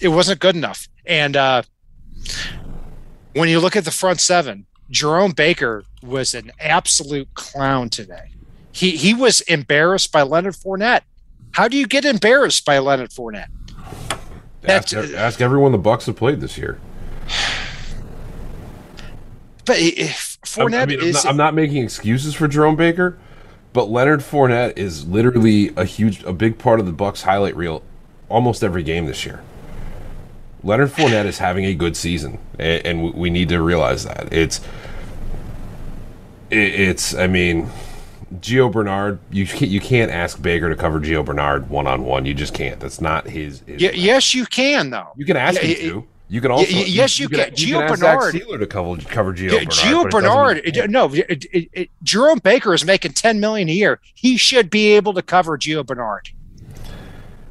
it 0.00 0.08
wasn't 0.08 0.40
good 0.40 0.56
enough. 0.56 0.88
And 1.06 1.36
uh, 1.36 1.62
when 3.34 3.48
you 3.48 3.60
look 3.60 3.76
at 3.76 3.84
the 3.84 3.90
front 3.90 4.20
seven, 4.20 4.66
Jerome 4.90 5.32
Baker 5.32 5.84
was 6.02 6.34
an 6.34 6.52
absolute 6.58 7.32
clown 7.34 7.90
today. 7.90 8.30
He 8.72 8.96
he 8.96 9.14
was 9.14 9.40
embarrassed 9.42 10.12
by 10.12 10.22
Leonard 10.22 10.54
Fournette. 10.54 11.02
How 11.52 11.68
do 11.68 11.76
you 11.76 11.86
get 11.86 12.04
embarrassed 12.04 12.64
by 12.64 12.78
Leonard 12.78 13.10
Fournette? 13.10 13.48
Ask, 14.64 14.96
uh, 14.96 15.02
ask 15.14 15.40
everyone 15.40 15.72
the 15.72 15.78
Bucks 15.78 16.06
have 16.06 16.16
played 16.16 16.40
this 16.40 16.56
year. 16.58 16.80
But 19.64 19.78
if 19.78 20.38
Fournette 20.44 20.82
I 20.82 20.86
mean, 20.86 21.00
is, 21.00 21.16
I'm 21.16 21.22
not, 21.22 21.30
I'm 21.30 21.36
not 21.36 21.54
making 21.54 21.84
excuses 21.84 22.34
for 22.34 22.48
Jerome 22.48 22.76
Baker, 22.76 23.18
but 23.72 23.88
Leonard 23.88 24.20
Fournette 24.20 24.76
is 24.76 25.06
literally 25.06 25.72
a 25.76 25.84
huge, 25.84 26.22
a 26.24 26.32
big 26.32 26.58
part 26.58 26.80
of 26.80 26.86
the 26.86 26.92
Bucks 26.92 27.22
highlight 27.22 27.56
reel 27.56 27.82
almost 28.28 28.64
every 28.64 28.82
game 28.82 29.06
this 29.06 29.24
year. 29.24 29.42
Leonard 30.64 30.90
Fournette 30.90 31.26
is 31.26 31.38
having 31.38 31.66
a 31.66 31.74
good 31.74 31.96
season, 31.96 32.38
and, 32.58 32.86
and 32.86 33.14
we 33.14 33.28
need 33.28 33.50
to 33.50 33.60
realize 33.60 34.04
that 34.04 34.32
it's 34.32 34.62
it's. 36.50 37.14
I 37.14 37.26
mean, 37.26 37.68
Gio 38.40 38.72
Bernard, 38.72 39.18
you 39.30 39.46
can't, 39.46 39.70
you 39.70 39.80
can't 39.80 40.10
ask 40.10 40.40
Baker 40.40 40.70
to 40.70 40.76
cover 40.76 41.00
Gio 41.00 41.22
Bernard 41.24 41.68
one 41.68 41.86
on 41.86 42.04
one. 42.04 42.24
You 42.24 42.32
just 42.32 42.54
can't. 42.54 42.80
That's 42.80 43.00
not 43.00 43.28
his. 43.28 43.60
his 43.66 43.82
yeah, 43.82 43.90
yes, 43.92 44.34
you 44.34 44.46
can 44.46 44.88
though. 44.88 45.12
You 45.16 45.26
can 45.26 45.36
ask 45.36 45.62
yeah, 45.62 45.68
him 45.68 45.90
to. 45.90 46.08
You 46.28 46.40
can 46.40 46.50
also 46.50 46.66
yes, 46.70 47.18
you, 47.18 47.24
you 47.24 47.28
can. 47.28 47.50
Gio 47.50 47.86
can 47.86 47.98
Bernard 47.98 48.32
Sealer 48.32 48.58
to 48.58 48.66
cover 48.66 48.96
cover 49.02 49.34
Gio 49.34 49.52
yeah, 49.52 49.58
Bernard. 49.58 49.70
Gio 49.70 50.10
Bernard, 50.10 50.62
it 50.64 50.90
no, 50.90 51.12
it, 51.12 51.44
it, 51.52 51.90
Jerome 52.02 52.38
Baker 52.38 52.72
is 52.72 52.86
making 52.86 53.12
ten 53.12 53.38
million 53.38 53.68
a 53.68 53.72
year. 53.72 54.00
He 54.14 54.38
should 54.38 54.70
be 54.70 54.92
able 54.92 55.12
to 55.12 55.22
cover 55.22 55.58
Gio 55.58 55.84
Bernard. 55.84 56.30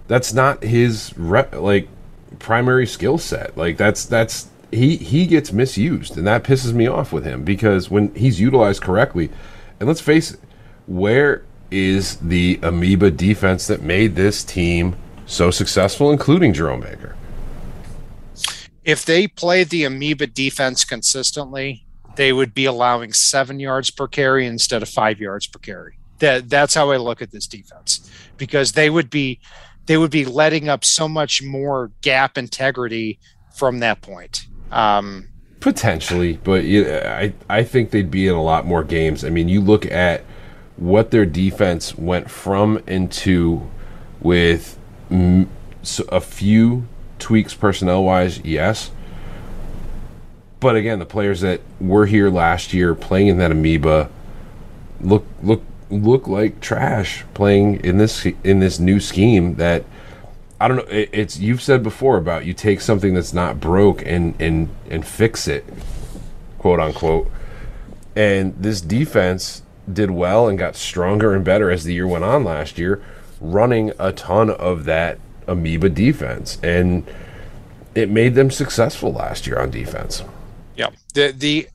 That's 0.08 0.34
not 0.34 0.64
his 0.64 1.16
rep. 1.16 1.54
Like 1.54 1.88
primary 2.44 2.86
skill 2.86 3.18
set. 3.18 3.58
Like 3.58 3.78
that's 3.78 4.06
that's 4.06 4.48
he 4.70 4.98
he 4.98 5.26
gets 5.26 5.52
misused, 5.52 6.16
and 6.16 6.28
that 6.28 6.44
pisses 6.44 6.74
me 6.74 6.86
off 6.86 7.12
with 7.12 7.26
him 7.26 7.44
because 7.44 7.90
when 7.90 8.14
he's 8.14 8.40
utilized 8.40 8.84
correctly, 8.84 9.32
and 9.80 9.88
let's 9.88 10.02
face 10.02 10.32
it, 10.32 10.40
where 10.86 11.44
is 11.72 12.18
the 12.18 12.60
amoeba 12.62 13.10
defense 13.10 13.66
that 13.66 13.82
made 13.82 14.16
this 14.16 14.44
team 14.44 14.96
so 15.26 15.50
successful, 15.50 16.12
including 16.12 16.54
Jerome 16.54 16.82
Baker? 16.82 17.16
If 18.84 19.06
they 19.06 19.28
played 19.28 19.70
the 19.70 19.86
amoeba 19.86 20.28
defense 20.28 20.84
consistently, 20.84 21.86
they 22.16 22.34
would 22.34 22.54
be 22.54 22.66
allowing 22.66 23.14
seven 23.14 23.60
yards 23.60 23.90
per 23.90 24.08
carry 24.08 24.46
instead 24.46 24.84
of 24.84 24.90
five 24.90 25.20
yards 25.20 25.48
per 25.48 25.60
carry. 25.60 25.98
That 26.20 26.50
that's 26.50 26.76
how 26.76 26.92
I 26.92 26.98
look 26.98 27.22
at 27.22 27.32
this 27.32 27.48
defense 27.48 28.10
because 28.38 28.74
they 28.74 28.90
would 28.90 29.10
be 29.10 29.40
they 29.86 29.98
would 29.98 30.12
be 30.12 30.26
letting 30.26 30.70
up 30.70 30.86
so 30.86 31.08
much 31.08 31.42
more 31.42 31.92
gap 32.02 32.38
integrity 32.38 33.20
from 33.56 33.80
that 33.80 34.02
point. 34.02 34.48
Um, 34.72 35.30
Potentially, 35.60 36.40
but 36.44 36.66
yeah, 36.66 37.18
I 37.20 37.34
I 37.50 37.64
think 37.64 37.92
they'd 37.92 38.12
be 38.12 38.28
in 38.28 38.34
a 38.34 38.44
lot 38.44 38.66
more 38.66 38.84
games. 38.84 39.24
I 39.24 39.30
mean, 39.30 39.48
you 39.48 39.62
look 39.62 39.86
at 39.86 40.26
what 40.76 41.12
their 41.12 41.26
defense 41.26 41.98
went 41.98 42.30
from 42.30 42.82
into 42.88 43.70
with 44.20 44.78
a 45.10 46.22
few 46.22 46.88
tweaks 47.20 47.54
personnel 47.54 48.04
wise, 48.04 48.40
yes. 48.40 48.92
But 50.60 50.76
again, 50.76 51.00
the 51.00 51.06
players 51.06 51.42
that 51.42 51.62
were 51.80 52.06
here 52.06 52.30
last 52.30 52.74
year 52.74 52.96
playing 52.96 53.28
in 53.28 53.38
that 53.38 53.52
amoeba 53.52 54.10
look 55.00 55.26
look 55.42 55.64
look 55.94 56.28
like 56.28 56.60
trash 56.60 57.24
playing 57.34 57.84
in 57.84 57.98
this 57.98 58.26
in 58.44 58.60
this 58.60 58.80
new 58.80 59.00
scheme 59.00 59.56
that 59.56 59.86
I 60.60 60.68
don't 60.68 60.78
know. 60.78 60.84
It, 60.84 61.10
it's 61.12 61.40
you've 61.40 61.62
said 61.62 61.84
before 61.84 62.18
about 62.18 62.46
you 62.46 62.54
take 62.54 62.82
something 62.82 63.14
that's 63.14 63.34
not 63.34 63.60
broke 63.60 64.02
and 64.06 64.34
and 64.42 64.70
and 64.90 65.06
fix 65.06 65.48
it, 65.48 65.66
quote 66.58 66.80
unquote. 66.80 67.30
And 68.16 68.56
this 68.58 68.80
defense 68.80 69.64
did 69.92 70.12
well 70.12 70.48
and 70.48 70.58
got 70.58 70.76
stronger 70.76 71.34
and 71.34 71.44
better 71.44 71.70
as 71.70 71.84
the 71.84 71.94
year 71.94 72.08
went 72.08 72.24
on 72.24 72.44
last 72.44 72.78
year, 72.78 73.04
running 73.42 73.92
a 74.00 74.14
ton 74.14 74.50
of 74.50 74.86
that 74.86 75.20
amoeba 75.48 75.90
defense, 75.90 76.58
and 76.64 77.06
it 77.96 78.10
made 78.10 78.36
them 78.36 78.50
successful 78.50 79.12
last 79.12 79.46
year 79.46 79.60
on 79.60 79.70
defense. 79.70 80.24
Yeah, 80.76 80.92
the 81.14 81.34
the 81.36 81.68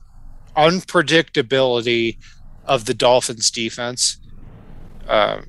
unpredictability 0.57 2.17
of 2.69 2.85
the 2.85 2.93
Dolphins 2.93 3.49
defense 3.49 4.17
uh, 5.07 5.41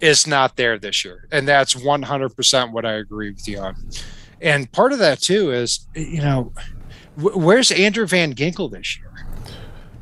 is 0.00 0.26
not 0.26 0.56
there 0.56 0.78
this 0.78 1.04
year. 1.04 1.26
And 1.32 1.48
that's 1.48 1.74
100% 1.74 2.70
what 2.70 2.84
I 2.84 2.92
agree 2.92 3.30
with 3.30 3.48
you 3.48 3.58
on. 3.58 3.74
And 4.40 4.70
part 4.70 4.92
of 4.92 4.98
that, 5.00 5.20
too, 5.20 5.50
is, 5.50 5.86
you 5.94 6.20
know, 6.20 6.52
where's 7.16 7.72
Andrew 7.72 8.06
Van 8.06 8.34
Ginkel 8.34 8.70
this 8.70 8.98
year? 8.98 9.10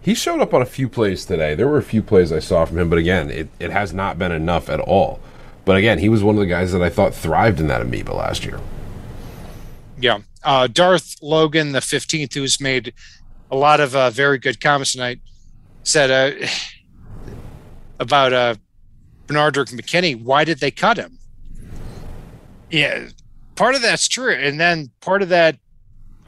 He 0.03 0.15
showed 0.15 0.41
up 0.41 0.53
on 0.53 0.63
a 0.63 0.67
few 0.67 0.89
plays 0.89 1.25
today. 1.25 1.55
There 1.55 1.69
were 1.69 1.79
a 1.79 1.83
few 1.83 2.03
plays 2.03 2.33
I 2.33 2.41
saw 2.41 2.65
from 2.65 2.79
him, 2.79 2.91
but 2.91 2.99
again, 2.99 3.31
it, 3.31 3.49
it 3.59 3.71
has 3.71 3.93
not 3.93 4.19
been 4.19 4.33
enough 4.33 4.69
at 4.69 4.81
all. 4.81 5.21
But 5.65 5.77
again, 5.77 6.01
he 6.01 6.09
was 6.09 6.23
one 6.23 6.35
of 6.35 6.41
the 6.41 6.47
guys 6.47 6.73
that 6.73 6.83
I 6.83 6.91
thought 6.91 7.15
thrived 7.15 7.61
in 7.61 7.69
that 7.69 7.83
amoeba 7.83 8.13
last 8.13 8.45
year. 8.45 8.61
Yeah. 9.99 10.19
Uh, 10.45 10.67
Darth 10.67 11.17
Logan, 11.23 11.73
the 11.73 11.81
15th, 11.81 12.35
who's 12.35 12.61
made 12.61 12.93
a 13.51 13.57
lot 13.57 13.81
of 13.81 13.95
uh, 13.97 14.11
very 14.11 14.39
good 14.39 14.61
comments 14.61 14.93
tonight, 14.93 15.21
said 15.87 16.11
uh, 16.11 16.47
about 18.01 18.33
uh, 18.33 18.55
Benardrick 19.27 19.73
McKinney, 19.73 20.21
why 20.21 20.45
did 20.45 20.59
they 20.59 20.71
cut 20.71 20.97
him? 20.97 21.19
Yeah, 22.71 23.09
part 23.55 23.77
of 23.77 23.83
that's 23.83 24.09
true. 24.09 24.35
And 24.35 24.59
then 24.59 24.91
part 25.01 25.23
of 25.23 25.29
that, 25.29 25.59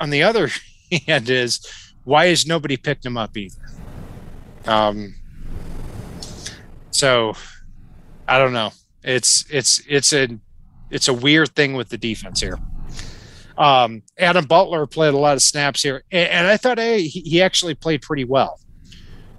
on 0.01 0.11
the 0.11 0.23
other 0.23 0.51
hand, 1.07 1.29
is 1.29 1.61
why 2.05 2.27
has 2.27 2.47
nobody 2.47 2.77
picked 2.77 3.05
him 3.05 3.17
up 3.17 3.37
either? 3.37 3.59
Um, 4.67 5.17
so 6.93 7.35
I 8.29 8.39
don't 8.39 8.53
know. 8.53 8.71
It's 9.03 9.45
it's 9.51 9.83
it's 9.89 10.13
a 10.13 10.29
it's 10.91 11.09
a 11.09 11.15
weird 11.15 11.55
thing 11.57 11.75
with 11.75 11.89
the 11.89 11.99
defense 11.99 12.41
here. 12.41 12.59
Um, 13.57 14.03
Adam 14.19 14.45
Butler 14.45 14.87
played 14.87 15.15
a 15.15 15.19
lot 15.19 15.35
of 15.35 15.43
snaps 15.43 15.83
here, 15.83 16.05
and, 16.13 16.29
and 16.29 16.47
I 16.47 16.57
thought 16.57 16.79
hey, 16.79 17.03
he, 17.03 17.21
he, 17.23 17.43
actually 17.43 17.75
played 17.75 18.03
pretty 18.03 18.23
well 18.23 18.61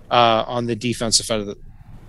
uh, 0.10 0.44
on 0.48 0.66
the 0.66 0.76
defensive 0.76 1.26
side 1.26 1.40
of 1.40 1.48
the 1.48 1.56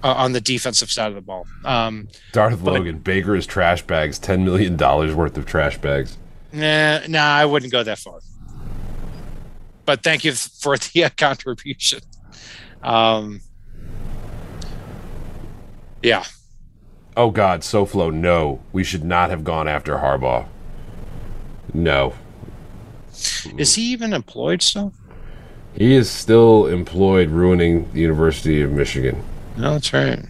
uh, 0.02 0.14
on 0.14 0.32
the 0.32 0.40
defensive 0.40 0.90
side 0.90 1.08
of 1.08 1.14
the 1.14 1.20
ball. 1.20 1.46
Um, 1.64 2.08
Darth 2.32 2.64
but, 2.64 2.74
Logan, 2.74 2.98
Baker 2.98 3.36
is 3.36 3.46
trash 3.46 3.82
bags, 3.82 4.18
ten 4.18 4.44
million 4.44 4.76
dollars 4.76 5.14
worth 5.14 5.36
of 5.36 5.46
trash 5.46 5.78
bags. 5.78 6.16
Nah, 6.52 7.00
nah, 7.06 7.34
I 7.34 7.44
wouldn't 7.44 7.72
go 7.72 7.82
that 7.82 7.98
far. 7.98 8.20
But 9.84 10.02
thank 10.02 10.24
you 10.24 10.32
for 10.60 10.76
the 10.76 11.04
uh, 11.04 11.10
contribution. 11.16 12.00
Um, 12.82 13.40
yeah. 16.02 16.24
Oh 17.16 17.30
God, 17.30 17.60
SoFlo, 17.60 18.12
no, 18.12 18.60
we 18.72 18.84
should 18.84 19.04
not 19.04 19.30
have 19.30 19.44
gone 19.44 19.68
after 19.68 19.96
Harbaugh. 19.96 20.46
No. 21.74 22.14
Is 23.58 23.74
he 23.74 23.82
even 23.92 24.12
employed 24.12 24.62
still? 24.62 24.94
He 25.74 25.94
is 25.94 26.10
still 26.10 26.66
employed, 26.66 27.30
ruining 27.30 27.90
the 27.92 28.00
University 28.00 28.60
of 28.60 28.72
Michigan. 28.72 29.22
No, 29.56 29.74
that's 29.74 29.92
right. 29.92 30.20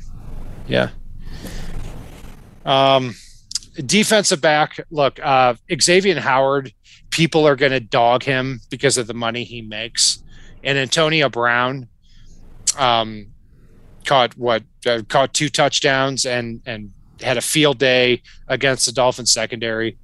Yeah. 0.68 0.90
Um, 2.64 3.14
defensive 3.86 4.40
back. 4.40 4.78
Look, 4.90 5.18
uh, 5.22 5.54
Xavier 5.80 6.20
Howard. 6.20 6.72
People 7.10 7.46
are 7.46 7.56
going 7.56 7.72
to 7.72 7.80
dog 7.80 8.22
him 8.22 8.60
because 8.70 8.96
of 8.96 9.08
the 9.08 9.14
money 9.14 9.42
he 9.42 9.62
makes, 9.62 10.22
and 10.62 10.78
Antonio 10.78 11.28
Brown. 11.28 11.88
Um, 12.78 13.32
caught 14.04 14.36
what? 14.36 14.62
Uh, 14.86 15.02
caught 15.08 15.34
two 15.34 15.48
touchdowns 15.48 16.24
and 16.24 16.62
and 16.66 16.92
had 17.20 17.36
a 17.36 17.40
field 17.40 17.78
day 17.78 18.22
against 18.48 18.86
the 18.86 18.92
Dolphins 18.92 19.32
secondary, 19.32 19.98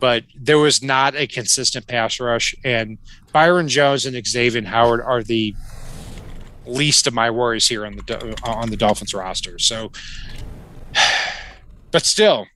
but 0.00 0.24
there 0.34 0.58
was 0.58 0.82
not 0.82 1.14
a 1.14 1.26
consistent 1.26 1.86
pass 1.86 2.20
rush. 2.20 2.54
And 2.64 2.98
Byron 3.32 3.68
Jones 3.68 4.06
and 4.06 4.26
Xavier 4.26 4.64
Howard 4.64 5.00
are 5.00 5.22
the 5.22 5.54
least 6.66 7.06
of 7.06 7.14
my 7.14 7.30
worries 7.30 7.68
here 7.68 7.86
on 7.86 7.96
the 7.96 8.38
on 8.44 8.70
the 8.70 8.76
Dolphins 8.76 9.14
roster. 9.14 9.58
So, 9.58 9.92
but 11.90 12.04
still, 12.04 12.46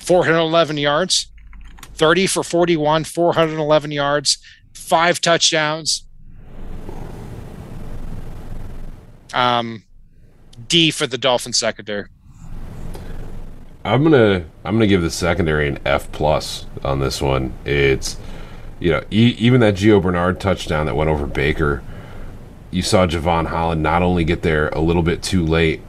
411 0.00 0.76
yards, 0.76 1.30
30 1.94 2.26
for 2.26 2.42
41, 2.42 3.04
411 3.04 3.90
yards, 3.92 4.38
five 4.74 5.20
touchdowns. 5.20 6.06
Um, 9.32 9.84
D 10.66 10.90
for 10.90 11.06
the 11.06 11.18
Dolphin 11.18 11.52
secondary. 11.52 12.08
I'm 13.84 14.02
gonna 14.02 14.44
I'm 14.64 14.74
gonna 14.74 14.86
give 14.86 15.02
the 15.02 15.10
secondary 15.10 15.68
an 15.68 15.78
F 15.84 16.10
plus 16.12 16.66
on 16.84 17.00
this 17.00 17.20
one. 17.22 17.54
It's 17.64 18.16
you 18.78 18.90
know 18.90 19.02
e- 19.10 19.36
even 19.38 19.60
that 19.60 19.74
Gio 19.74 20.02
Bernard 20.02 20.40
touchdown 20.40 20.86
that 20.86 20.96
went 20.96 21.10
over 21.10 21.26
Baker 21.26 21.82
you 22.70 22.82
saw 22.82 23.06
Jevon 23.06 23.46
Holland 23.46 23.82
not 23.82 24.02
only 24.02 24.24
get 24.24 24.42
there 24.42 24.68
a 24.68 24.80
little 24.80 25.02
bit 25.02 25.22
too 25.22 25.44
late, 25.44 25.80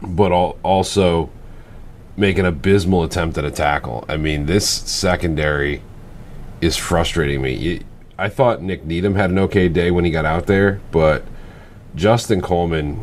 but 0.00 0.30
also 0.32 1.30
make 2.16 2.38
an 2.38 2.46
abysmal 2.46 3.02
attempt 3.02 3.36
at 3.36 3.44
a 3.44 3.50
tackle. 3.50 4.04
I 4.08 4.16
mean, 4.16 4.46
this 4.46 4.68
secondary 4.68 5.82
is 6.60 6.76
frustrating 6.76 7.42
me. 7.42 7.82
I 8.18 8.28
thought 8.28 8.62
Nick 8.62 8.84
Needham 8.84 9.14
had 9.16 9.30
an 9.30 9.38
okay 9.40 9.68
day 9.68 9.90
when 9.90 10.04
he 10.04 10.10
got 10.10 10.24
out 10.24 10.46
there, 10.46 10.80
but 10.90 11.24
Justin 11.94 12.40
Coleman, 12.40 13.02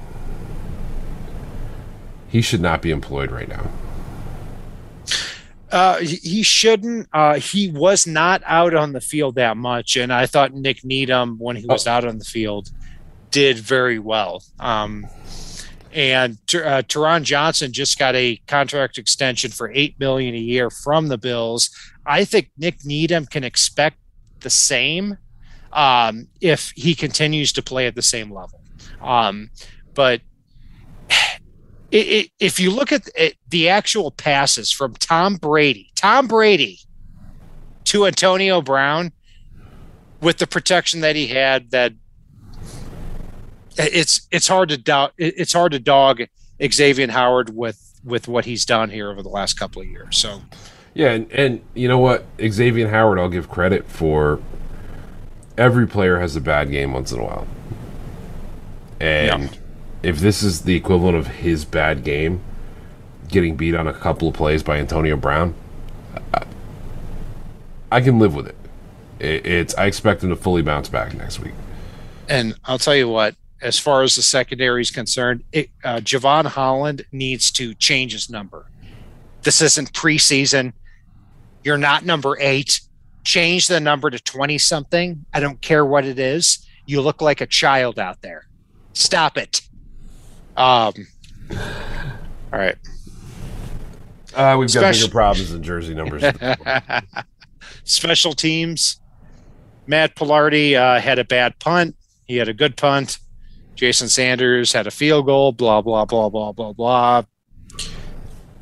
he 2.34 2.42
should 2.42 2.62
not 2.62 2.82
be 2.82 2.90
employed 2.90 3.30
right 3.30 3.48
now. 3.48 3.70
Uh, 5.72 5.98
he 6.00 6.42
shouldn't. 6.42 7.08
Uh, 7.14 7.36
he 7.36 7.70
was 7.70 8.08
not 8.08 8.42
out 8.48 8.74
on 8.74 8.92
the 8.92 9.00
field 9.00 9.36
that 9.36 9.56
much, 9.56 9.96
and 9.96 10.12
I 10.12 10.26
thought 10.26 10.52
Nick 10.52 10.84
Needham, 10.84 11.38
when 11.38 11.56
he 11.56 11.68
was 11.68 11.86
oh. 11.86 11.92
out 11.92 12.06
on 12.06 12.18
the 12.18 12.26
field, 12.26 12.72
did 13.30 13.60
very 13.60 14.00
well. 14.00 14.44
Um, 14.60 15.06
and 15.92 16.34
uh, 16.56 16.82
Taron 16.82 17.22
Johnson 17.22 17.72
just 17.72 18.00
got 18.00 18.16
a 18.16 18.38
contract 18.48 18.98
extension 18.98 19.52
for 19.52 19.72
eight 19.72 20.00
million 20.00 20.34
a 20.34 20.40
year 20.40 20.72
from 20.72 21.10
the 21.10 21.20
Bills. 21.20 21.70
I 22.04 22.26
think 22.26 22.50
Nick 22.58 22.84
Needham 22.84 23.28
can 23.28 23.44
expect 23.44 23.98
the 24.40 24.50
same 24.50 25.20
um, 25.72 26.30
if 26.42 26.72
he 26.76 26.96
continues 26.96 27.54
to 27.54 27.62
play 27.62 27.86
at 27.86 27.94
the 27.94 28.02
same 28.02 28.34
level. 28.34 28.60
Um, 29.02 29.52
but 29.94 30.22
it, 31.94 32.08
it, 32.08 32.32
if 32.40 32.60
you 32.60 32.72
look 32.72 32.92
at 32.92 33.08
it, 33.16 33.38
the 33.48 33.70
actual 33.70 34.10
passes 34.10 34.72
from 34.72 34.96
Tom 34.96 35.36
Brady, 35.36 35.92
Tom 35.96 36.28
Brady 36.28 36.80
to 37.86 38.08
Antonio 38.08 38.64
Brown, 38.64 39.12
with 40.20 40.40
the 40.40 40.48
protection 40.48 41.02
that 41.02 41.16
he 41.16 41.28
had, 41.28 41.70
that 41.70 41.94
it's 43.78 44.28
it's 44.32 44.48
hard 44.48 44.70
to 44.70 44.78
doubt. 44.78 45.14
It's 45.20 45.54
hard 45.54 45.72
to 45.74 45.80
dog 45.80 46.24
Xavier 46.66 47.12
Howard 47.12 47.56
with 47.56 48.02
with 48.04 48.28
what 48.28 48.46
he's 48.46 48.66
done 48.66 48.90
here 48.90 49.12
over 49.12 49.22
the 49.22 49.30
last 49.30 49.54
couple 49.54 49.80
of 49.84 49.88
years. 49.88 50.18
So, 50.18 50.42
yeah, 50.96 51.12
and, 51.12 51.32
and 51.32 51.62
you 51.76 51.88
know 51.88 52.00
what, 52.00 52.26
Xavier 52.42 52.90
Howard, 52.90 53.20
I'll 53.20 53.30
give 53.30 53.50
credit 53.50 53.86
for. 53.88 54.42
Every 55.56 55.88
player 55.88 56.18
has 56.18 56.36
a 56.36 56.42
bad 56.42 56.72
game 56.72 56.94
once 56.94 57.12
in 57.12 57.20
a 57.20 57.24
while, 57.24 57.48
and. 59.00 59.44
Yeah 59.44 59.60
if 60.04 60.20
this 60.20 60.44
is 60.44 60.62
the 60.62 60.76
equivalent 60.76 61.18
of 61.18 61.28
his 61.28 61.64
bad 61.66 62.04
game, 62.04 62.42
getting 63.30 63.56
beat 63.56 63.74
on 63.74 63.88
a 63.88 63.94
couple 63.94 64.28
of 64.28 64.34
plays 64.36 64.62
by 64.62 64.78
Antonio 64.78 65.16
Brown, 65.16 65.56
I, 66.34 66.44
I 67.92 68.02
can 68.02 68.20
live 68.20 68.36
with 68.36 68.48
it. 68.48 68.56
it. 69.20 69.46
It's 69.46 69.76
I 69.76 69.86
expect 69.86 70.24
him 70.24 70.30
to 70.30 70.36
fully 70.36 70.62
bounce 70.62 70.90
back 70.90 71.14
next 71.16 71.40
week. 71.40 71.54
And 72.28 72.56
I'll 72.66 72.78
tell 72.78 72.96
you 72.96 73.08
what, 73.08 73.36
as 73.62 73.80
far 73.80 74.04
as 74.04 74.16
the 74.16 74.22
secondary 74.22 74.82
is 74.82 74.92
concerned, 74.92 75.44
it, 75.54 75.70
uh, 75.84 75.98
Jevon 75.98 76.46
Holland 76.46 77.06
needs 77.12 77.50
to 77.52 77.74
change 77.76 78.12
his 78.12 78.30
number. 78.30 78.66
This 79.44 79.62
isn't 79.62 79.94
preseason. 79.94 80.74
You're 81.64 81.78
not 81.78 82.06
number 82.06 82.38
eight. 82.40 82.82
Change 83.24 83.68
the 83.68 83.80
number 83.80 84.10
to 84.10 84.20
20 84.20 84.58
something. 84.58 85.26
I 85.34 85.40
don't 85.40 85.62
care 85.62 85.86
what 85.86 86.06
it 86.06 86.20
is. 86.20 86.66
You 86.86 87.02
look 87.02 87.22
like 87.22 87.40
a 87.40 87.46
child 87.46 87.98
out 88.00 88.22
there. 88.22 88.48
Stop 88.92 89.38
it. 89.38 89.62
Um, 90.56 90.94
all 91.52 92.60
right. 92.60 92.76
Uh, 94.36 94.56
we've 94.58 94.70
Special- 94.70 94.82
got 94.82 94.94
bigger 94.94 95.12
problems 95.12 95.52
than 95.52 95.64
jersey 95.64 95.94
numbers. 95.94 96.24
Special 97.84 98.34
teams. 98.34 99.00
Matt 99.86 100.16
Palardy 100.16 100.76
uh, 100.76 101.00
had 101.00 101.20
a 101.20 101.24
bad 101.26 101.60
punt. 101.60 101.96
He 102.26 102.38
had 102.38 102.48
a 102.48 102.54
good 102.54 102.78
punt. 102.78 103.20
Jason 103.76 104.08
Sanders 104.08 104.72
had 104.72 104.88
a 104.88 104.92
field 104.92 105.26
goal. 105.26 105.52
Blah 105.52 105.82
blah 105.82 106.06
blah 106.06 106.30
blah 106.30 106.52
blah 106.52 106.74
blah. 106.74 107.24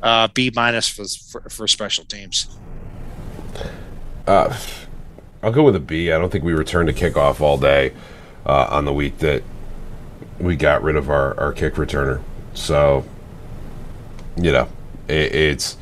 Uh, 0.02 0.28
B 0.34 0.50
minus 0.54 0.88
for, 0.88 1.04
for, 1.30 1.48
for 1.48 1.68
special 1.68 2.04
teams. 2.04 2.48
Uh, 4.26 4.56
I'll 5.42 5.52
go 5.52 5.62
with 5.62 5.76
a 5.76 5.80
B. 5.80 6.10
I 6.10 6.18
don't 6.18 6.30
think 6.30 6.42
we 6.44 6.52
returned 6.54 6.88
a 6.88 6.92
kickoff 6.92 7.40
all 7.40 7.56
day 7.56 7.92
uh, 8.44 8.66
on 8.70 8.84
the 8.84 8.92
week 8.92 9.18
that 9.18 9.42
we 10.42 10.56
got 10.56 10.82
rid 10.82 10.96
of 10.96 11.08
our, 11.08 11.38
our 11.38 11.52
kick 11.52 11.74
returner. 11.74 12.20
So, 12.52 13.06
you 14.36 14.52
know, 14.52 14.68
it, 15.08 15.34
it's. 15.34 15.78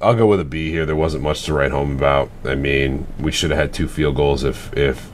I'll 0.00 0.14
go 0.14 0.26
with 0.26 0.40
a 0.40 0.44
B 0.44 0.70
here. 0.70 0.86
There 0.86 0.96
wasn't 0.96 1.22
much 1.22 1.44
to 1.44 1.52
write 1.54 1.70
home 1.70 1.96
about. 1.96 2.30
I 2.44 2.54
mean, 2.54 3.06
we 3.20 3.30
should 3.30 3.50
have 3.50 3.58
had 3.58 3.72
two 3.74 3.88
field 3.88 4.16
goals 4.16 4.42
if 4.44 4.72
if 4.76 5.10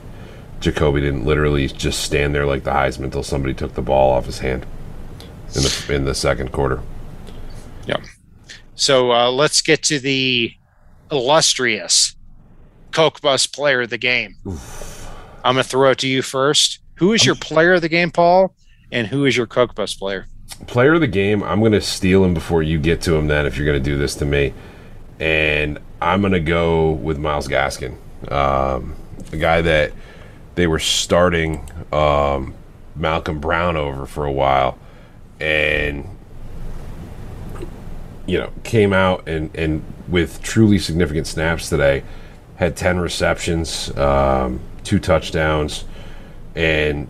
Jacoby 0.59 1.01
didn't 1.01 1.25
literally 1.25 1.67
just 1.67 2.03
stand 2.03 2.33
there 2.33 2.45
like 2.45 2.63
the 2.63 2.71
Heisman 2.71 3.05
until 3.05 3.23
somebody 3.23 3.53
took 3.53 3.73
the 3.73 3.81
ball 3.81 4.11
off 4.11 4.25
his 4.25 4.39
hand 4.39 4.65
in 5.55 5.63
the 5.63 5.85
in 5.89 6.05
the 6.05 6.15
second 6.15 6.51
quarter. 6.51 6.81
Yep. 7.87 8.01
So 8.75 9.11
uh, 9.11 9.31
let's 9.31 9.61
get 9.61 9.83
to 9.83 9.99
the 9.99 10.53
illustrious 11.11 12.15
Coke 12.91 13.21
Bus 13.21 13.45
player 13.45 13.81
of 13.81 13.89
the 13.89 13.97
game. 13.97 14.35
I'm 15.43 15.55
going 15.55 15.63
to 15.63 15.69
throw 15.69 15.91
it 15.91 15.99
to 15.99 16.07
you 16.07 16.21
first. 16.21 16.79
Who 16.95 17.13
is 17.13 17.25
your 17.25 17.35
player 17.35 17.73
of 17.73 17.81
the 17.81 17.89
game, 17.89 18.11
Paul? 18.11 18.53
And 18.91 19.07
who 19.07 19.25
is 19.25 19.37
your 19.37 19.47
Coke 19.47 19.75
Bus 19.75 19.93
player? 19.93 20.27
Player 20.67 20.95
of 20.95 21.01
the 21.01 21.07
game, 21.07 21.43
I'm 21.43 21.59
going 21.59 21.73
to 21.73 21.81
steal 21.81 22.23
him 22.23 22.33
before 22.33 22.63
you 22.63 22.79
get 22.79 23.01
to 23.03 23.15
him 23.15 23.27
then 23.27 23.45
if 23.45 23.55
you're 23.57 23.65
going 23.65 23.81
to 23.81 23.89
do 23.89 23.97
this 23.97 24.15
to 24.15 24.25
me. 24.25 24.53
And 25.19 25.79
I'm 26.01 26.21
going 26.21 26.33
to 26.33 26.39
go 26.39 26.91
with 26.91 27.17
Myles 27.17 27.47
Gaskin, 27.47 27.97
um, 28.31 28.95
a 29.31 29.37
guy 29.37 29.61
that 29.61 29.91
they 30.55 30.65
were 30.65 30.79
starting 30.79 31.69
um, 31.91 32.55
Malcolm 32.95 33.39
Brown 33.39 33.77
over 33.77 34.05
for 34.05 34.25
a 34.25 34.31
while. 34.31 34.77
And 35.39 36.07
you 38.29 38.37
know, 38.37 38.51
came 38.63 38.93
out 38.93 39.27
and, 39.27 39.53
and 39.55 39.83
with 40.07 40.41
truly 40.43 40.77
significant 40.77 41.25
snaps 41.25 41.67
today, 41.67 42.03
had 42.57 42.77
10 42.77 42.99
receptions, 42.99 43.95
um, 43.97 44.59
two 44.83 44.99
touchdowns, 44.99 45.85
and 46.53 47.07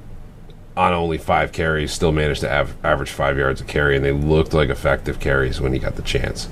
on 0.79 0.93
only 0.93 1.17
five 1.17 1.51
carries, 1.51 1.91
still 1.91 2.13
managed 2.13 2.39
to 2.39 2.49
av- 2.49 2.73
average 2.85 3.11
five 3.11 3.37
yards 3.37 3.59
a 3.59 3.65
carry, 3.65 3.97
and 3.97 4.05
they 4.05 4.13
looked 4.13 4.53
like 4.53 4.69
effective 4.69 5.19
carries 5.19 5.59
when 5.59 5.73
he 5.73 5.79
got 5.79 5.97
the 5.97 6.01
chance. 6.01 6.47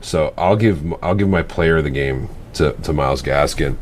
So 0.00 0.34
I'll 0.36 0.56
give 0.56 0.92
I'll 1.04 1.14
give 1.14 1.28
my 1.28 1.44
player 1.44 1.76
of 1.76 1.84
the 1.84 1.90
game 1.90 2.28
to, 2.54 2.72
to 2.72 2.92
Myles 2.92 3.22
Gaskin. 3.22 3.76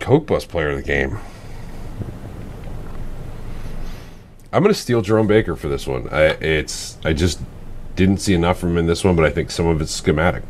Coke 0.00 0.26
Bus 0.26 0.46
player 0.46 0.70
of 0.70 0.76
the 0.78 0.82
game. 0.82 1.18
I'm 4.54 4.62
going 4.62 4.72
to 4.72 4.80
steal 4.80 5.02
Jerome 5.02 5.26
Baker 5.26 5.54
for 5.54 5.68
this 5.68 5.86
one. 5.86 6.08
I, 6.08 6.28
it's 6.40 6.96
I 7.04 7.12
just 7.12 7.40
didn't 7.94 8.18
see 8.18 8.32
enough 8.32 8.58
from 8.58 8.70
him 8.70 8.78
in 8.78 8.86
this 8.86 9.04
one, 9.04 9.16
but 9.16 9.26
I 9.26 9.30
think 9.30 9.50
some 9.50 9.66
of 9.66 9.82
it's 9.82 9.92
schematic. 9.92 10.44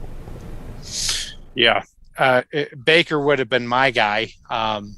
Yeah. 1.57 1.83
Uh, 2.17 2.43
it, 2.53 2.85
Baker 2.85 3.19
would 3.19 3.41
have 3.41 3.49
been 3.49 3.67
my 3.67 3.91
guy. 3.91 4.33
Um, 4.49 4.95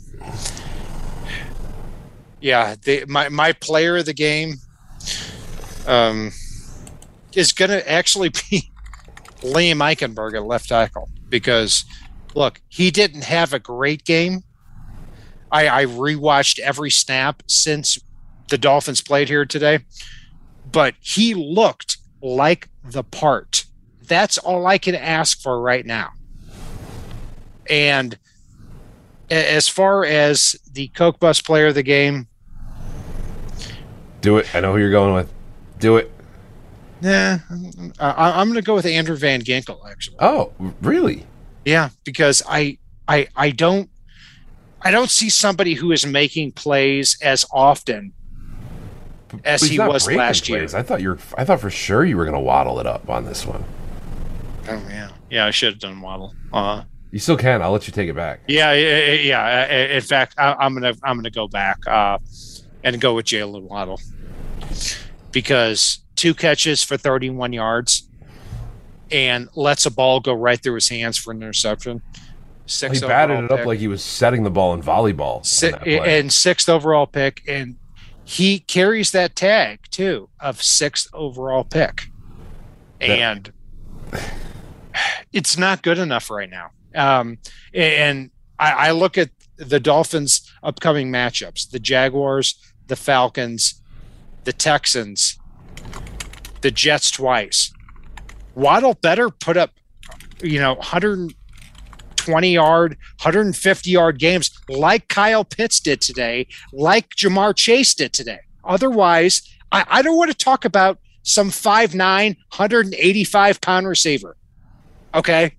yeah, 2.41 2.77
the, 2.83 3.05
my 3.07 3.29
my 3.29 3.53
player 3.53 3.97
of 3.97 4.07
the 4.07 4.15
game 4.15 4.55
um, 5.87 6.33
is 7.35 7.53
going 7.53 7.71
to 7.71 7.91
actually 7.91 8.29
be 8.51 8.71
Liam 9.41 9.79
Eichenberg 9.79 10.35
at 10.35 10.45
left 10.45 10.69
tackle 10.69 11.09
because 11.29 11.85
look, 12.35 12.61
he 12.69 12.91
didn't 12.91 13.25
have 13.25 13.53
a 13.53 13.59
great 13.59 14.05
game. 14.05 14.43
I, 15.51 15.69
I 15.69 15.87
rewatched 15.87 16.59
every 16.59 16.91
snap 16.91 17.43
since 17.47 17.99
the 18.49 18.59
Dolphins 18.59 19.01
played 19.01 19.29
here 19.29 19.47
today, 19.47 19.81
but 20.71 20.95
he 21.01 21.35
looked 21.35 21.97
like 22.23 22.69
the 22.85 23.03
part. 23.03 23.65
That's 24.03 24.39
all 24.39 24.67
I 24.67 24.79
can 24.79 24.95
ask 24.95 25.41
for 25.41 25.61
right 25.61 25.85
now. 25.85 26.11
And 27.69 28.19
as 29.31 29.69
far 29.69 30.05
as 30.05 30.57
the 30.73 30.89
Coke 30.89 31.19
Bus 31.21 31.41
player 31.41 31.69
of 31.69 31.75
the 31.75 31.83
game, 31.83 32.29
do 34.21 34.39
it. 34.39 34.55
I 34.55 34.61
know 34.61 34.73
who 34.73 34.79
you're 34.79 34.91
going 34.91 35.15
with. 35.15 35.33
Do 35.79 35.97
it. 35.97 36.11
Yeah, 37.01 37.39
I, 38.01 38.41
am 38.41 38.49
going 38.49 38.57
to 38.57 38.63
go 38.63 38.75
with 38.75 38.87
Andrew 38.87 39.17
Van 39.17 39.43
Ginkel. 39.43 39.89
Actually. 39.89 40.17
Oh, 40.19 40.53
really? 40.83 41.27
Yeah, 41.65 41.91
because 42.03 42.43
I, 42.49 42.79
I, 43.07 43.29
I 43.37 43.51
don't, 43.51 43.89
I 44.83 44.91
don't 44.91 45.11
see 45.11 45.31
somebody 45.31 45.75
who 45.75 45.93
is 45.93 46.05
making 46.05 46.53
plays 46.53 47.17
as 47.23 47.45
often 47.53 48.13
as 49.45 49.63
he 49.63 49.79
was 49.79 50.11
last 50.11 50.45
plays. 50.45 50.73
year. 50.73 50.81
I 50.81 50.83
thought 50.83 51.01
you're. 51.01 51.19
I 51.37 51.45
thought 51.45 51.61
for 51.61 51.71
sure 51.71 52.05
you 52.05 52.17
were 52.17 52.25
going 52.25 52.35
to 52.35 52.41
waddle 52.41 52.81
it 52.81 52.87
up 52.87 53.09
on 53.09 53.25
this 53.25 53.47
one. 53.47 53.65
Oh 54.69 54.83
yeah, 54.89 55.11
yeah. 55.31 55.47
I 55.47 55.51
should 55.51 55.73
have 55.75 55.81
done 55.81 56.01
waddle. 56.01 56.35
Uh, 56.53 56.83
you 57.11 57.19
still 57.19 57.37
can. 57.37 57.63
I'll 57.63 57.71
let 57.71 57.87
you 57.87 57.93
take 57.93 58.09
it 58.09 58.15
back. 58.15 58.41
Yeah, 58.49 58.73
yeah. 58.73 59.13
yeah. 59.13 59.95
In 59.97 60.03
fact, 60.03 60.35
I, 60.39 60.65
am 60.65 60.75
gonna 60.75 60.95
I'm 61.03 61.17
gonna 61.17 61.31
go 61.31 61.49
back 61.49 61.87
uh, 61.87 62.19
and 62.85 63.01
go 63.01 63.15
with 63.15 63.27
Jaylen 63.27 63.63
Waddle 63.63 64.01
because 65.33 66.01
two 66.17 66.35
catches 66.35 66.83
for 66.83 66.97
31 66.97 67.53
yards 67.53 68.09
and 69.11 69.49
lets 69.55 69.87
a 69.87 69.91
ball 69.91 70.21
go 70.21 70.35
right 70.35 70.63
through 70.63 70.75
his 70.75 70.89
hands 70.89 71.17
for 71.17 71.31
an 71.33 71.39
interception. 71.39 72.03
Six 72.67 73.01
he 73.01 73.07
batted 73.07 73.45
it 73.45 73.51
up 73.51 73.59
pick. 73.61 73.67
like 73.67 73.79
he 73.79 73.89
was 73.89 74.05
setting 74.05 74.43
the 74.43 74.51
ball 74.51 74.75
in 74.75 74.83
volleyball. 74.83 75.45
Si- 75.47 75.73
and 75.87 76.31
sixth 76.31 76.69
overall 76.69 77.07
pick, 77.07 77.43
and 77.49 77.77
he 78.25 78.59
carries 78.59 79.11
that 79.13 79.35
tag 79.35 79.81
too 79.91 80.29
of 80.39 80.63
sixth 80.63 81.09
overall 81.15 81.65
pick, 81.65 82.11
and 83.01 83.51
it's 85.33 85.57
not 85.57 85.83
good 85.83 85.97
enough 85.97 86.29
right 86.29 86.51
now. 86.51 86.73
Um, 86.99 87.39
and 87.73 88.31
I, 88.59 88.89
I 88.89 88.91
look 88.91 89.17
at 89.17 89.31
the 89.57 89.81
Dolphins' 89.81 90.51
upcoming 90.63 91.11
matchups: 91.11 91.71
the 91.71 91.79
Jaguars, 91.79 92.57
the 92.89 92.97
Falcons, 92.97 93.81
the 94.45 94.53
Texans, 94.53 95.39
the 96.61 96.71
Jets 96.71 97.11
twice. 97.11 97.73
Waddle 98.55 98.95
better 98.95 99.31
put 99.31 99.57
up, 99.57 99.71
you 100.43 100.59
know, 100.59 100.75
120 100.75 102.53
yard, 102.53 102.97
150 103.23 103.91
yard 103.91 104.19
games 104.19 104.51
like 104.69 105.09
Kyle 105.09 105.45
Pitts 105.45 105.81
did 105.81 106.01
today, 106.01 106.49
like 106.73 107.11
Ja'Marr 107.11 107.55
Chase 107.55 107.95
did 107.95 108.13
today. 108.13 108.41
Otherwise, 108.65 109.43
I, 109.71 109.85
I 109.89 110.03
don't 110.03 110.17
want 110.17 110.31
to 110.31 110.37
talk 110.37 110.65
about 110.65 110.99
some 111.23 111.51
5'9, 111.51 111.97
185 111.99 113.61
pound 113.61 113.87
receiver. 113.87 114.37
Okay. 115.15 115.55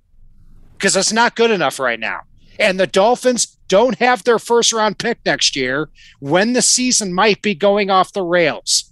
Because 0.79 0.93
that's 0.93 1.11
not 1.11 1.35
good 1.35 1.51
enough 1.51 1.77
right 1.77 1.99
now. 1.99 2.21
And 2.57 2.79
the 2.79 2.87
Dolphins 2.87 3.57
don't 3.67 3.99
have 3.99 4.23
their 4.23 4.39
first 4.39 4.71
round 4.71 4.97
pick 4.97 5.19
next 5.25 5.57
year 5.57 5.89
when 6.21 6.53
the 6.53 6.61
season 6.61 7.13
might 7.13 7.41
be 7.41 7.53
going 7.53 7.89
off 7.89 8.13
the 8.13 8.23
rails. 8.23 8.85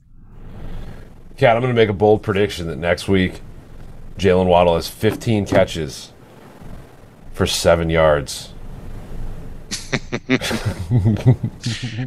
Cat, 1.38 1.56
I'm 1.56 1.62
going 1.62 1.74
to 1.74 1.82
make 1.82 1.88
a 1.88 1.94
bold 1.94 2.24
prediction 2.24 2.68
that 2.68 2.78
next 2.78 3.08
week 3.08 3.40
Jaylen 4.18 4.48
Waddle 4.48 4.76
has 4.76 4.90
15 4.90 5.46
catches 5.46 6.12
for 7.32 7.48
seven 7.48 7.90
yards. 7.90 8.54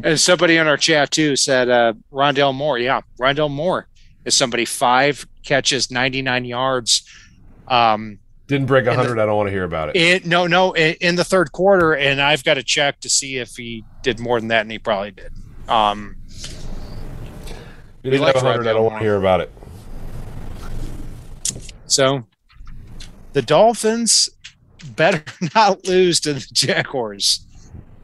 and 0.03 0.19
somebody 0.19 0.57
in 0.57 0.67
our 0.67 0.77
chat 0.77 1.09
too 1.09 1.35
said 1.35 1.69
uh, 1.69 1.93
Rondale 2.11 2.53
Moore. 2.53 2.77
Yeah, 2.77 3.01
Rondale 3.19 3.49
Moore 3.49 3.87
is 4.25 4.35
somebody 4.35 4.65
five 4.65 5.25
catches, 5.43 5.89
99 5.89 6.45
yards. 6.45 7.03
Um, 7.67 8.19
Didn't 8.51 8.67
break 8.67 8.85
100. 8.85 9.15
The, 9.15 9.21
I 9.21 9.25
don't 9.25 9.37
want 9.37 9.47
to 9.47 9.51
hear 9.51 9.63
about 9.63 9.87
it. 9.87 9.95
it 9.95 10.25
no, 10.25 10.45
no, 10.45 10.73
in, 10.73 10.95
in, 10.99 11.15
the 11.15 11.23
third 11.23 11.53
quarter, 11.53 11.93
and 11.93 12.21
I've 12.21 12.43
got 12.43 12.55
to 12.55 12.63
check 12.63 12.99
to 12.99 13.09
see 13.09 13.37
if 13.37 13.55
he 13.55 13.85
did 14.03 14.19
more 14.19 14.41
than 14.41 14.49
that, 14.49 14.63
and 14.63 14.69
he 14.69 14.77
probably 14.77 15.11
did. 15.11 15.31
Um, 15.69 16.17
he 18.03 18.09
didn't 18.09 18.25
have 18.25 18.35
100. 18.35 18.67
I 18.67 18.73
don't 18.73 18.83
want 18.83 18.95
to 18.97 18.99
hear 18.99 19.15
about 19.15 19.39
it. 19.39 19.53
So, 21.85 22.27
the 23.31 23.41
Dolphins 23.41 24.29
better 24.97 25.23
not 25.55 25.87
lose 25.87 26.19
to 26.19 26.33
the 26.33 26.45
Jaguars 26.51 27.45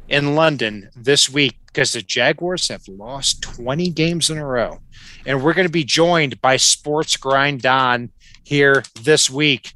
in 0.08 0.34
London 0.34 0.92
this 0.96 1.30
week 1.30 1.58
because 1.66 1.92
the 1.92 2.02
Jaguars 2.02 2.70
have 2.70 2.88
lost 2.88 3.42
20 3.42 3.90
games 3.90 4.30
in 4.30 4.38
a 4.38 4.46
row. 4.46 4.80
And 5.26 5.44
we're 5.44 5.54
going 5.54 5.68
to 5.68 5.72
be 5.72 5.84
joined 5.84 6.40
by 6.40 6.56
Sports 6.56 7.18
Grind 7.18 7.64
Don 7.64 8.12
here 8.46 8.84
this 8.96 9.30
week 9.30 9.74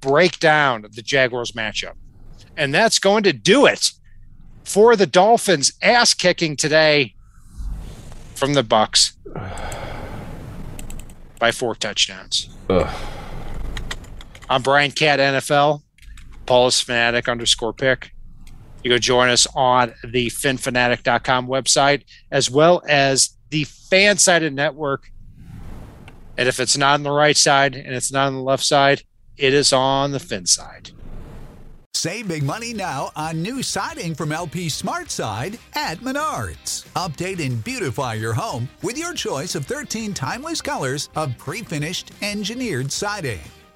break 0.00 0.38
down 0.38 0.86
the 0.90 1.02
Jaguars 1.02 1.52
matchup. 1.52 1.94
And 2.56 2.74
that's 2.74 2.98
going 2.98 3.22
to 3.24 3.32
do 3.32 3.66
it 3.66 3.90
for 4.64 4.96
the 4.96 5.06
Dolphins 5.06 5.72
ass 5.80 6.14
kicking 6.14 6.56
today 6.56 7.14
from 8.34 8.54
the 8.54 8.62
Bucks 8.62 9.16
by 11.38 11.52
four 11.52 11.74
touchdowns. 11.74 12.50
Ugh. 12.68 12.88
I'm 14.50 14.62
Brian 14.62 14.90
Cat 14.90 15.20
NFL. 15.20 15.82
Paul 16.46 16.68
is 16.68 16.80
fanatic 16.80 17.28
underscore 17.28 17.74
pick. 17.74 18.12
You 18.82 18.90
go 18.90 18.98
join 18.98 19.28
us 19.28 19.46
on 19.54 19.92
the 20.02 20.28
phinphanatic.com 20.28 21.46
website 21.46 22.04
as 22.30 22.50
well 22.50 22.82
as 22.88 23.36
the 23.50 23.64
Fansided 23.64 24.54
Network. 24.54 25.10
And 26.36 26.48
if 26.48 26.60
it's 26.60 26.76
not 26.76 26.94
on 26.94 27.02
the 27.02 27.10
right 27.10 27.36
side 27.36 27.74
and 27.74 27.94
it's 27.94 28.12
not 28.12 28.28
on 28.28 28.34
the 28.34 28.42
left 28.42 28.64
side, 28.64 29.02
it 29.38 29.54
is 29.54 29.72
on 29.72 30.10
the 30.10 30.20
fin 30.20 30.46
side. 30.46 30.90
Save 31.94 32.28
big 32.28 32.42
money 32.44 32.72
now 32.72 33.10
on 33.16 33.42
new 33.42 33.62
siding 33.62 34.14
from 34.14 34.30
LP 34.30 34.68
Smart 34.68 35.10
Side 35.10 35.58
at 35.74 35.98
Menards. 35.98 36.86
Update 36.92 37.44
and 37.44 37.62
beautify 37.64 38.14
your 38.14 38.34
home 38.34 38.68
with 38.82 38.96
your 38.96 39.14
choice 39.14 39.56
of 39.56 39.66
13 39.66 40.14
timeless 40.14 40.62
colors 40.62 41.08
of 41.16 41.36
pre 41.38 41.62
finished 41.62 42.12
engineered 42.22 42.92
siding. 42.92 43.40